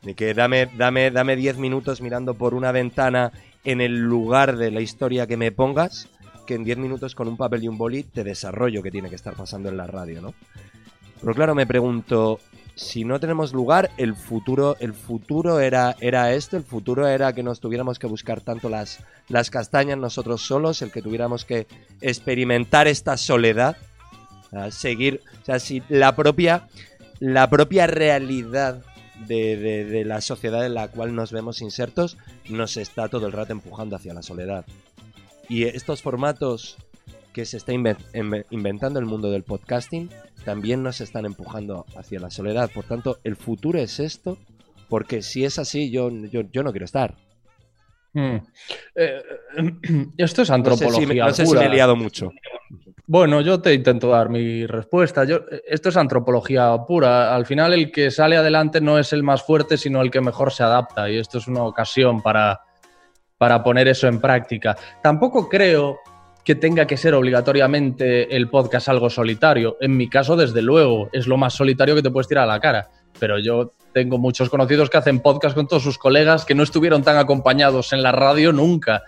[0.03, 3.33] De que dame, dame, dame 10 minutos mirando por una ventana
[3.65, 6.09] en el lugar de la historia que me pongas,
[6.47, 9.17] que en 10 minutos con un papel y un boli te desarrollo que tiene que
[9.17, 10.35] estar pasando en la radio, ¿no?
[11.21, 12.39] Pero claro, me pregunto,
[12.79, 17.43] si no tenemos lugar, el futuro, el futuro era, era este, el futuro era que
[17.43, 21.67] nos tuviéramos que buscar tanto las, las castañas nosotros solos, el que tuviéramos que
[22.01, 23.77] experimentar esta soledad,
[24.71, 26.69] seguir, o sea, si la propia,
[27.21, 28.83] la propia realidad
[29.27, 32.17] de, de- de la sociedad en la cual nos vemos insertos
[32.49, 34.65] nos está todo el rato empujando hacia la soledad.
[35.49, 36.77] Y estos formatos
[37.33, 40.11] que se está inven- inve- inventando el mundo del podcasting
[40.45, 42.71] también nos están empujando hacia la soledad.
[42.73, 44.39] Por tanto, el futuro es esto,
[44.89, 47.17] porque si es así, yo, yo, yo no quiero estar.
[48.15, 48.37] Mm.
[48.95, 49.23] Eh,
[50.17, 51.01] esto es No sé antropología.
[51.01, 52.31] si me, no sé si me he liado mucho.
[53.11, 55.25] Bueno, yo te intento dar mi respuesta.
[55.25, 57.35] Yo, esto es antropología pura.
[57.35, 60.53] Al final, el que sale adelante no es el más fuerte, sino el que mejor
[60.53, 61.09] se adapta.
[61.09, 62.61] Y esto es una ocasión para,
[63.39, 64.77] para poner eso en práctica.
[65.03, 65.97] Tampoco creo
[66.45, 69.79] que tenga que ser obligatoriamente el podcast algo solitario.
[69.81, 72.61] En mi caso, desde luego, es lo más solitario que te puedes tirar a la
[72.61, 72.91] cara.
[73.19, 77.03] Pero yo tengo muchos conocidos que hacen podcast con todos sus colegas que no estuvieron
[77.03, 79.03] tan acompañados en la radio nunca.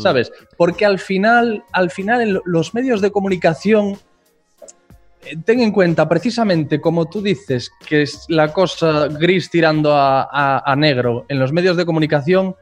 [0.00, 0.30] ¿sabes?
[0.56, 3.96] Porque al final, al final en lo- los medios de comunicación
[5.24, 10.22] eh, ten en cuenta, precisamente como tú dices, que es la cosa gris tirando a,
[10.30, 12.54] a- a negro en los medios de comunicación,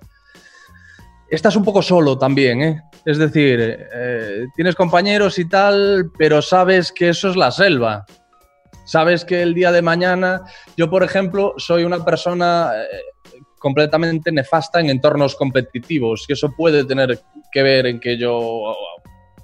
[1.29, 2.83] estás un poco solo también, ¿eh?
[3.05, 3.59] Es decir,
[3.93, 8.05] eh, tienes compañeros y tal, pero sabes que eso es la selva.
[8.85, 10.43] Sabes que el día de mañana,
[10.77, 16.85] yo por ejemplo, soy una persona eh, completamente nefasta en entornos competitivos, que eso puede
[16.85, 18.75] tener que ver en que yo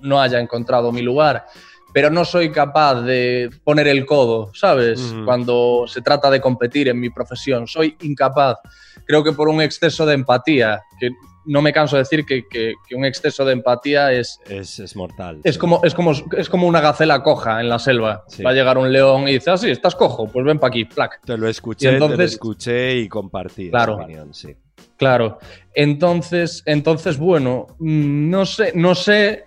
[0.01, 1.47] no haya encontrado mi lugar,
[1.93, 5.15] pero no soy capaz de poner el codo, ¿sabes?
[5.25, 8.59] Cuando se trata de competir en mi profesión, soy incapaz.
[9.07, 11.11] Creo que por un exceso de empatía, que
[11.49, 14.95] no me canso de decir que, que- que un exceso de empatía es, Es, es
[14.95, 15.41] mortal.
[15.43, 15.59] es, sí.
[15.61, 18.25] como, es, como, es como una gacela coja en la selva.
[18.29, 18.43] Sí.
[18.43, 20.85] Va a llegar un león y dice, ah, sí, estás cojo, pues ven para aquí,
[20.85, 21.21] plac.
[21.25, 23.95] Te lo escuché, Y te lo escuché y compartí Claro.
[23.95, 24.55] esa opinión, sí.
[24.97, 25.39] Claro.
[25.75, 29.45] Entonces, entonces bueno, mm, no sé, no sé.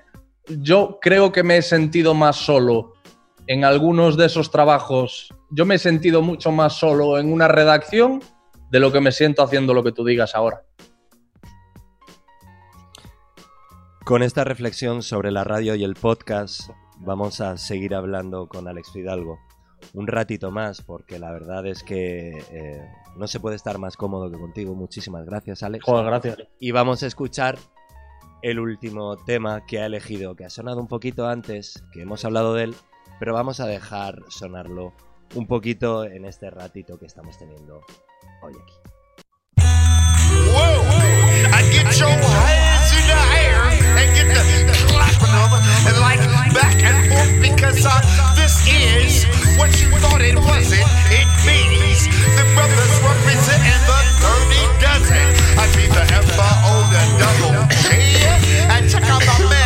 [0.47, 2.93] Yo creo que me he sentido más solo
[3.47, 5.29] en algunos de esos trabajos.
[5.51, 8.21] Yo me he sentido mucho más solo en una redacción
[8.71, 10.61] de lo que me siento haciendo lo que tú digas ahora.
[14.05, 18.91] Con esta reflexión sobre la radio y el podcast, vamos a seguir hablando con Alex
[18.91, 19.39] Fidalgo
[19.93, 24.29] un ratito más, porque la verdad es que eh, no se puede estar más cómodo
[24.31, 24.75] que contigo.
[24.75, 25.83] Muchísimas gracias, Alex.
[25.85, 26.37] Joder, gracias.
[26.59, 27.57] Y vamos a escuchar
[28.41, 32.53] el último tema que ha elegido, que ha sonado un poquito antes, que hemos hablado
[32.55, 32.75] de él,
[33.19, 34.93] pero vamos a dejar sonarlo
[35.35, 37.81] un poquito en este ratito que estamos teniendo
[38.41, 38.73] hoy aquí.
[40.47, 40.81] Whoa!
[41.53, 42.40] I
[45.33, 46.19] and like
[46.53, 47.91] back and forth because uh,
[48.35, 49.25] this is
[49.57, 50.83] what you thought it wasn't.
[51.07, 55.27] It means the brothers representing the 30 dozen.
[55.55, 56.03] I be the
[56.35, 56.49] FO,
[56.91, 58.19] the double G.
[58.67, 59.60] And check out my man,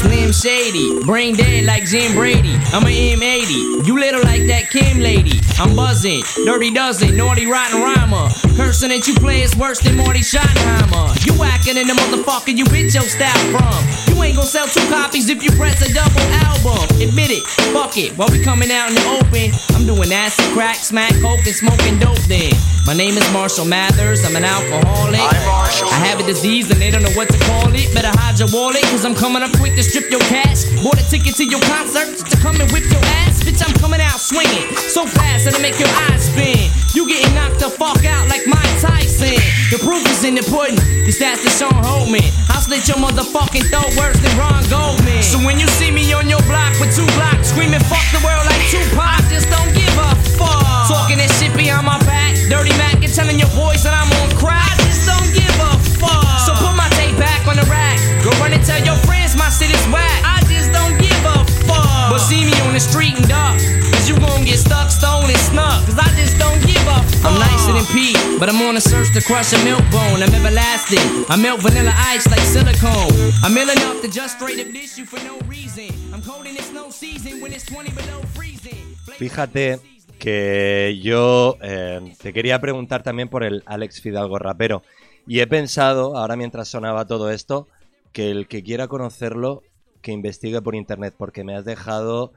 [0.00, 2.56] Slim Shady, brain dead like Jim Brady.
[2.72, 5.36] I'm a M80, you little like that Kim lady.
[5.58, 8.32] I'm buzzing, dirty dozen, naughty rotten rhymer.
[8.56, 11.12] Cursing that you play is worse than Marty Schottenheimer.
[11.26, 13.76] You whacking in the motherfucker you bitch your style from.
[14.08, 16.80] You ain't gonna sell two copies if you press a double album.
[16.96, 17.44] Admit it,
[17.76, 18.16] fuck it.
[18.16, 21.98] While we coming out in the open, I'm doing acid, crack, smack, coke, and smoking
[22.00, 22.56] dope then.
[22.86, 25.20] My name is Marshall Mathers, I'm an alcoholic.
[25.20, 25.88] I'm Marshall.
[25.88, 27.94] I have a disease and they don't know what to call it.
[27.94, 30.64] Better hide your wallet, cause I'm coming up quick to strip your cash.
[30.82, 33.44] Bought a ticket to your concert to come and whip your ass.
[33.44, 36.66] Bitch, I'm coming out swinging so fast that'll make your eyes spin.
[36.92, 39.38] You getting knocked the fuck out like Mike Tyson.
[39.70, 40.76] The proof is in the pudding.
[41.06, 42.26] This that's the Sean Holman.
[42.50, 45.22] I'll slit your motherfucking throat worse than Ron Goldman.
[45.22, 48.42] So when you see me on your block with two blocks screaming fuck the world
[48.50, 50.90] like Tupac, I just don't give a fuck.
[50.90, 52.19] Talking that shit behind my back,
[52.50, 54.58] dirty Mac, and telling your boys that I'm on crack.
[54.58, 55.70] I just don't give a
[56.02, 56.26] fuck.
[56.42, 57.96] So put my tape back on the rack.
[58.26, 60.18] Go run and tell your friends my shit is whack.
[60.26, 62.10] I just don't give a fuck.
[62.10, 63.54] But see me on the street and duck.
[63.94, 65.86] Cause you gon' get stuck, stolen, snuck.
[65.86, 67.30] Cause I just don't give a fuck.
[67.30, 70.18] I'm nicer than Pete, but I'm on a search to crush a milk bone.
[70.18, 71.30] I'm everlasting.
[71.30, 73.14] I melt vanilla ice like silicone.
[73.46, 75.94] I'm ill enough to just straight up dish you for no reason.
[76.12, 78.98] I'm cold in it's no season when it's 20 below freezing.
[79.06, 79.89] Fíjate
[80.20, 84.82] que yo eh, te quería preguntar también por el Alex Fidalgo rapero.
[85.26, 87.66] Y he pensado, ahora mientras sonaba todo esto,
[88.12, 89.62] que el que quiera conocerlo,
[90.02, 92.32] que investigue por internet, porque me has dejado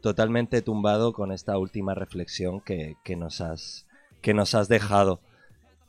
[0.00, 3.86] totalmente tumbado con esta última reflexión que, que nos, has,
[4.22, 5.20] que nos has dejado.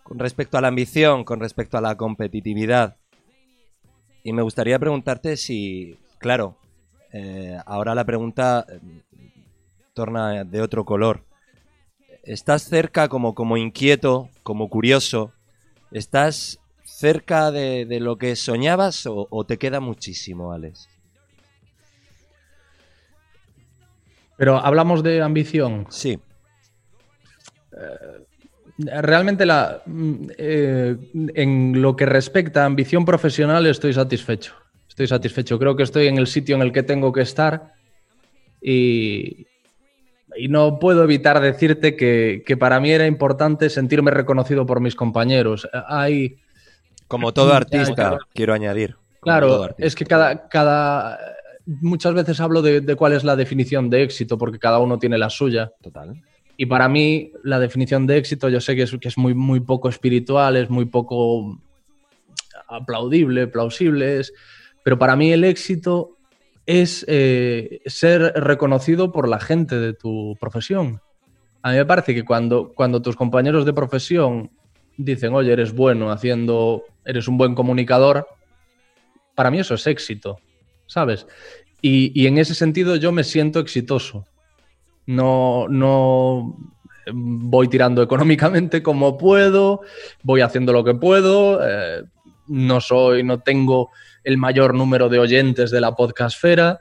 [0.04, 2.98] Con respecto a la ambición, con respecto a la competitividad.
[4.24, 6.58] Y me gustaría preguntarte si, claro,
[7.14, 8.80] eh, ahora la pregunta eh,
[9.94, 11.24] torna de otro color.
[12.26, 15.32] ¿Estás cerca como, como inquieto, como curioso?
[15.92, 20.90] ¿Estás cerca de, de lo que soñabas o, o te queda muchísimo, Alex?
[24.38, 25.88] Pero hablamos de ambición.
[25.90, 26.20] Sí,
[28.78, 34.54] Realmente la, mm, eh, en lo que respecta a ambición profesional estoy satisfecho.
[34.90, 35.58] Estoy satisfecho.
[35.58, 37.74] Creo que estoy en el sitio en el que tengo que estar
[38.62, 39.48] y,
[40.38, 44.96] y no puedo evitar decirte que, que para mí era importante sentirme reconocido por mis
[44.96, 45.68] compañeros.
[45.88, 46.38] Hay,
[47.08, 48.96] como todo artista, quiero añadir.
[49.22, 51.18] Claro, es que cada, cada.
[51.66, 55.18] Muchas veces hablo de, de cuál es la definición de éxito, porque cada uno tiene
[55.18, 55.72] la suya.
[55.82, 56.22] Total.
[56.58, 59.60] Y para mí, la definición de éxito, yo sé que es, que es muy, muy
[59.62, 61.60] poco espiritual, es muy poco
[62.68, 64.34] aplaudible, plausible, es-
[64.84, 66.15] pero para mí el éxito
[66.66, 71.02] es eh, ser reconocido por la gente de tu profesión.
[71.62, 74.52] A mí me parece que cuando, cuando tus compañeros de profesión
[74.98, 78.28] dicen, oye, eres bueno haciendo, eres un buen comunicador,
[79.36, 80.40] para mí eso es éxito,
[80.88, 81.28] ¿sabes?
[81.82, 84.26] Y, y en ese sentido yo me siento exitoso.
[85.08, 86.56] No, no
[87.14, 89.82] voy tirando económicamente como puedo,
[90.24, 92.04] voy haciendo lo que puedo, eh,
[92.48, 93.92] no soy, no tengo
[94.26, 96.80] el mayor número de oyentes de la podcastfera,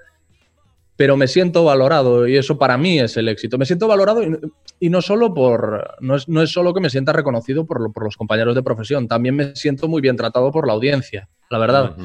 [0.97, 3.59] pero me siento valorado y eso para mí es el éxito.
[3.59, 4.37] Me siento valorado y,
[4.81, 7.93] y no solo por, no es, no es solo que me sienta reconocido por, lo-
[7.93, 11.59] por los compañeros de profesión, también me siento muy bien tratado por la audiencia, la
[11.59, 11.97] verdad.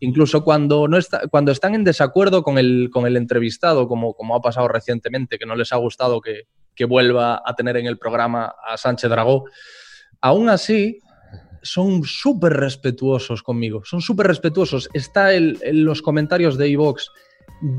[0.00, 4.34] Incluso cuando, no está, cuando están en desacuerdo con el, con el entrevistado, como, como
[4.36, 6.42] ha pasado recientemente, que no les ha gustado que,
[6.74, 9.44] que vuelva a tener en el programa a Sánchez Dragó,
[10.20, 10.98] aún así
[11.66, 14.88] son súper respetuosos conmigo, son súper respetuosos.
[14.92, 17.10] Está el, en los comentarios de iVox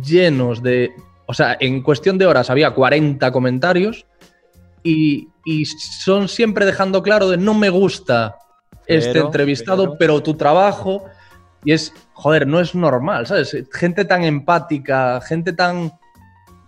[0.04, 0.92] llenos de...
[1.26, 4.06] O sea, en cuestión de horas había 40 comentarios
[4.84, 8.36] y, y son siempre dejando claro de no me gusta
[8.86, 9.98] este entrevistado, pero".
[9.98, 11.06] pero tu trabajo...
[11.66, 13.58] Y es, joder, no es normal, ¿sabes?
[13.74, 15.92] Gente tan empática, gente tan...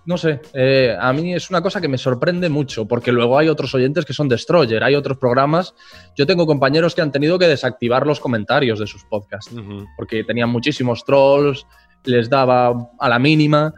[0.10, 3.48] No sé, eh, a mí es una cosa que me sorprende mucho, porque luego hay
[3.48, 5.76] otros oyentes que son destroyer, hay otros programas.
[6.16, 9.52] Yo tengo compañeros que han tenido que desactivar los comentarios de sus podcasts,
[9.96, 11.64] porque tenían muchísimos trolls,
[12.06, 13.72] les daba a la mínima,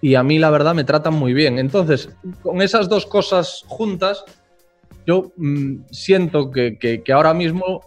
[0.00, 1.56] y a mí la verdad me tratan muy bien.
[1.60, 2.08] Entonces,
[2.42, 4.24] con esas dos cosas juntas,
[5.06, 7.80] yo mm, siento que, que- que ahora mismo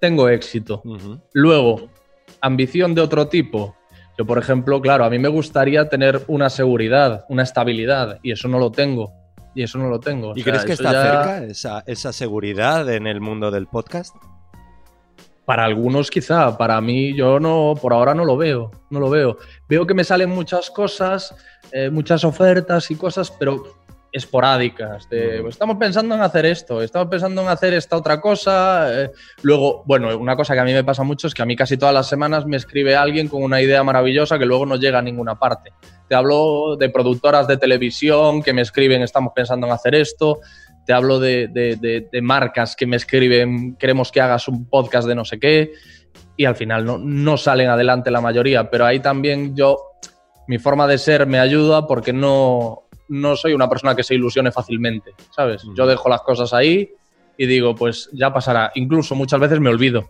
[0.00, 0.80] tengo éxito.
[1.32, 1.88] Luego,
[2.40, 3.74] ambición de otro tipo.
[4.22, 8.46] Yo, por ejemplo, claro, a mí me gustaría tener una seguridad, una estabilidad, y eso
[8.46, 9.12] no lo tengo.
[9.52, 10.28] Y eso no lo tengo.
[10.30, 13.66] O ¿Y sea, crees que está ya- cerca esa, esa seguridad en el mundo del
[13.66, 14.14] podcast?
[15.44, 19.38] Para algunos quizá, para mí yo no, por ahora no lo veo, no lo veo.
[19.68, 21.34] Veo que me salen muchas cosas,
[21.72, 23.64] eh, muchas ofertas y cosas, pero
[24.12, 25.08] esporádicas.
[25.08, 25.48] de, Mm.
[25.48, 29.02] estamos pensando en hacer esto, estamos pensando en hacer esta otra cosa.
[29.04, 29.10] eh,
[29.42, 31.76] luego, bueno, una cosa que a mí me pasa mucho es que a mí casi
[31.76, 35.02] todas las semanas me escribe alguien con una idea maravillosa que luego no llega a
[35.02, 35.72] ninguna parte.
[36.08, 40.40] Te hablo de productoras de televisión que me escriben, estamos pensando en hacer esto.
[40.84, 45.06] Te hablo de, de- de- de marcas que me escriben, queremos que hagas un podcast
[45.08, 45.72] de no sé qué,
[46.36, 49.78] y al final no, no salen adelante la mayoría, pero ahí también yo,
[50.48, 54.52] mi forma de ser me ayuda porque no, no soy una persona que se ilusione
[54.52, 55.62] fácilmente, ¿sabes?
[55.74, 56.90] Yo dejo las cosas ahí
[57.36, 58.72] y digo, pues ya pasará.
[58.74, 60.08] Incluso muchas veces me olvido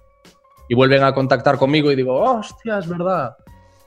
[0.69, 3.37] y vuelven a contactar conmigo y digo, hostia, es verdad.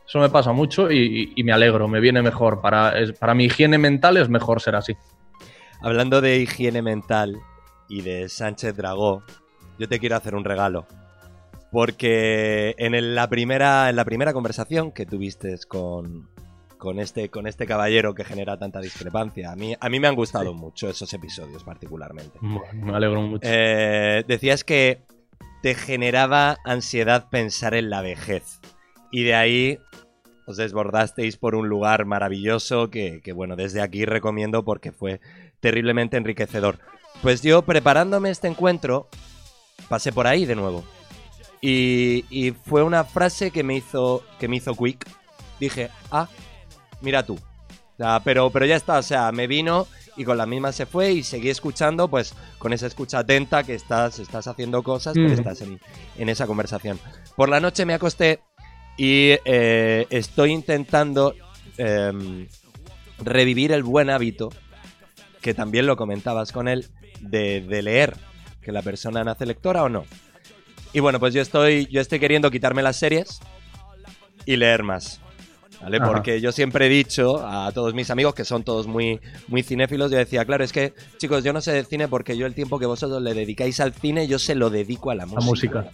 [0.08, 2.62] Eso me pasa mucho y, y me alegro, me viene mejor.
[2.62, 4.96] Para, es- para mi higiene mental es mejor ser así.
[5.82, 7.38] Hablando de higiene mental
[7.90, 9.24] y de Sánchez Dragó,
[9.80, 10.86] yo te quiero hacer un regalo.
[11.72, 16.30] Porque en el- la, primera, en la primera conversación que tuviste con,
[16.86, 20.14] con, este, con este caballero que genera tanta discrepancia, a mí, a mí me han
[20.14, 22.38] gustado mucho esos episodios particularmente.
[22.74, 23.42] Me alegro mucho.
[23.42, 25.02] Eh, decías que
[25.64, 28.60] te generaba ansiedad pensar en la vejez.
[29.12, 29.80] Y de ahí
[30.46, 35.22] os desbordasteis por un lugar maravilloso que, que, bueno, desde aquí recomiendo porque fue
[35.62, 36.78] terriblemente enriquecedor.
[37.24, 39.10] Pues yo, preparándome este encuentro,
[39.90, 40.84] pasé por ahí de nuevo.
[41.62, 45.10] Y, y fue una frase que me hizo, que me hizo quick.
[45.60, 46.30] Dije, ah,
[47.02, 47.36] mira tú.
[47.36, 50.86] O sea, pero, pero ya está, o sea, me vino y con la misma se
[50.86, 55.30] fue y seguí escuchando, pues con esa escucha atenta que estás, estás haciendo cosas, pero
[55.30, 55.34] Mm.
[55.34, 55.80] estás en,
[56.18, 57.00] en esa conversación.
[57.38, 58.42] Por la noche me acosté
[58.98, 61.36] y eh, estoy intentando
[61.78, 62.48] em,
[63.20, 64.50] revivir el buen hábito,
[65.42, 66.88] que también lo comentabas con él,
[67.22, 68.16] de, de leer,
[68.62, 70.06] que la persona nace lectora o no.
[70.92, 73.40] Y bueno, pues yo estoy, yo estoy queriendo quitarme las series
[74.46, 75.22] y leer más.
[75.82, 75.98] ¿Vale?
[75.98, 76.08] Ajá.
[76.08, 80.12] Porque yo siempre he dicho a todos mis amigos que son todos muy, muy cinéfilos,
[80.12, 82.80] yo decía, claro, es que, chicos, yo no sé de cine porque yo el tiempo
[82.80, 85.90] que vosotros le dedicáis al cine, yo se lo dedico a la música.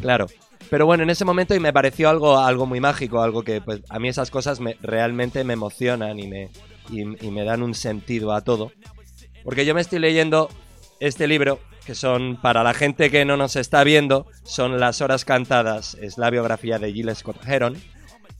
[0.00, 0.26] Claro.
[0.68, 3.80] Pero bueno, en ese momento y me pareció algo, algo muy mágico, algo que pues
[3.88, 6.50] a mí esas cosas me, realmente me emocionan y me,
[6.90, 8.70] y, y me dan un sentido a todo.
[9.42, 10.48] Porque yo me estoy leyendo
[11.00, 15.24] este libro, que son, para la gente que no nos está viendo, son Las Horas
[15.24, 17.76] Cantadas, es la biografía de Gilles Scott Heron,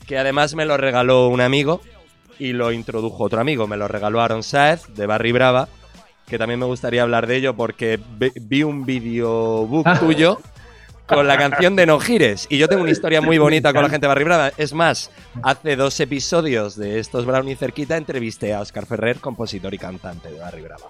[0.07, 1.81] que además me lo regaló un amigo
[2.39, 5.69] y lo introdujo otro amigo, me lo regaló Aaron Saez de Barry Brava,
[6.27, 10.41] que también me gustaría hablar de ello porque vi- un videobook tuyo
[11.07, 12.47] con la canción de No Gires.
[12.49, 14.53] Y yo tengo una historia muy bonita con la gente de Barry Brava.
[14.57, 15.11] Es más,
[15.43, 20.39] hace dos episodios de estos Brownie cerquita entrevisté a Oscar Ferrer, compositor y cantante de
[20.39, 20.87] Barry Brava.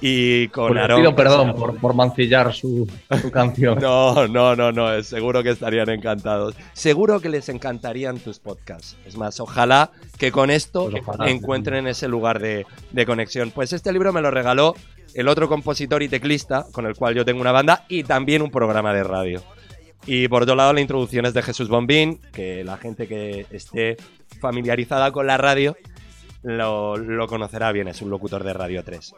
[0.00, 2.88] Y con Pues pido perdón por, por mancillar su,
[3.20, 3.78] su canción.
[3.82, 6.54] No, no, no, no, es- seguro que estarían encantados.
[6.72, 8.96] Seguro que les encantarían tus podcasts.
[9.06, 11.28] Es más, ojalá que con esto Pues ojalá.
[11.30, 13.50] encuentren ese lugar de, de conexión.
[13.50, 14.74] Pues este libro me lo regaló
[15.14, 18.50] el otro compositor y teclista con el cual yo tengo una banda y también un
[18.52, 19.42] programa de radio.
[20.06, 23.96] Y por otro lado, la introducción es de Jesús Bombín, que la gente que esté
[24.40, 25.76] familiarizada con la radio
[26.42, 29.12] lo, lo conocerá bien, es un locutor de Radio 3.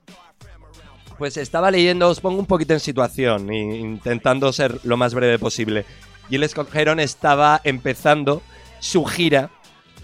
[1.20, 5.84] Pues estaba leyendo, os pongo un poquito en situación, intentando ser lo más breve posible.
[6.30, 8.40] Gilles Cockheron estaba empezando
[8.78, 9.50] su gira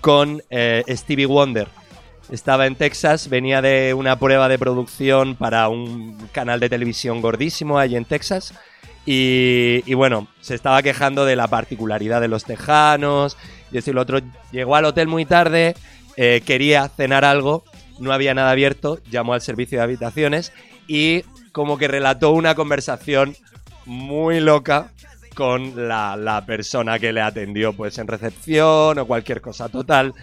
[0.02, 1.68] con eh, Stevie Wonder.
[2.30, 7.78] Estaba en Texas, venía de una prueba de producción para un canal de televisión gordísimo
[7.78, 8.52] allí en Texas.
[9.06, 13.38] Y, y bueno, se estaba quejando de la particularidad de los tejanos.
[13.72, 14.20] Y esto y lo otro.
[14.52, 15.76] Llegó al hotel muy tarde,
[16.18, 17.64] eh, quería cenar algo,
[17.98, 20.52] no había nada abierto, llamó al servicio de habitaciones
[20.86, 21.22] y
[21.52, 23.36] como que relató una conversación
[23.84, 24.90] muy loca
[25.34, 30.14] con la, la persona que le atendió pues en recepción o cualquier cosa total.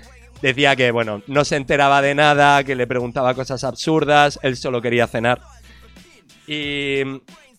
[0.41, 4.81] Decía que, bueno, no se enteraba de nada, que le preguntaba cosas absurdas, él solo
[4.81, 5.39] quería cenar.
[6.47, 7.01] Y,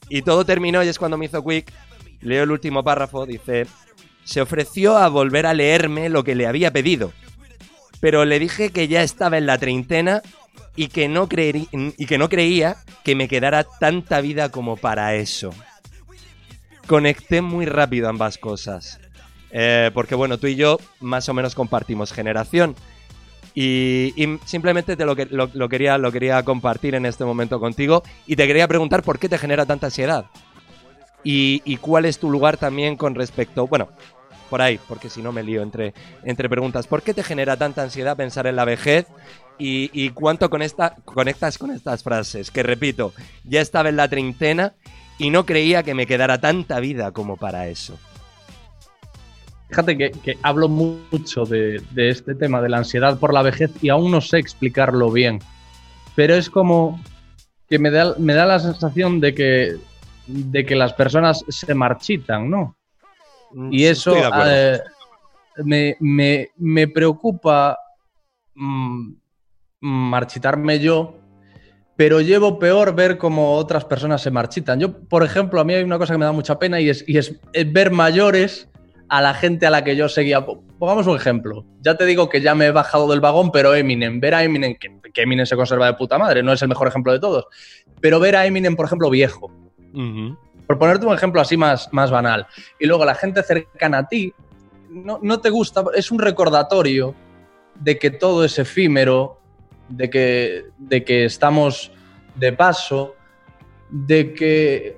[0.09, 1.72] y todo terminó y es cuando me hizo quick.
[2.20, 3.66] Leo el último párrafo, dice,
[4.24, 7.12] se ofreció a volver a leerme lo que le había pedido.
[8.01, 10.22] Pero le dije que ya estaba en la treintena
[10.76, 15.14] y que no, creerí- y que no creía que me quedara tanta vida como para
[15.14, 15.51] eso.
[16.86, 19.01] Conecté muy rápido ambas cosas.
[19.51, 22.74] Eh, porque bueno, tú y yo más o menos compartimos generación.
[23.55, 24.12] Y,
[24.44, 28.02] simplemente te lo- lo quería, lo quería compartir en este momento contigo.
[28.26, 30.26] Y te quería preguntar por qué te genera tanta ansiedad.
[31.22, 33.66] Y, y cuál es tu lugar también con respecto.
[33.68, 33.89] Bueno,
[34.51, 35.94] por ahí, porque si no me lío entre,
[36.24, 36.86] entre preguntas.
[36.86, 39.06] ¿Por qué te genera tanta ansiedad pensar en la vejez?
[39.59, 42.51] Y, y cuánto con esta, conectas con estas frases.
[42.51, 43.12] Que repito,
[43.44, 44.74] ya estaba en la treintena
[45.18, 47.98] y no creía que me quedara tanta vida como para eso.
[49.68, 53.70] Fíjate que, que hablo mucho de, de este tema, de la ansiedad por la vejez,
[53.82, 55.40] y aún no sé explicarlo bien.
[56.14, 57.01] Pero es como
[57.68, 59.76] que me da, me da la sensación de que,
[60.26, 62.76] de que las personas se marchitan, ¿no?
[63.70, 64.14] Y eso
[64.47, 64.81] eh,
[65.64, 67.78] me, me- me preocupa
[68.55, 69.12] mm,
[69.85, 71.19] marchitarme yo,
[71.97, 74.81] pero llevo peor ver cómo otras personas se marchitan.
[74.81, 77.05] Yo, por ejemplo, a mí hay una cosa que me da mucha pena y es,
[77.06, 78.69] y es, es ver mayores
[79.11, 80.44] a la gente a la que yo seguía.
[80.44, 81.66] Po- Pongamos un ejemplo.
[81.82, 84.74] Ya te digo que ya me he bajado del vagón, pero Eminem, ver a Eminem,
[84.74, 87.44] que, que Eminem se conserva de puta madre, no es el mejor ejemplo de todos,
[88.01, 89.52] pero ver a Eminem, por ejemplo, viejo,
[90.66, 92.47] por ponerte un ejemplo así más, más banal,
[92.81, 94.32] y luego la gente cercana a ti,
[94.89, 97.15] no, no te gusta, es un recordatorio
[97.77, 99.40] de que todo es efímero,
[99.97, 101.93] de que, de que estamos
[102.35, 103.15] de paso,
[103.91, 104.97] de que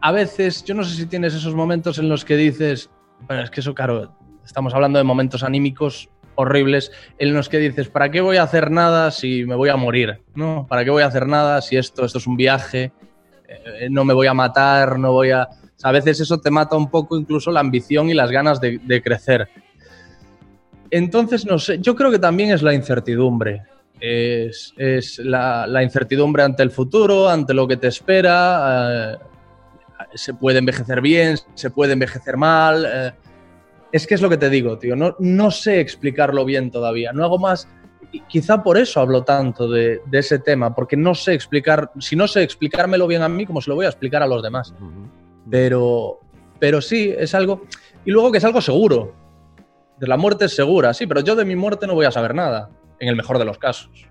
[0.00, 2.90] a veces, yo no sé si tienes esos momentos en los que dices,
[3.26, 4.14] bueno, es que eso, claro,
[4.44, 8.70] estamos hablando de momentos anímicos horribles en los que dices, ¿para qué voy a hacer
[8.70, 10.22] nada si me voy a morir?
[10.34, 10.66] ¿No?
[10.68, 12.92] ¿Para qué voy a hacer nada si esto, esto es un viaje?
[13.48, 15.48] eh, no me voy a matar, no voy a...
[15.82, 19.48] a veces eso te mata un poco incluso la ambición y las ganas de crecer.
[20.90, 23.62] Entonces, no sé, yo creo que también es la incertidumbre.
[24.00, 29.12] Es, es la, la incertidumbre ante el futuro, ante lo que te espera.
[29.14, 29.18] eh,
[30.14, 32.86] se puede envejecer bien, se puede envejecer mal.
[32.86, 33.12] eh,
[33.92, 34.96] es que es lo que te digo, tío.
[34.96, 37.12] No, no sé explicarlo bien todavía.
[37.12, 37.66] No hago más.
[38.12, 41.90] y Quizá por eso hablo tanto de, de ese tema, porque no sé explicar.
[41.98, 44.42] Si no sé explicármelo bien a mí, como se lo voy a explicar a los
[44.42, 44.74] demás.
[45.50, 46.20] Pero,
[46.58, 47.62] pero sí, es algo.
[48.04, 49.14] Y luego que es algo seguro.
[49.98, 52.34] De la muerte es segura, sí, pero yo de mi muerte no voy a saber
[52.34, 52.68] nada,
[52.98, 54.06] en el mejor de los casos.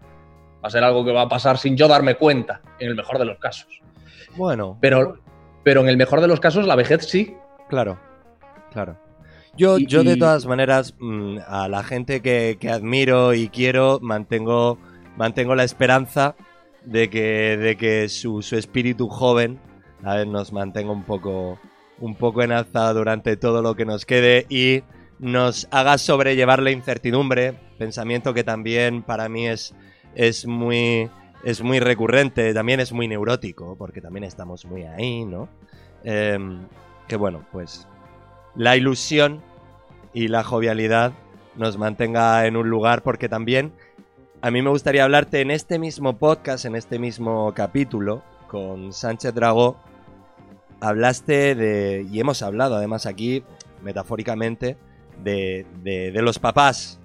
[0.64, 3.20] Va a ser algo que va a pasar sin yo darme cuenta, en el mejor
[3.20, 3.68] de los casos.
[4.36, 5.18] Bueno, Pero,
[5.64, 7.36] pero en el mejor de los casos, la vejez sí.
[7.70, 8.00] Claro,
[8.72, 8.98] claro.
[9.58, 14.00] Yo, Y- yo de todas maneras, mm, a la gente que, que admiro y quiero,
[14.02, 14.78] mantengo,
[15.16, 16.36] mantengo la esperanza
[16.84, 19.60] de que, de que su, su espíritu joven
[20.04, 21.58] a ver, nos mantenga un poco,
[22.00, 24.84] un poco en alza durante todo lo que nos quede y
[25.18, 29.74] nos haga sobrellevar la incertidumbre, pensamiento que también para mí es,
[30.16, 31.10] es muy
[31.44, 35.48] es muy recurrente, también es muy neurótico, porque también estamos muy ahí, ¿no?
[36.04, 36.66] Em,
[37.08, 37.88] que bueno, pues
[38.56, 39.42] la ilusión
[40.14, 41.14] y la jovialidad
[41.56, 43.74] nos mantenga en un lugar, porque también
[44.42, 49.34] a mí me gustaría hablarte en este mismo podcast, en este mismo capítulo, con Sánchez
[49.36, 49.78] Dragó,
[50.82, 53.44] hablaste de, y hemos hablado además aquí,
[53.84, 54.78] metafóricamente,
[55.24, 57.00] de, de- de los papás.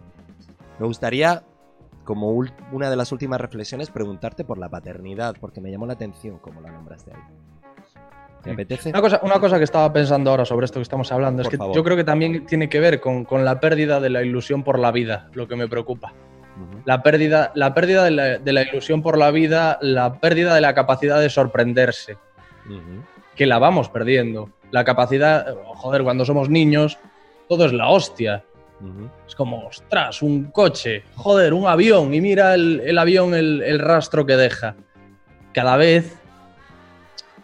[0.81, 1.45] Me gustaría,
[2.05, 2.31] como
[2.73, 6.61] una de las últimas reflexiones, preguntarte por la paternidad, porque me llamó la atención cómo
[6.61, 7.21] la nombraste ahí.
[8.43, 8.89] ¿Te apetece?
[8.89, 11.51] Una cosa, una cosa que estaba pensando ahora sobre esto que estamos hablando Por es
[11.51, 11.77] que favor.
[11.77, 14.79] yo creo que también tiene que ver con, con la pérdida de la ilusión por
[14.79, 16.15] la vida, lo que me preocupa.
[16.87, 20.61] La pérdida, la pérdida de, la, de la ilusión por la vida, la pérdida de
[20.63, 22.17] la capacidad de sorprenderse,
[23.37, 24.51] que la vamos perdiendo.
[24.71, 26.99] la capacidad, joder, cuando somos niños,
[27.49, 28.45] todo es la hostia.
[29.27, 34.25] Es como, ostras, un coche, joder, un avión, y mira el, avión, el, el rastro
[34.25, 34.75] que deja.
[35.53, 36.17] Cada vez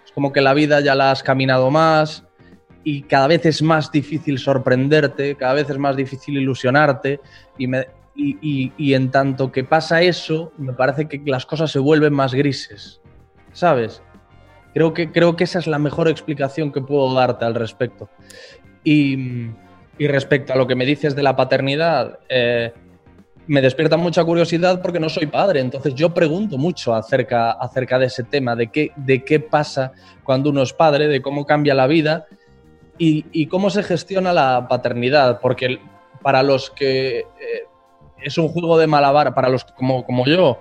[0.05, 2.25] es como que la vida ya la has caminado más
[2.85, 7.21] y cada vez es más difícil sorprenderte, cada vez es más difícil ilusionarte
[7.59, 11.79] y, me- y- y- en tanto que pasa eso, me parece que las cosas se
[11.81, 13.01] vuelven más grises,
[13.53, 14.01] ¿sabes?
[14.73, 18.09] Creo que, creo que esa es la mejor explicación que puedo darte al respecto.
[18.85, 19.49] Y,
[19.99, 22.73] y respecto a lo que me dices de la paternidad, eh,
[23.47, 28.07] me despierta mucha curiosidad porque no soy padre, entonces yo pregunto mucho acerca, acerca de
[28.07, 29.93] ese tema, de qué, de qué pasa
[30.25, 32.27] cuando uno es padre, de cómo cambia la vida
[32.99, 35.79] y, y cómo se gestiona la paternidad, porque
[36.23, 37.25] para los que eh,
[38.21, 40.59] es un juego de malabar, para los que como, como yo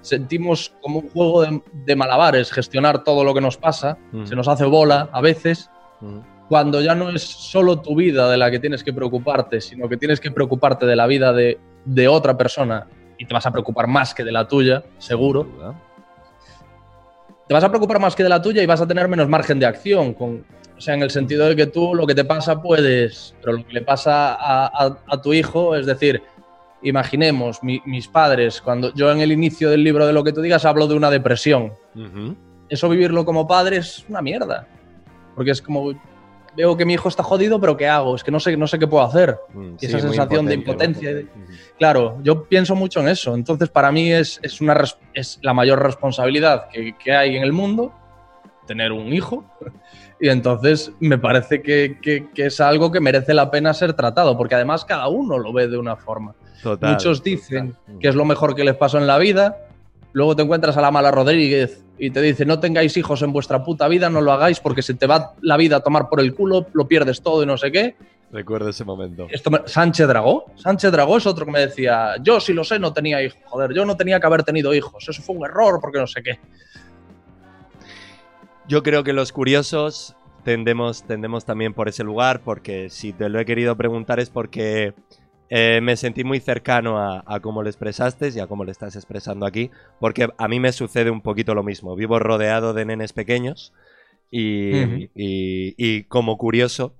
[0.00, 4.26] sentimos como un juego de, de malabares gestionar todo lo que nos pasa, Mm.
[4.26, 5.68] se nos hace bola a veces.
[6.48, 9.96] Cuando ya no es solo tu vida de la que tienes que preocuparte, sino que
[9.96, 12.86] tienes que preocuparte de la vida de, de otra persona
[13.18, 15.46] y te vas a preocupar más que de la tuya, seguro.
[17.46, 19.58] Te vas a preocupar más que de la tuya y vas a tener menos margen
[19.58, 20.12] de acción.
[20.14, 20.44] Con,
[20.76, 23.66] o sea, en el sentido de que tú lo que te pasa puedes, pero lo
[23.66, 26.22] que le pasa a, a- a tu hijo, es decir,
[26.82, 30.40] imaginemos mi- mis padres, cuando yo en el inicio del libro de lo que tú
[30.42, 31.72] digas hablo de una depresión.
[32.68, 34.66] Eso vivirlo como padre es una mierda.
[35.34, 35.92] Porque es como,
[36.58, 38.16] veo que mi hijo está jodido, pero ¿qué hago?
[38.16, 39.38] Es que no sé, no sé qué puedo hacer.
[39.54, 41.10] Mm, Y esa sí, muy sensación de impotencia.
[41.78, 43.34] Claro, yo pienso mucho en eso.
[43.36, 44.76] Entonces, para mí es, es, una,
[45.14, 47.92] es la mayor responsabilidad que, que hay en el mundo,
[48.66, 49.44] tener un hijo.
[50.20, 54.36] Y entonces me parece que, que- que es algo que merece la pena ser tratado,
[54.36, 56.34] porque además cada uno lo ve de una forma.
[56.60, 57.98] Total, Muchos dicen total.
[58.00, 59.58] que es lo mejor que les pasó en la vida.
[60.12, 63.62] Luego te encuentras a la mala Rodríguez y te dice, no tengáis hijos en vuestra
[63.64, 66.34] puta vida, no lo hagáis porque se te va la vida a tomar por el
[66.34, 67.96] culo, lo pierdes todo y no sé qué.
[68.30, 69.26] Recuerdo ese momento.
[69.30, 70.46] Esto me- Sánchez Dragó.
[70.56, 73.38] Sánchez Dragó es otro que me decía, yo si lo sé no tenía hijos.
[73.46, 75.08] Joder, yo no tenía que haber tenido hijos.
[75.08, 76.38] Eso fue un error porque no sé qué.
[78.66, 80.14] Yo creo que los curiosos
[80.44, 84.92] tendemos, tendemos también por ese lugar, porque si te lo he querido preguntar es porque
[85.50, 88.96] eh, me sentí muy cercano a, a cómo lo expresaste y a cómo lo estás
[88.96, 89.70] expresando aquí,
[90.00, 91.96] porque a mí me sucede un poquito lo mismo.
[91.96, 93.72] Vivo rodeado de nenes pequeños
[94.30, 96.94] y, y como curioso,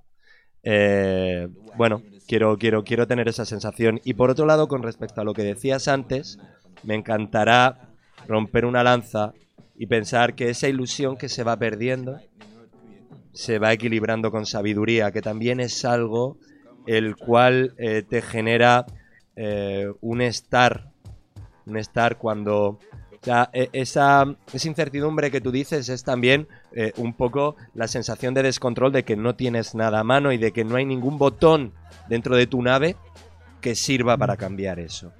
[0.63, 1.47] eh,
[1.77, 4.01] bueno, quiero, quiero, quiero tener esa sensación.
[4.03, 6.39] Y por otro lado, con respecto a lo que decías antes,
[6.83, 7.89] me encantará
[8.27, 9.33] romper una lanza
[9.77, 12.19] y pensar que esa ilusión que se va perdiendo
[13.31, 16.37] se va equilibrando con sabiduría, que también es algo
[16.97, 18.87] el cual eh, te genera
[19.35, 20.89] eh, un estar,
[21.67, 22.79] un estar cuando...
[23.21, 27.87] O sea, e- esa, esa incertidumbre que tú dices es también eh, un poco la
[27.87, 30.85] sensación de descontrol de que no tienes nada a mano y de que no hay
[30.85, 31.73] ningún botón
[32.07, 32.95] dentro de tu nave
[33.61, 35.11] que sirva para cambiar eso.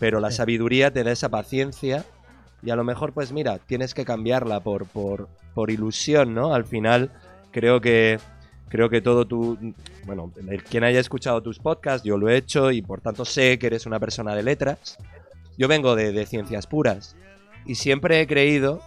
[0.00, 2.04] Pero la sabiduría te da esa paciencia
[2.64, 6.52] y a lo mejor, pues mira, tienes que cambiarla por, por, por ilusión, ¿no?
[6.52, 7.12] Al final,
[7.52, 8.18] creo que
[8.68, 9.56] creo que todo tu.
[10.06, 10.32] Bueno,
[10.68, 13.86] quien haya escuchado tus podcasts, yo lo he hecho y por tanto sé que eres
[13.86, 14.96] una persona de letras.
[15.56, 17.16] Yo vengo de, de ciencias puras
[17.66, 18.80] y siempre he creído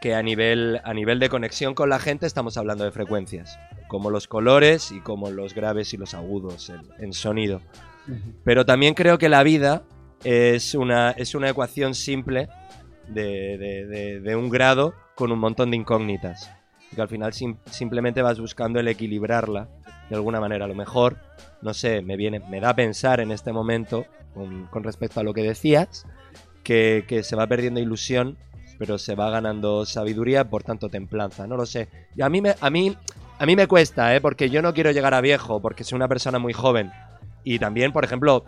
[0.00, 3.58] que a nivel, a nivel de conexión con la gente estamos hablando de frecuencias,
[3.88, 7.62] como los colores y como los graves y los agudos en, en sonido.
[8.44, 9.82] Pero también creo que la vida
[10.24, 12.48] es una, es una ecuación simple
[13.08, 16.50] de, de- de- de un grado con un montón de incógnitas.
[16.94, 19.68] Que al final sim- simplemente vas buscando el equilibrarla
[20.08, 20.64] de alguna manera.
[20.64, 21.16] A lo mejor,
[21.62, 24.06] no sé, me, viene, me da a pensar en este momento,
[24.70, 26.06] con, respecto a lo que decías,
[26.62, 28.36] que, que se va perdiendo ilusión,
[28.78, 31.46] pero se va ganando sabiduría, por tanto templanza.
[31.46, 31.88] No lo sé.
[32.16, 32.96] Y a mí me, a mí,
[33.38, 34.20] a mí me cuesta, ¿eh?
[34.20, 36.90] porque yo no quiero llegar a viejo, porque soy una persona muy joven.
[37.44, 38.44] Y también, por ejemplo,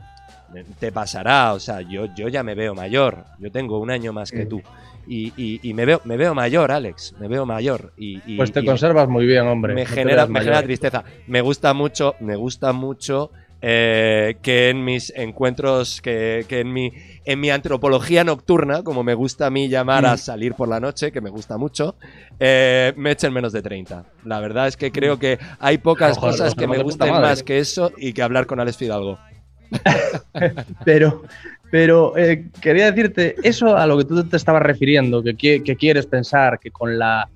[0.78, 4.30] te pasará, o sea, yo, yo ya me veo mayor, yo tengo un año más
[4.30, 4.62] que tú.
[5.08, 7.92] Y, y- y me, veo, me veo mayor, Alex, me veo mayor.
[7.96, 9.74] Y, y- Pues te conservas muy bien, hombre.
[9.74, 11.04] me No genera, me genera tristeza.
[11.26, 13.30] Me gusta mucho, me gusta mucho
[13.62, 16.92] eh, que en mis encuentros, que, que en mi
[17.24, 20.18] en mi antropología nocturna, como me gusta a mí llamar a Mm.
[20.18, 21.96] salir por la noche, que me gusta mucho,
[22.38, 24.04] eh, me echen menos de 30.
[24.24, 27.92] La verdad es que creo que hay pocas cosas que me gusten más que eso
[27.96, 29.18] y que hablar con Alex Fidalgo.
[30.84, 31.22] Pero,
[31.70, 35.76] pero eh, quería decirte, eso a lo que tú te estabas refiriendo, que, qui- que
[35.76, 37.28] quieres pensar que con la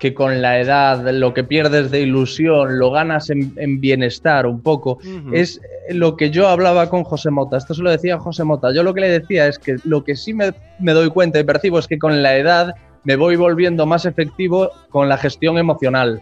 [0.00, 4.60] que con la edad lo que pierdes de ilusión lo ganas en, en bienestar un
[4.60, 4.98] poco,
[5.32, 7.56] es lo que yo hablaba con José Mota.
[7.56, 8.72] Esto se lo decía José Mota.
[8.74, 11.44] Yo lo que le decía es que lo que sí me, me doy cuenta y
[11.44, 12.74] percibo es que con la edad
[13.04, 16.20] me voy volviendo más efectivo con la gestión emocional.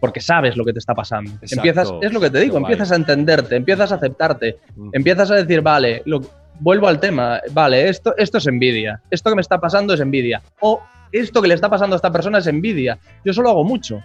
[0.00, 1.30] Porque sabes lo que te está pasando.
[1.42, 1.54] Exacto.
[1.56, 4.90] Empiezas, es lo que te digo, empiezas a entenderte, empiezas a aceptarte, Mm.
[4.92, 6.20] empiezas a decir, vale, lo-
[6.58, 10.42] vuelvo al tema, vale, esto, esto es envidia, esto que me está pasando es envidia,
[10.60, 10.80] o
[11.12, 12.98] esto que le está pasando a esta persona es envidia.
[13.24, 14.02] Yo eso lo hago mucho.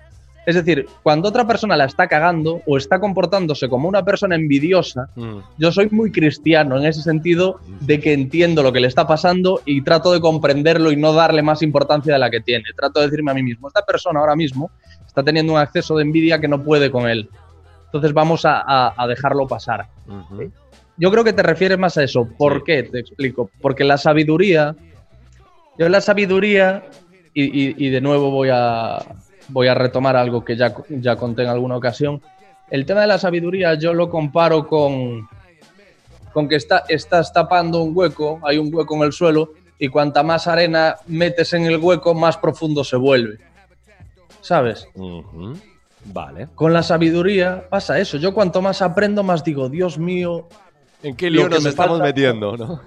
[0.48, 5.10] Es decir, cuando otra persona la está cagando o está comportándose como una persona envidiosa,
[5.16, 5.38] Mm.
[5.58, 9.62] yo soy muy cristiano en ese sentido de que entiendo lo que le está pasando
[9.66, 12.66] y trato de comprenderlo y no darle más importancia de la que tiene.
[12.78, 14.70] Trato de decirme a mí mismo, esta persona ahora mismo
[15.16, 17.30] está teniendo un acceso de envidia que no puede con él.
[17.86, 19.88] Entonces vamos a, a- a dejarlo pasar.
[20.98, 22.28] Yo creo que te refieres más a eso.
[22.38, 22.62] ¿Por Sí.
[22.66, 22.84] qué?
[22.84, 23.50] Te explico.
[23.62, 24.76] Porque la sabiduría,
[25.78, 26.84] yo la sabiduría,
[27.34, 28.98] y, y- y de nuevo voy a,
[29.48, 32.22] voy a retomar algo que ya, ya conté en alguna ocasión.
[32.70, 35.30] El tema de la sabiduría yo lo comparo con,
[36.34, 40.24] con que está, estás tapando un hueco, hay un hueco en el suelo, y cuanta
[40.24, 43.38] más arena metes en el hueco, más profundo se vuelve.
[44.46, 44.88] ¿Sabes?
[46.06, 46.50] Vale.
[46.54, 48.18] Con la sabiduría pasa eso.
[48.18, 50.48] Yo cuanto más aprendo, más digo, Dios mío,
[51.02, 52.82] ¿En qué lío nos me estamos falta- metiendo, no?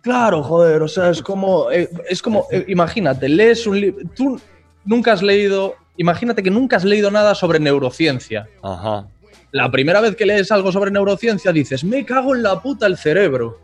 [0.00, 4.40] Claro, joder, o sea, es como, eh, es como, eh, imagínate, lees un libro, tú
[4.84, 8.48] nunca has leído, imagínate que nunca has leído nada sobre neurociencia.
[8.62, 9.06] Ajá.
[9.50, 12.96] La primera vez que lees algo sobre neurociencia dices, me cago en la puta el
[12.96, 13.58] cerebro.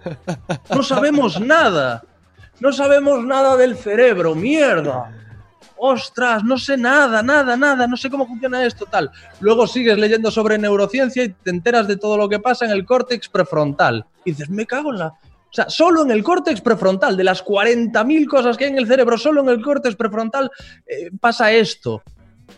[0.74, 2.02] No sabemos nada.
[2.60, 5.10] No sabemos nada del cerebro, mierda.
[5.76, 9.10] Ostras, no sé nada, nada, nada, no sé cómo funciona esto, tal.
[9.40, 12.84] Luego sigues leyendo sobre neurociencia y te enteras de todo lo que pasa en el
[12.84, 14.04] córtex prefrontal.
[14.24, 15.06] Y dices, me cago en la...
[15.08, 18.86] O sea, solo en el córtex prefrontal, de las 40.000 cosas que hay en el
[18.86, 20.50] cerebro, solo en el córtex prefrontal
[20.86, 22.02] eh, pasa esto.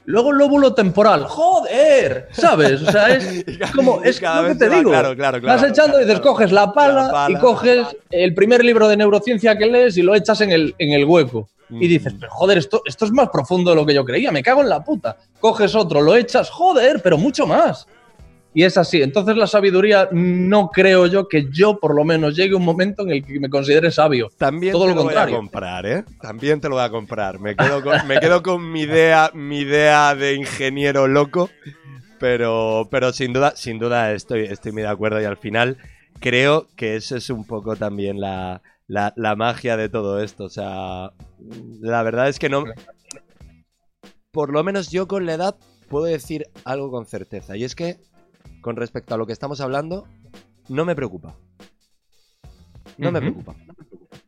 [0.06, 2.82] Luego el lóbulo temporal, joder, ¿sabes?
[2.82, 3.44] O sea, es
[3.74, 4.90] como, es lo que te va- digo.
[4.90, 7.39] claro, claro, Vas claro, echando y dices, coges la pala, La pala.
[7.39, 10.93] y coges el primer libro de neurociencia que lees y lo echas en el, en
[10.93, 11.48] el hueco.
[11.70, 14.43] Y dices, pero joder, esto, esto es más profundo de lo que yo creía, me
[14.43, 15.16] cago en la puta.
[15.41, 17.86] Coges otro, lo echas, joder, pero mucho más.
[18.57, 19.03] Y es así.
[19.03, 23.11] Entonces la sabiduría no creo yo que yo por lo menos llegue un momento en
[23.11, 24.31] el que me considere sabio.
[24.39, 26.05] También Todo te lo lo, voy a comprar, ¿eh?
[26.20, 27.41] También te lo voy a comprar.
[27.41, 31.51] Me quedo con, me quedo con mi idea, mi idea de ingeniero loco,
[32.20, 35.78] pero, pero sin duda, sin duda estoy, estoy muy de acuerdo y al final
[36.20, 40.44] creo que eso es un poco también la, la, la magia de todo esto.
[40.44, 41.12] O sea,
[41.81, 42.65] la verdad es que no.
[44.31, 45.56] Por lo menos yo con la edad
[45.89, 47.56] puedo decir algo con certeza.
[47.56, 47.98] Y es que,
[48.62, 50.06] con respecto a lo que estamos hablando,
[50.69, 51.36] no me preocupa.
[52.98, 53.55] No me preocupa.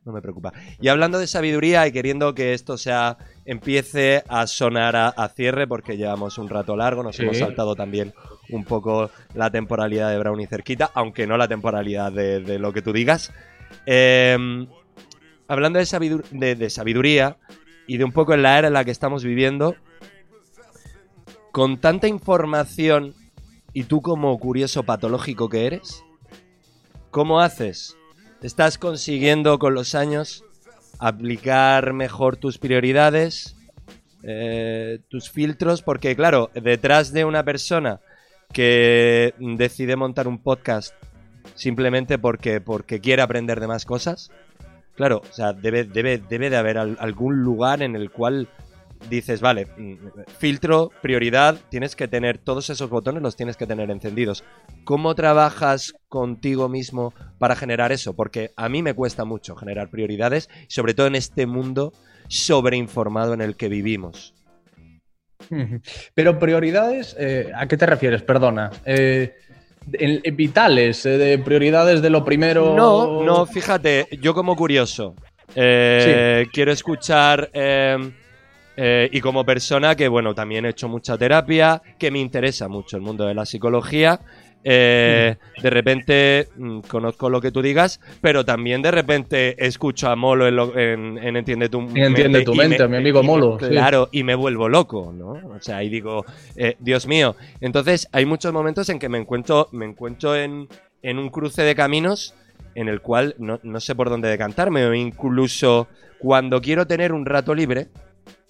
[0.05, 0.53] No me preocupa.
[0.81, 5.67] Y hablando de sabiduría y queriendo que esto sea empiece a sonar a, a cierre,
[5.67, 7.23] porque llevamos un rato largo, nos Sí.
[7.25, 8.15] hemos saltado también
[8.51, 12.83] un poco la temporalidad de Brownie cerquita, aunque no la temporalidad de, de lo que
[12.83, 13.33] tú digas.
[13.87, 14.67] Eh,
[15.49, 17.37] hablando de sabiduría
[17.87, 19.77] y de un poco en la era en la que estamos viviendo,
[21.53, 23.15] con tanta información
[23.73, 26.05] y tú como curioso patológico que eres,
[27.11, 27.97] ¿cómo haces?
[28.43, 30.45] ¿Estás consiguiendo con los años
[30.99, 33.57] aplicar mejor tus prioridades,
[34.23, 35.83] eh, tus filtros?
[35.83, 38.01] Porque claro, detrás de una persona
[38.53, 40.95] que decide montar un podcast
[41.55, 44.31] simplemente porque, porque quiere aprender de más cosas,
[44.95, 48.49] claro, o sea, debe, debe, debe de haber al- algún lugar en el cual
[49.11, 49.95] dices, vale, mm,
[50.39, 54.43] filtro, prioridad, tienes que tener todos esos botones, los tienes que tener encendidos.
[54.85, 58.15] ¿Cómo trabajas contigo mismo para generar eso?
[58.17, 61.93] Porque a mí me cuesta mucho generar prioridades, sobre todo en este mundo
[62.29, 64.35] sobreinformado en el que vivimos.
[66.15, 68.23] Pero prioridades, eh, ¿a qué te refieres?
[68.23, 68.71] Perdona.
[68.85, 69.37] Eh,
[69.87, 72.75] vitales, eh, de prioridades de lo primero.
[72.75, 75.15] No, no, fíjate, yo como curioso,
[75.55, 77.97] eh, quiero escuchar eh,
[78.77, 82.97] eh, y como persona que, bueno, también he hecho mucha terapia, que me interesa mucho
[82.97, 84.21] el mundo de la psicología.
[84.69, 90.17] Eh, de repente mm, conozco lo que tú digas, pero también de repente escucho a
[90.17, 93.23] Molo en, lo- en- en Entiende tu En Entiende tu mente, a mi amigo y
[93.23, 93.67] me- Molo, sí.
[93.69, 95.29] Claro, y me vuelvo loco, ¿no?
[95.55, 96.25] O sea, y digo,
[96.57, 97.37] eh, Dios mío.
[97.61, 100.67] Entonces, hay muchos momentos en que me encuentro, me encuentro en,
[101.01, 102.35] en un cruce de caminos
[102.75, 105.87] en el cual no, no sé por dónde decantarme, o incluso
[106.19, 107.87] cuando quiero tener un rato libre,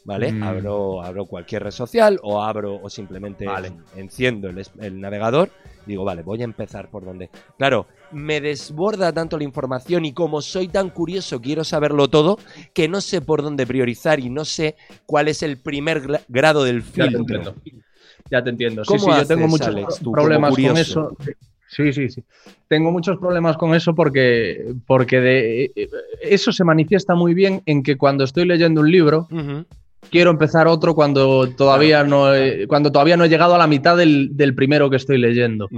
[0.07, 0.33] ¿vale?
[0.33, 0.43] Mm.
[0.43, 3.73] Abro, abro cualquier red social o abro o simplemente Vale.
[3.97, 5.51] enciendo el navegador.
[5.87, 7.31] Digo, vale, voy a empezar por donde.
[7.57, 12.39] Claro, me desborda tanto la información y como soy tan curioso, quiero saberlo todo,
[12.75, 14.75] que no sé por dónde priorizar y no sé
[15.07, 17.21] cuál es el primer gra- grado del Ya te filtro.
[17.21, 17.55] entiendo.
[18.31, 18.85] Ya te entiendo.
[18.85, 21.17] Sí, ¿Cómo sí, yo tengo muchos Alex, tú, como problemas con eso.
[21.69, 22.25] Sí, sí, sí.
[22.69, 25.89] Tengo muchos problemas con eso porque, porque de, eh,
[26.23, 29.29] eso se manifiesta muy bien en que cuando estoy leyendo un libro.
[30.11, 33.97] Quiero empezar otro cuando todavía, no, he, cuando todavía no he llegado a la mitad
[33.97, 35.69] del, del primero que estoy leyendo.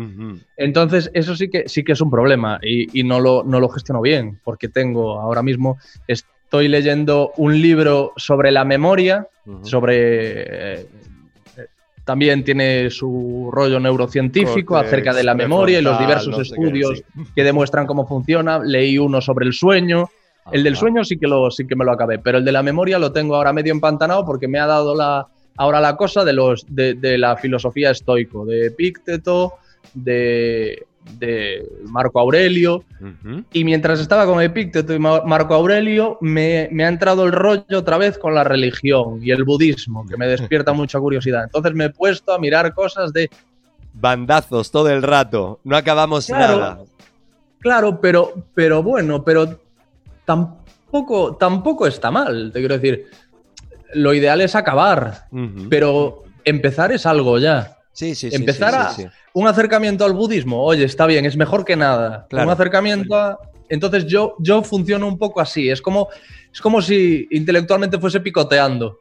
[0.56, 3.68] Entonces, eso sí que, sí que es un problema y, y no, lo, no lo
[3.68, 9.26] gestiono bien, porque tengo ahora mismo, estoy leyendo un libro sobre la memoria,
[9.62, 10.80] sobre...
[10.80, 10.86] eh,
[12.04, 16.62] también tiene su rollo neurocientífico acerca de la memoria y los diversos no sé qué,
[16.62, 17.22] estudios sí.
[17.34, 18.60] que demuestran cómo funciona.
[18.60, 20.08] Leí uno sobre el sueño.
[20.52, 22.62] El del sueño sí que, lo, sí que me lo acabé, pero el de la
[22.62, 25.26] memoria lo tengo ahora medio empantanado porque me ha dado la,
[25.56, 29.54] ahora la cosa de, los, de, de la filosofía estoico, de Epícteto,
[29.94, 30.84] de,
[31.18, 32.84] de Marco Aurelio.
[33.52, 37.78] Y mientras estaba con Epícteto y Ma- Marco Aurelio, me, me ha entrado el rollo
[37.78, 41.44] otra vez con la religión y el budismo, que me despierta mucha curiosidad.
[41.44, 43.30] Entonces me he puesto a mirar cosas de,
[43.94, 45.58] Bandazos todo el rato.
[45.64, 46.58] No acabamos Claro.
[46.58, 46.78] nada.
[47.60, 49.58] Claro, pero, pero bueno, pero
[50.28, 52.50] tampoco, tampoco está mal.
[52.52, 53.06] Te quiero decir,
[53.94, 55.24] lo ideal es acabar,
[55.70, 57.78] pero empezar es algo ya.
[57.92, 58.36] Sí, sí, sí.
[58.36, 59.08] empezar sí, a- sí, sí.
[59.32, 62.26] Un acercamiento al budismo, oye, está bien, es mejor que nada.
[62.28, 62.46] Claro.
[62.46, 63.38] Un acercamiento a...
[63.70, 66.08] Entonces yo, yo funciono un poco así, es como,
[66.52, 68.98] es como si intelectualmente fuese picoteando.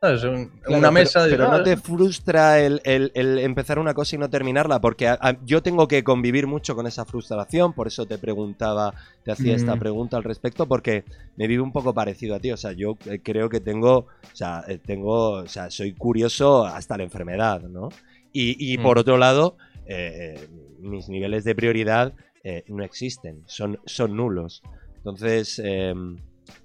[0.00, 0.20] ¿Sabes?
[0.20, 1.20] Claro, una mesa.
[1.20, 4.28] Pero, de- pero "Ah, no te frustra el, el- el empezar una cosa y no
[4.28, 8.18] terminarla, porque a- a- yo tengo que convivir mucho con esa frustración, por eso te
[8.18, 8.92] preguntaba,
[9.24, 9.78] te hacía esta Mm.
[9.78, 11.04] pregunta al respecto, porque
[11.36, 12.50] me vive un poco parecido a ti.
[12.52, 16.66] O sea, yo eh, creo que tengo, o sea, eh, tengo, o sea, soy curioso
[16.66, 17.88] hasta la enfermedad, ¿no?
[18.32, 18.82] Y, y Mm.
[18.82, 19.56] por otro lado,
[19.86, 20.48] eh, eh,
[20.80, 22.12] mis niveles de prioridad
[22.44, 24.62] eh, no existen, son, son nulos.
[24.98, 25.94] Entonces, eh,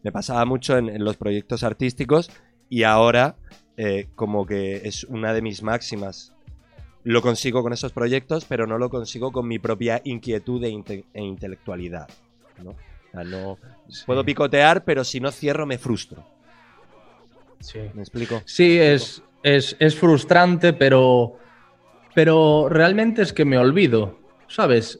[0.03, 2.29] me pasaba mucho en, en los proyectos artísticos
[2.71, 3.35] y ahora
[3.77, 6.33] eh, como que es una de mis máximas.
[7.03, 11.03] Lo consigo con esos proyectos, pero no lo consigo con mi propia inquietud e, inte-
[11.13, 12.07] e intelectualidad.
[12.63, 12.71] ¿no?
[12.71, 12.75] O
[13.11, 13.57] sea, no-
[14.05, 16.23] Puedo picotear, pero si no cierro me frustro.
[17.59, 17.79] sí.
[17.93, 18.41] ¿Me explico?
[18.45, 21.37] Sí, es, es, es frustrante, pero,
[22.13, 24.17] pero realmente es que me olvido,
[24.47, 24.99] ¿sabes?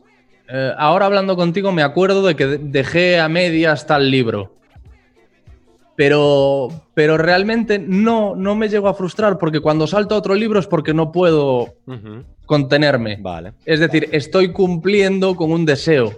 [0.49, 4.55] Eh, ahora hablando contigo me acuerdo de que de- dejé a medias tal libro.
[6.03, 10.59] Pero, pero realmente no, no me llego a frustrar porque cuando salto a otro libro
[10.59, 11.75] es porque no puedo
[12.47, 13.17] contenerme.
[13.21, 13.53] Vale.
[13.67, 16.11] Es decir, estoy cumpliendo con un deseo.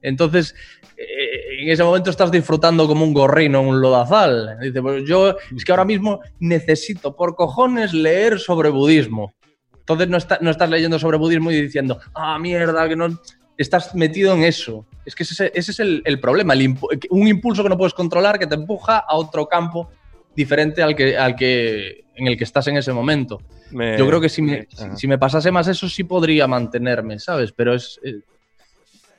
[0.00, 0.54] Entonces,
[0.96, 4.56] eh, en ese momento estás disfrutando como un gorrino, un lodazal.
[4.62, 9.34] Dice, pues yo es que ahora mismo necesito por cojones leer sobre budismo.
[9.76, 13.08] Entonces no, está- no estás leyendo sobre budismo y diciendo, ah, mierda, que no...
[13.56, 14.86] Estás metido en eso.
[15.04, 17.94] Es que ese, ese es el, el problema, el impu- un impulso que no puedes
[17.94, 19.90] controlar que te empuja a otro campo
[20.34, 23.40] diferente al que, al que, en el que estás en ese momento.
[23.70, 24.96] Me- Yo creo que si me, si- Ajá.
[24.96, 27.52] si me pasase más eso sí podría mantenerme, ¿sabes?
[27.52, 28.00] Pero es...
[28.04, 28.20] eh,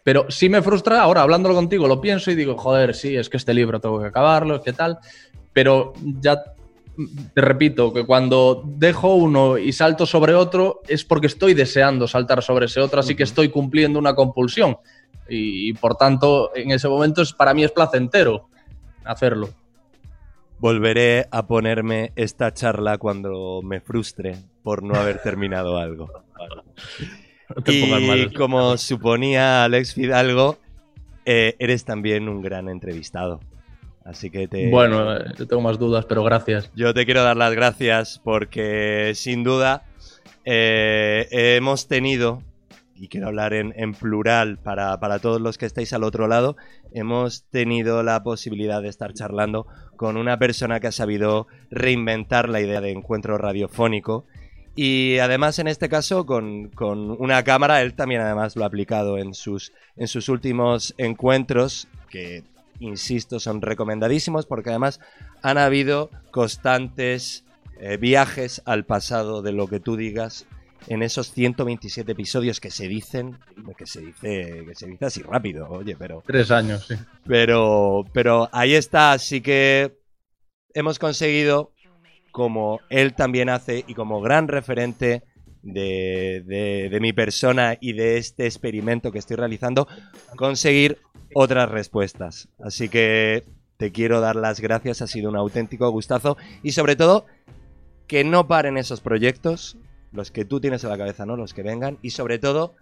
[0.04, 3.38] pero sí me frustra, ahora hablándolo contigo, lo pienso y digo, joder, sí, es que
[3.38, 4.98] este libro tengo que acabarlo, ¿qué tal?
[5.54, 6.44] Pero ya
[7.34, 12.44] te repito, que cuando dejo uno y salto sobre otro es porque estoy deseando saltar
[12.44, 14.78] sobre ese otro, así que estoy cumpliendo una compulsión.
[15.30, 18.50] Y, y, por tanto, en ese momento es, para mí es placentero
[19.04, 19.50] hacerlo.
[20.60, 26.10] Volveré a ponerme esta charla cuando me frustre por no haber terminado algo.
[27.56, 28.34] No Y mal.
[28.34, 30.58] como suponía Alex Fidalgo,
[31.26, 33.40] eh, eres también un gran entrevistado.
[34.06, 36.70] Así que te, Bueno, eh, yo tengo más dudas, pero gracias.
[36.76, 39.84] yo te quiero dar las gracias porque sin duda
[40.46, 42.42] eh, hemos tenido,
[42.96, 46.58] y quiero hablar en, en plural para, para todos los que estáis al otro lado,
[46.92, 52.60] hemos tenido la posibilidad de estar charlando con una persona que ha sabido reinventar la
[52.60, 54.26] idea de encuentro radiofónico.
[54.76, 59.18] Y además en este caso con, con una cámara, él también además lo ha aplicado
[59.18, 62.44] en sus, en sus últimos encuentros, que
[62.80, 65.00] insisto son recomendadísimos porque además
[65.42, 67.46] han habido constantes
[67.80, 70.46] eh, viajes al pasado de lo que tú digas
[70.88, 73.38] en esos 127 episodios que se dicen,
[73.78, 76.96] que se dice, que se dice así rápido, oye, pero, Tres años, sí.
[77.26, 79.98] pero, pero ahí está, así que
[80.74, 81.72] hemos conseguido,
[82.32, 85.24] como él también hace y como gran referente
[85.64, 86.44] de,
[86.92, 89.88] de- mi persona y de este experimento que estoy realizando,
[90.36, 91.00] conseguir
[91.34, 92.50] otras respuestas.
[92.64, 93.44] Así que
[93.78, 97.26] te quiero dar las gracias, ha sido un auténtico gustazo y sobre todo
[98.08, 99.78] que no paren esos proyectos,
[100.12, 102.76] los que tú tienes en la cabeza, no los que vengan y sobre todo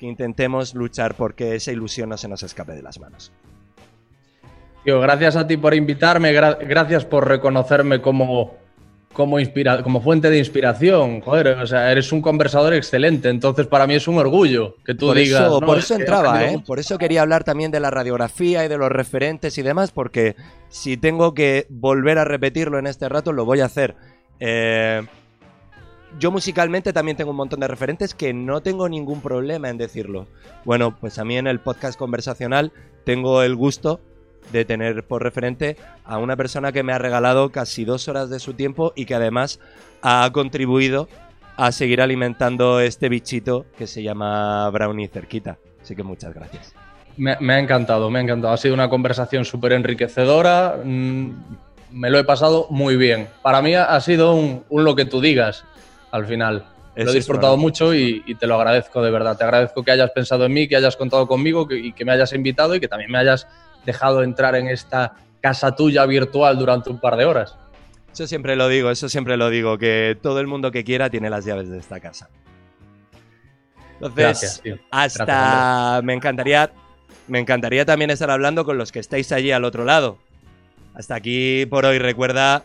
[0.00, 3.30] que intentemos luchar porque esa ilusión no se nos escape de las manos.
[4.84, 8.56] Tío, gracias a ti por invitarme, gra- gracias por reconocerme como,
[9.12, 11.20] como, inspira como fuente de inspiración.
[11.20, 15.06] Joder, o sea, eres un conversador excelente, entonces para mí es un orgullo que tú
[15.08, 15.42] por digas.
[15.42, 16.52] Eso, "No, por es eso entraba, ¿eh?
[16.52, 16.64] mucho".
[16.64, 20.36] Por eso quería hablar también de la radiografía y de los referentes y demás, porque
[20.68, 23.94] si tengo que volver a repetirlo en este rato, lo voy a hacer.
[24.40, 25.02] Eh,
[26.18, 30.26] yo musicalmente también tengo un montón de referentes que no tengo ningún problema en decirlo.
[30.64, 32.72] Bueno, pues a mí en el podcast conversacional
[33.04, 34.00] tengo el gusto
[34.50, 38.38] de tener por referente a una persona que me ha regalado casi dos horas de
[38.40, 39.60] su tiempo y que además
[40.02, 41.08] ha contribuido
[41.56, 45.58] a seguir alimentando este bichito que se llama Brownie cerquita.
[45.82, 46.74] Así que muchas gracias.
[47.16, 48.52] Me, me ha encantado, me ha encantado.
[48.54, 50.78] Ha sido una conversación súper enriquecedora.
[50.82, 51.30] mm,
[51.90, 53.28] Me lo he pasado muy bien.
[53.42, 55.64] Para mí ha, sido un, un lo que tú digas
[56.10, 56.64] al final.
[56.94, 59.36] Eso lo he disfrutado mucho y, y te lo agradezco de verdad.
[59.36, 62.12] Te agradezco que hayas pensado en mí, que hayas contado conmigo que- y que me
[62.12, 63.46] hayas invitado y que también me hayas
[63.84, 67.56] dejado entrar en esta casa tuya virtual durante un par de horas.
[68.12, 71.30] Eso siempre lo digo, eso siempre lo digo, que todo el mundo que quiera tiene
[71.30, 72.28] las llaves de esta casa.
[73.94, 74.78] Entonces, Gracias, tío.
[74.90, 76.72] hasta Gracias, me encantaría
[77.28, 80.18] me encantaría también estar hablando con los que estáis allí al otro lado.
[80.94, 82.64] Hasta aquí por hoy recuerda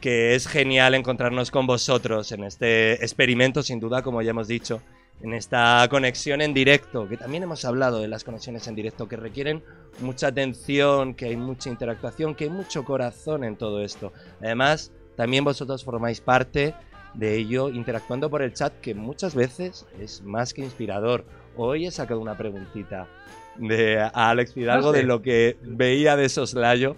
[0.00, 4.80] que es genial encontrarnos con vosotros en este experimento sin duda como ya hemos dicho,
[5.22, 9.16] en esta conexión en directo, que también hemos hablado de las conexiones en directo que
[9.16, 9.62] requieren
[10.00, 14.12] mucha atención, que hay mucha interactuación, que hay mucho corazón en todo esto.
[14.40, 16.74] Además, también vosotros formáis parte
[17.14, 21.24] de ello interactuando por el chat, que muchas veces es más que inspirador.
[21.56, 23.08] Hoy he sacado una preguntita
[23.56, 26.96] de a Alex Fidalgo de lo que veía de soslayo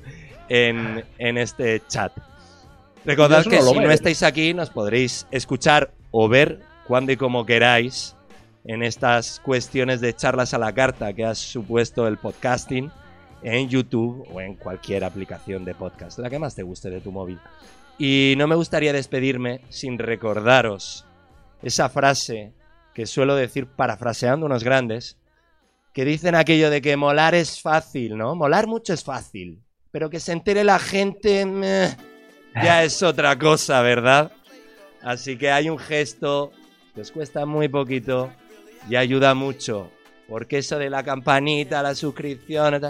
[0.49, 2.13] en, en este chat.
[3.05, 8.17] Recordad que si no estáis aquí nos podréis escuchar o ver cuando y como queráis
[8.65, 12.91] en estas cuestiones de charlas a la carta que ha supuesto el podcasting
[13.43, 17.13] en YouTube o en cualquier aplicación de podcast, la que más te guste de tu
[17.13, 17.39] móvil.
[17.99, 21.05] Y no me gustaría despedirme sin recordaros
[21.63, 22.53] esa frase
[22.95, 25.19] que suelo decir parafraseando unos grandes,
[25.93, 28.35] que dicen aquello de que molar es fácil, ¿no?
[28.35, 29.61] Molar mucho es fácil,
[29.91, 31.97] pero que se entere la gente meh,
[32.63, 34.33] ya es otra cosa, ¿verdad?
[35.03, 36.51] Así que hay un gesto
[36.99, 38.29] que os cuesta muy poquito
[38.91, 39.89] y ayuda mucho,
[40.29, 42.81] porque eso de la campanita, la suscripción,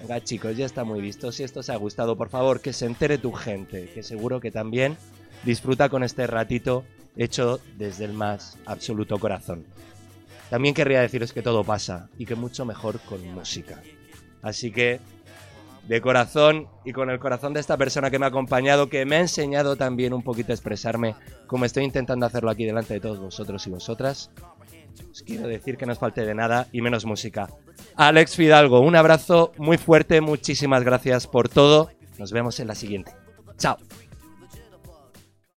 [0.00, 1.32] Venga chicos, ya está muy visto.
[1.32, 4.52] Si esto os ha gustado, por favor, que se entere tu gente, que seguro que
[4.52, 4.96] también
[5.42, 6.84] disfruta con este ratito
[7.16, 9.64] hecho desde el más absoluto corazón.
[10.48, 13.82] También querría deciros que todo pasa y que mucho mejor con música.
[14.42, 15.00] Así que,
[15.88, 19.16] de corazón y con el corazón de esta persona que me ha acompañado, que me
[19.16, 21.14] ha enseñado también un poquito a expresarme
[21.46, 24.30] como estoy intentando hacerlo aquí delante de todos vosotros y vosotras,
[25.10, 27.48] os quiero decir que no os falte de nada y menos música.
[27.96, 31.90] Alex Fidalgo, un abrazo muy fuerte, muchísimas gracias por todo.
[32.18, 33.12] Nos vemos en la siguiente.
[33.58, 33.76] Chao.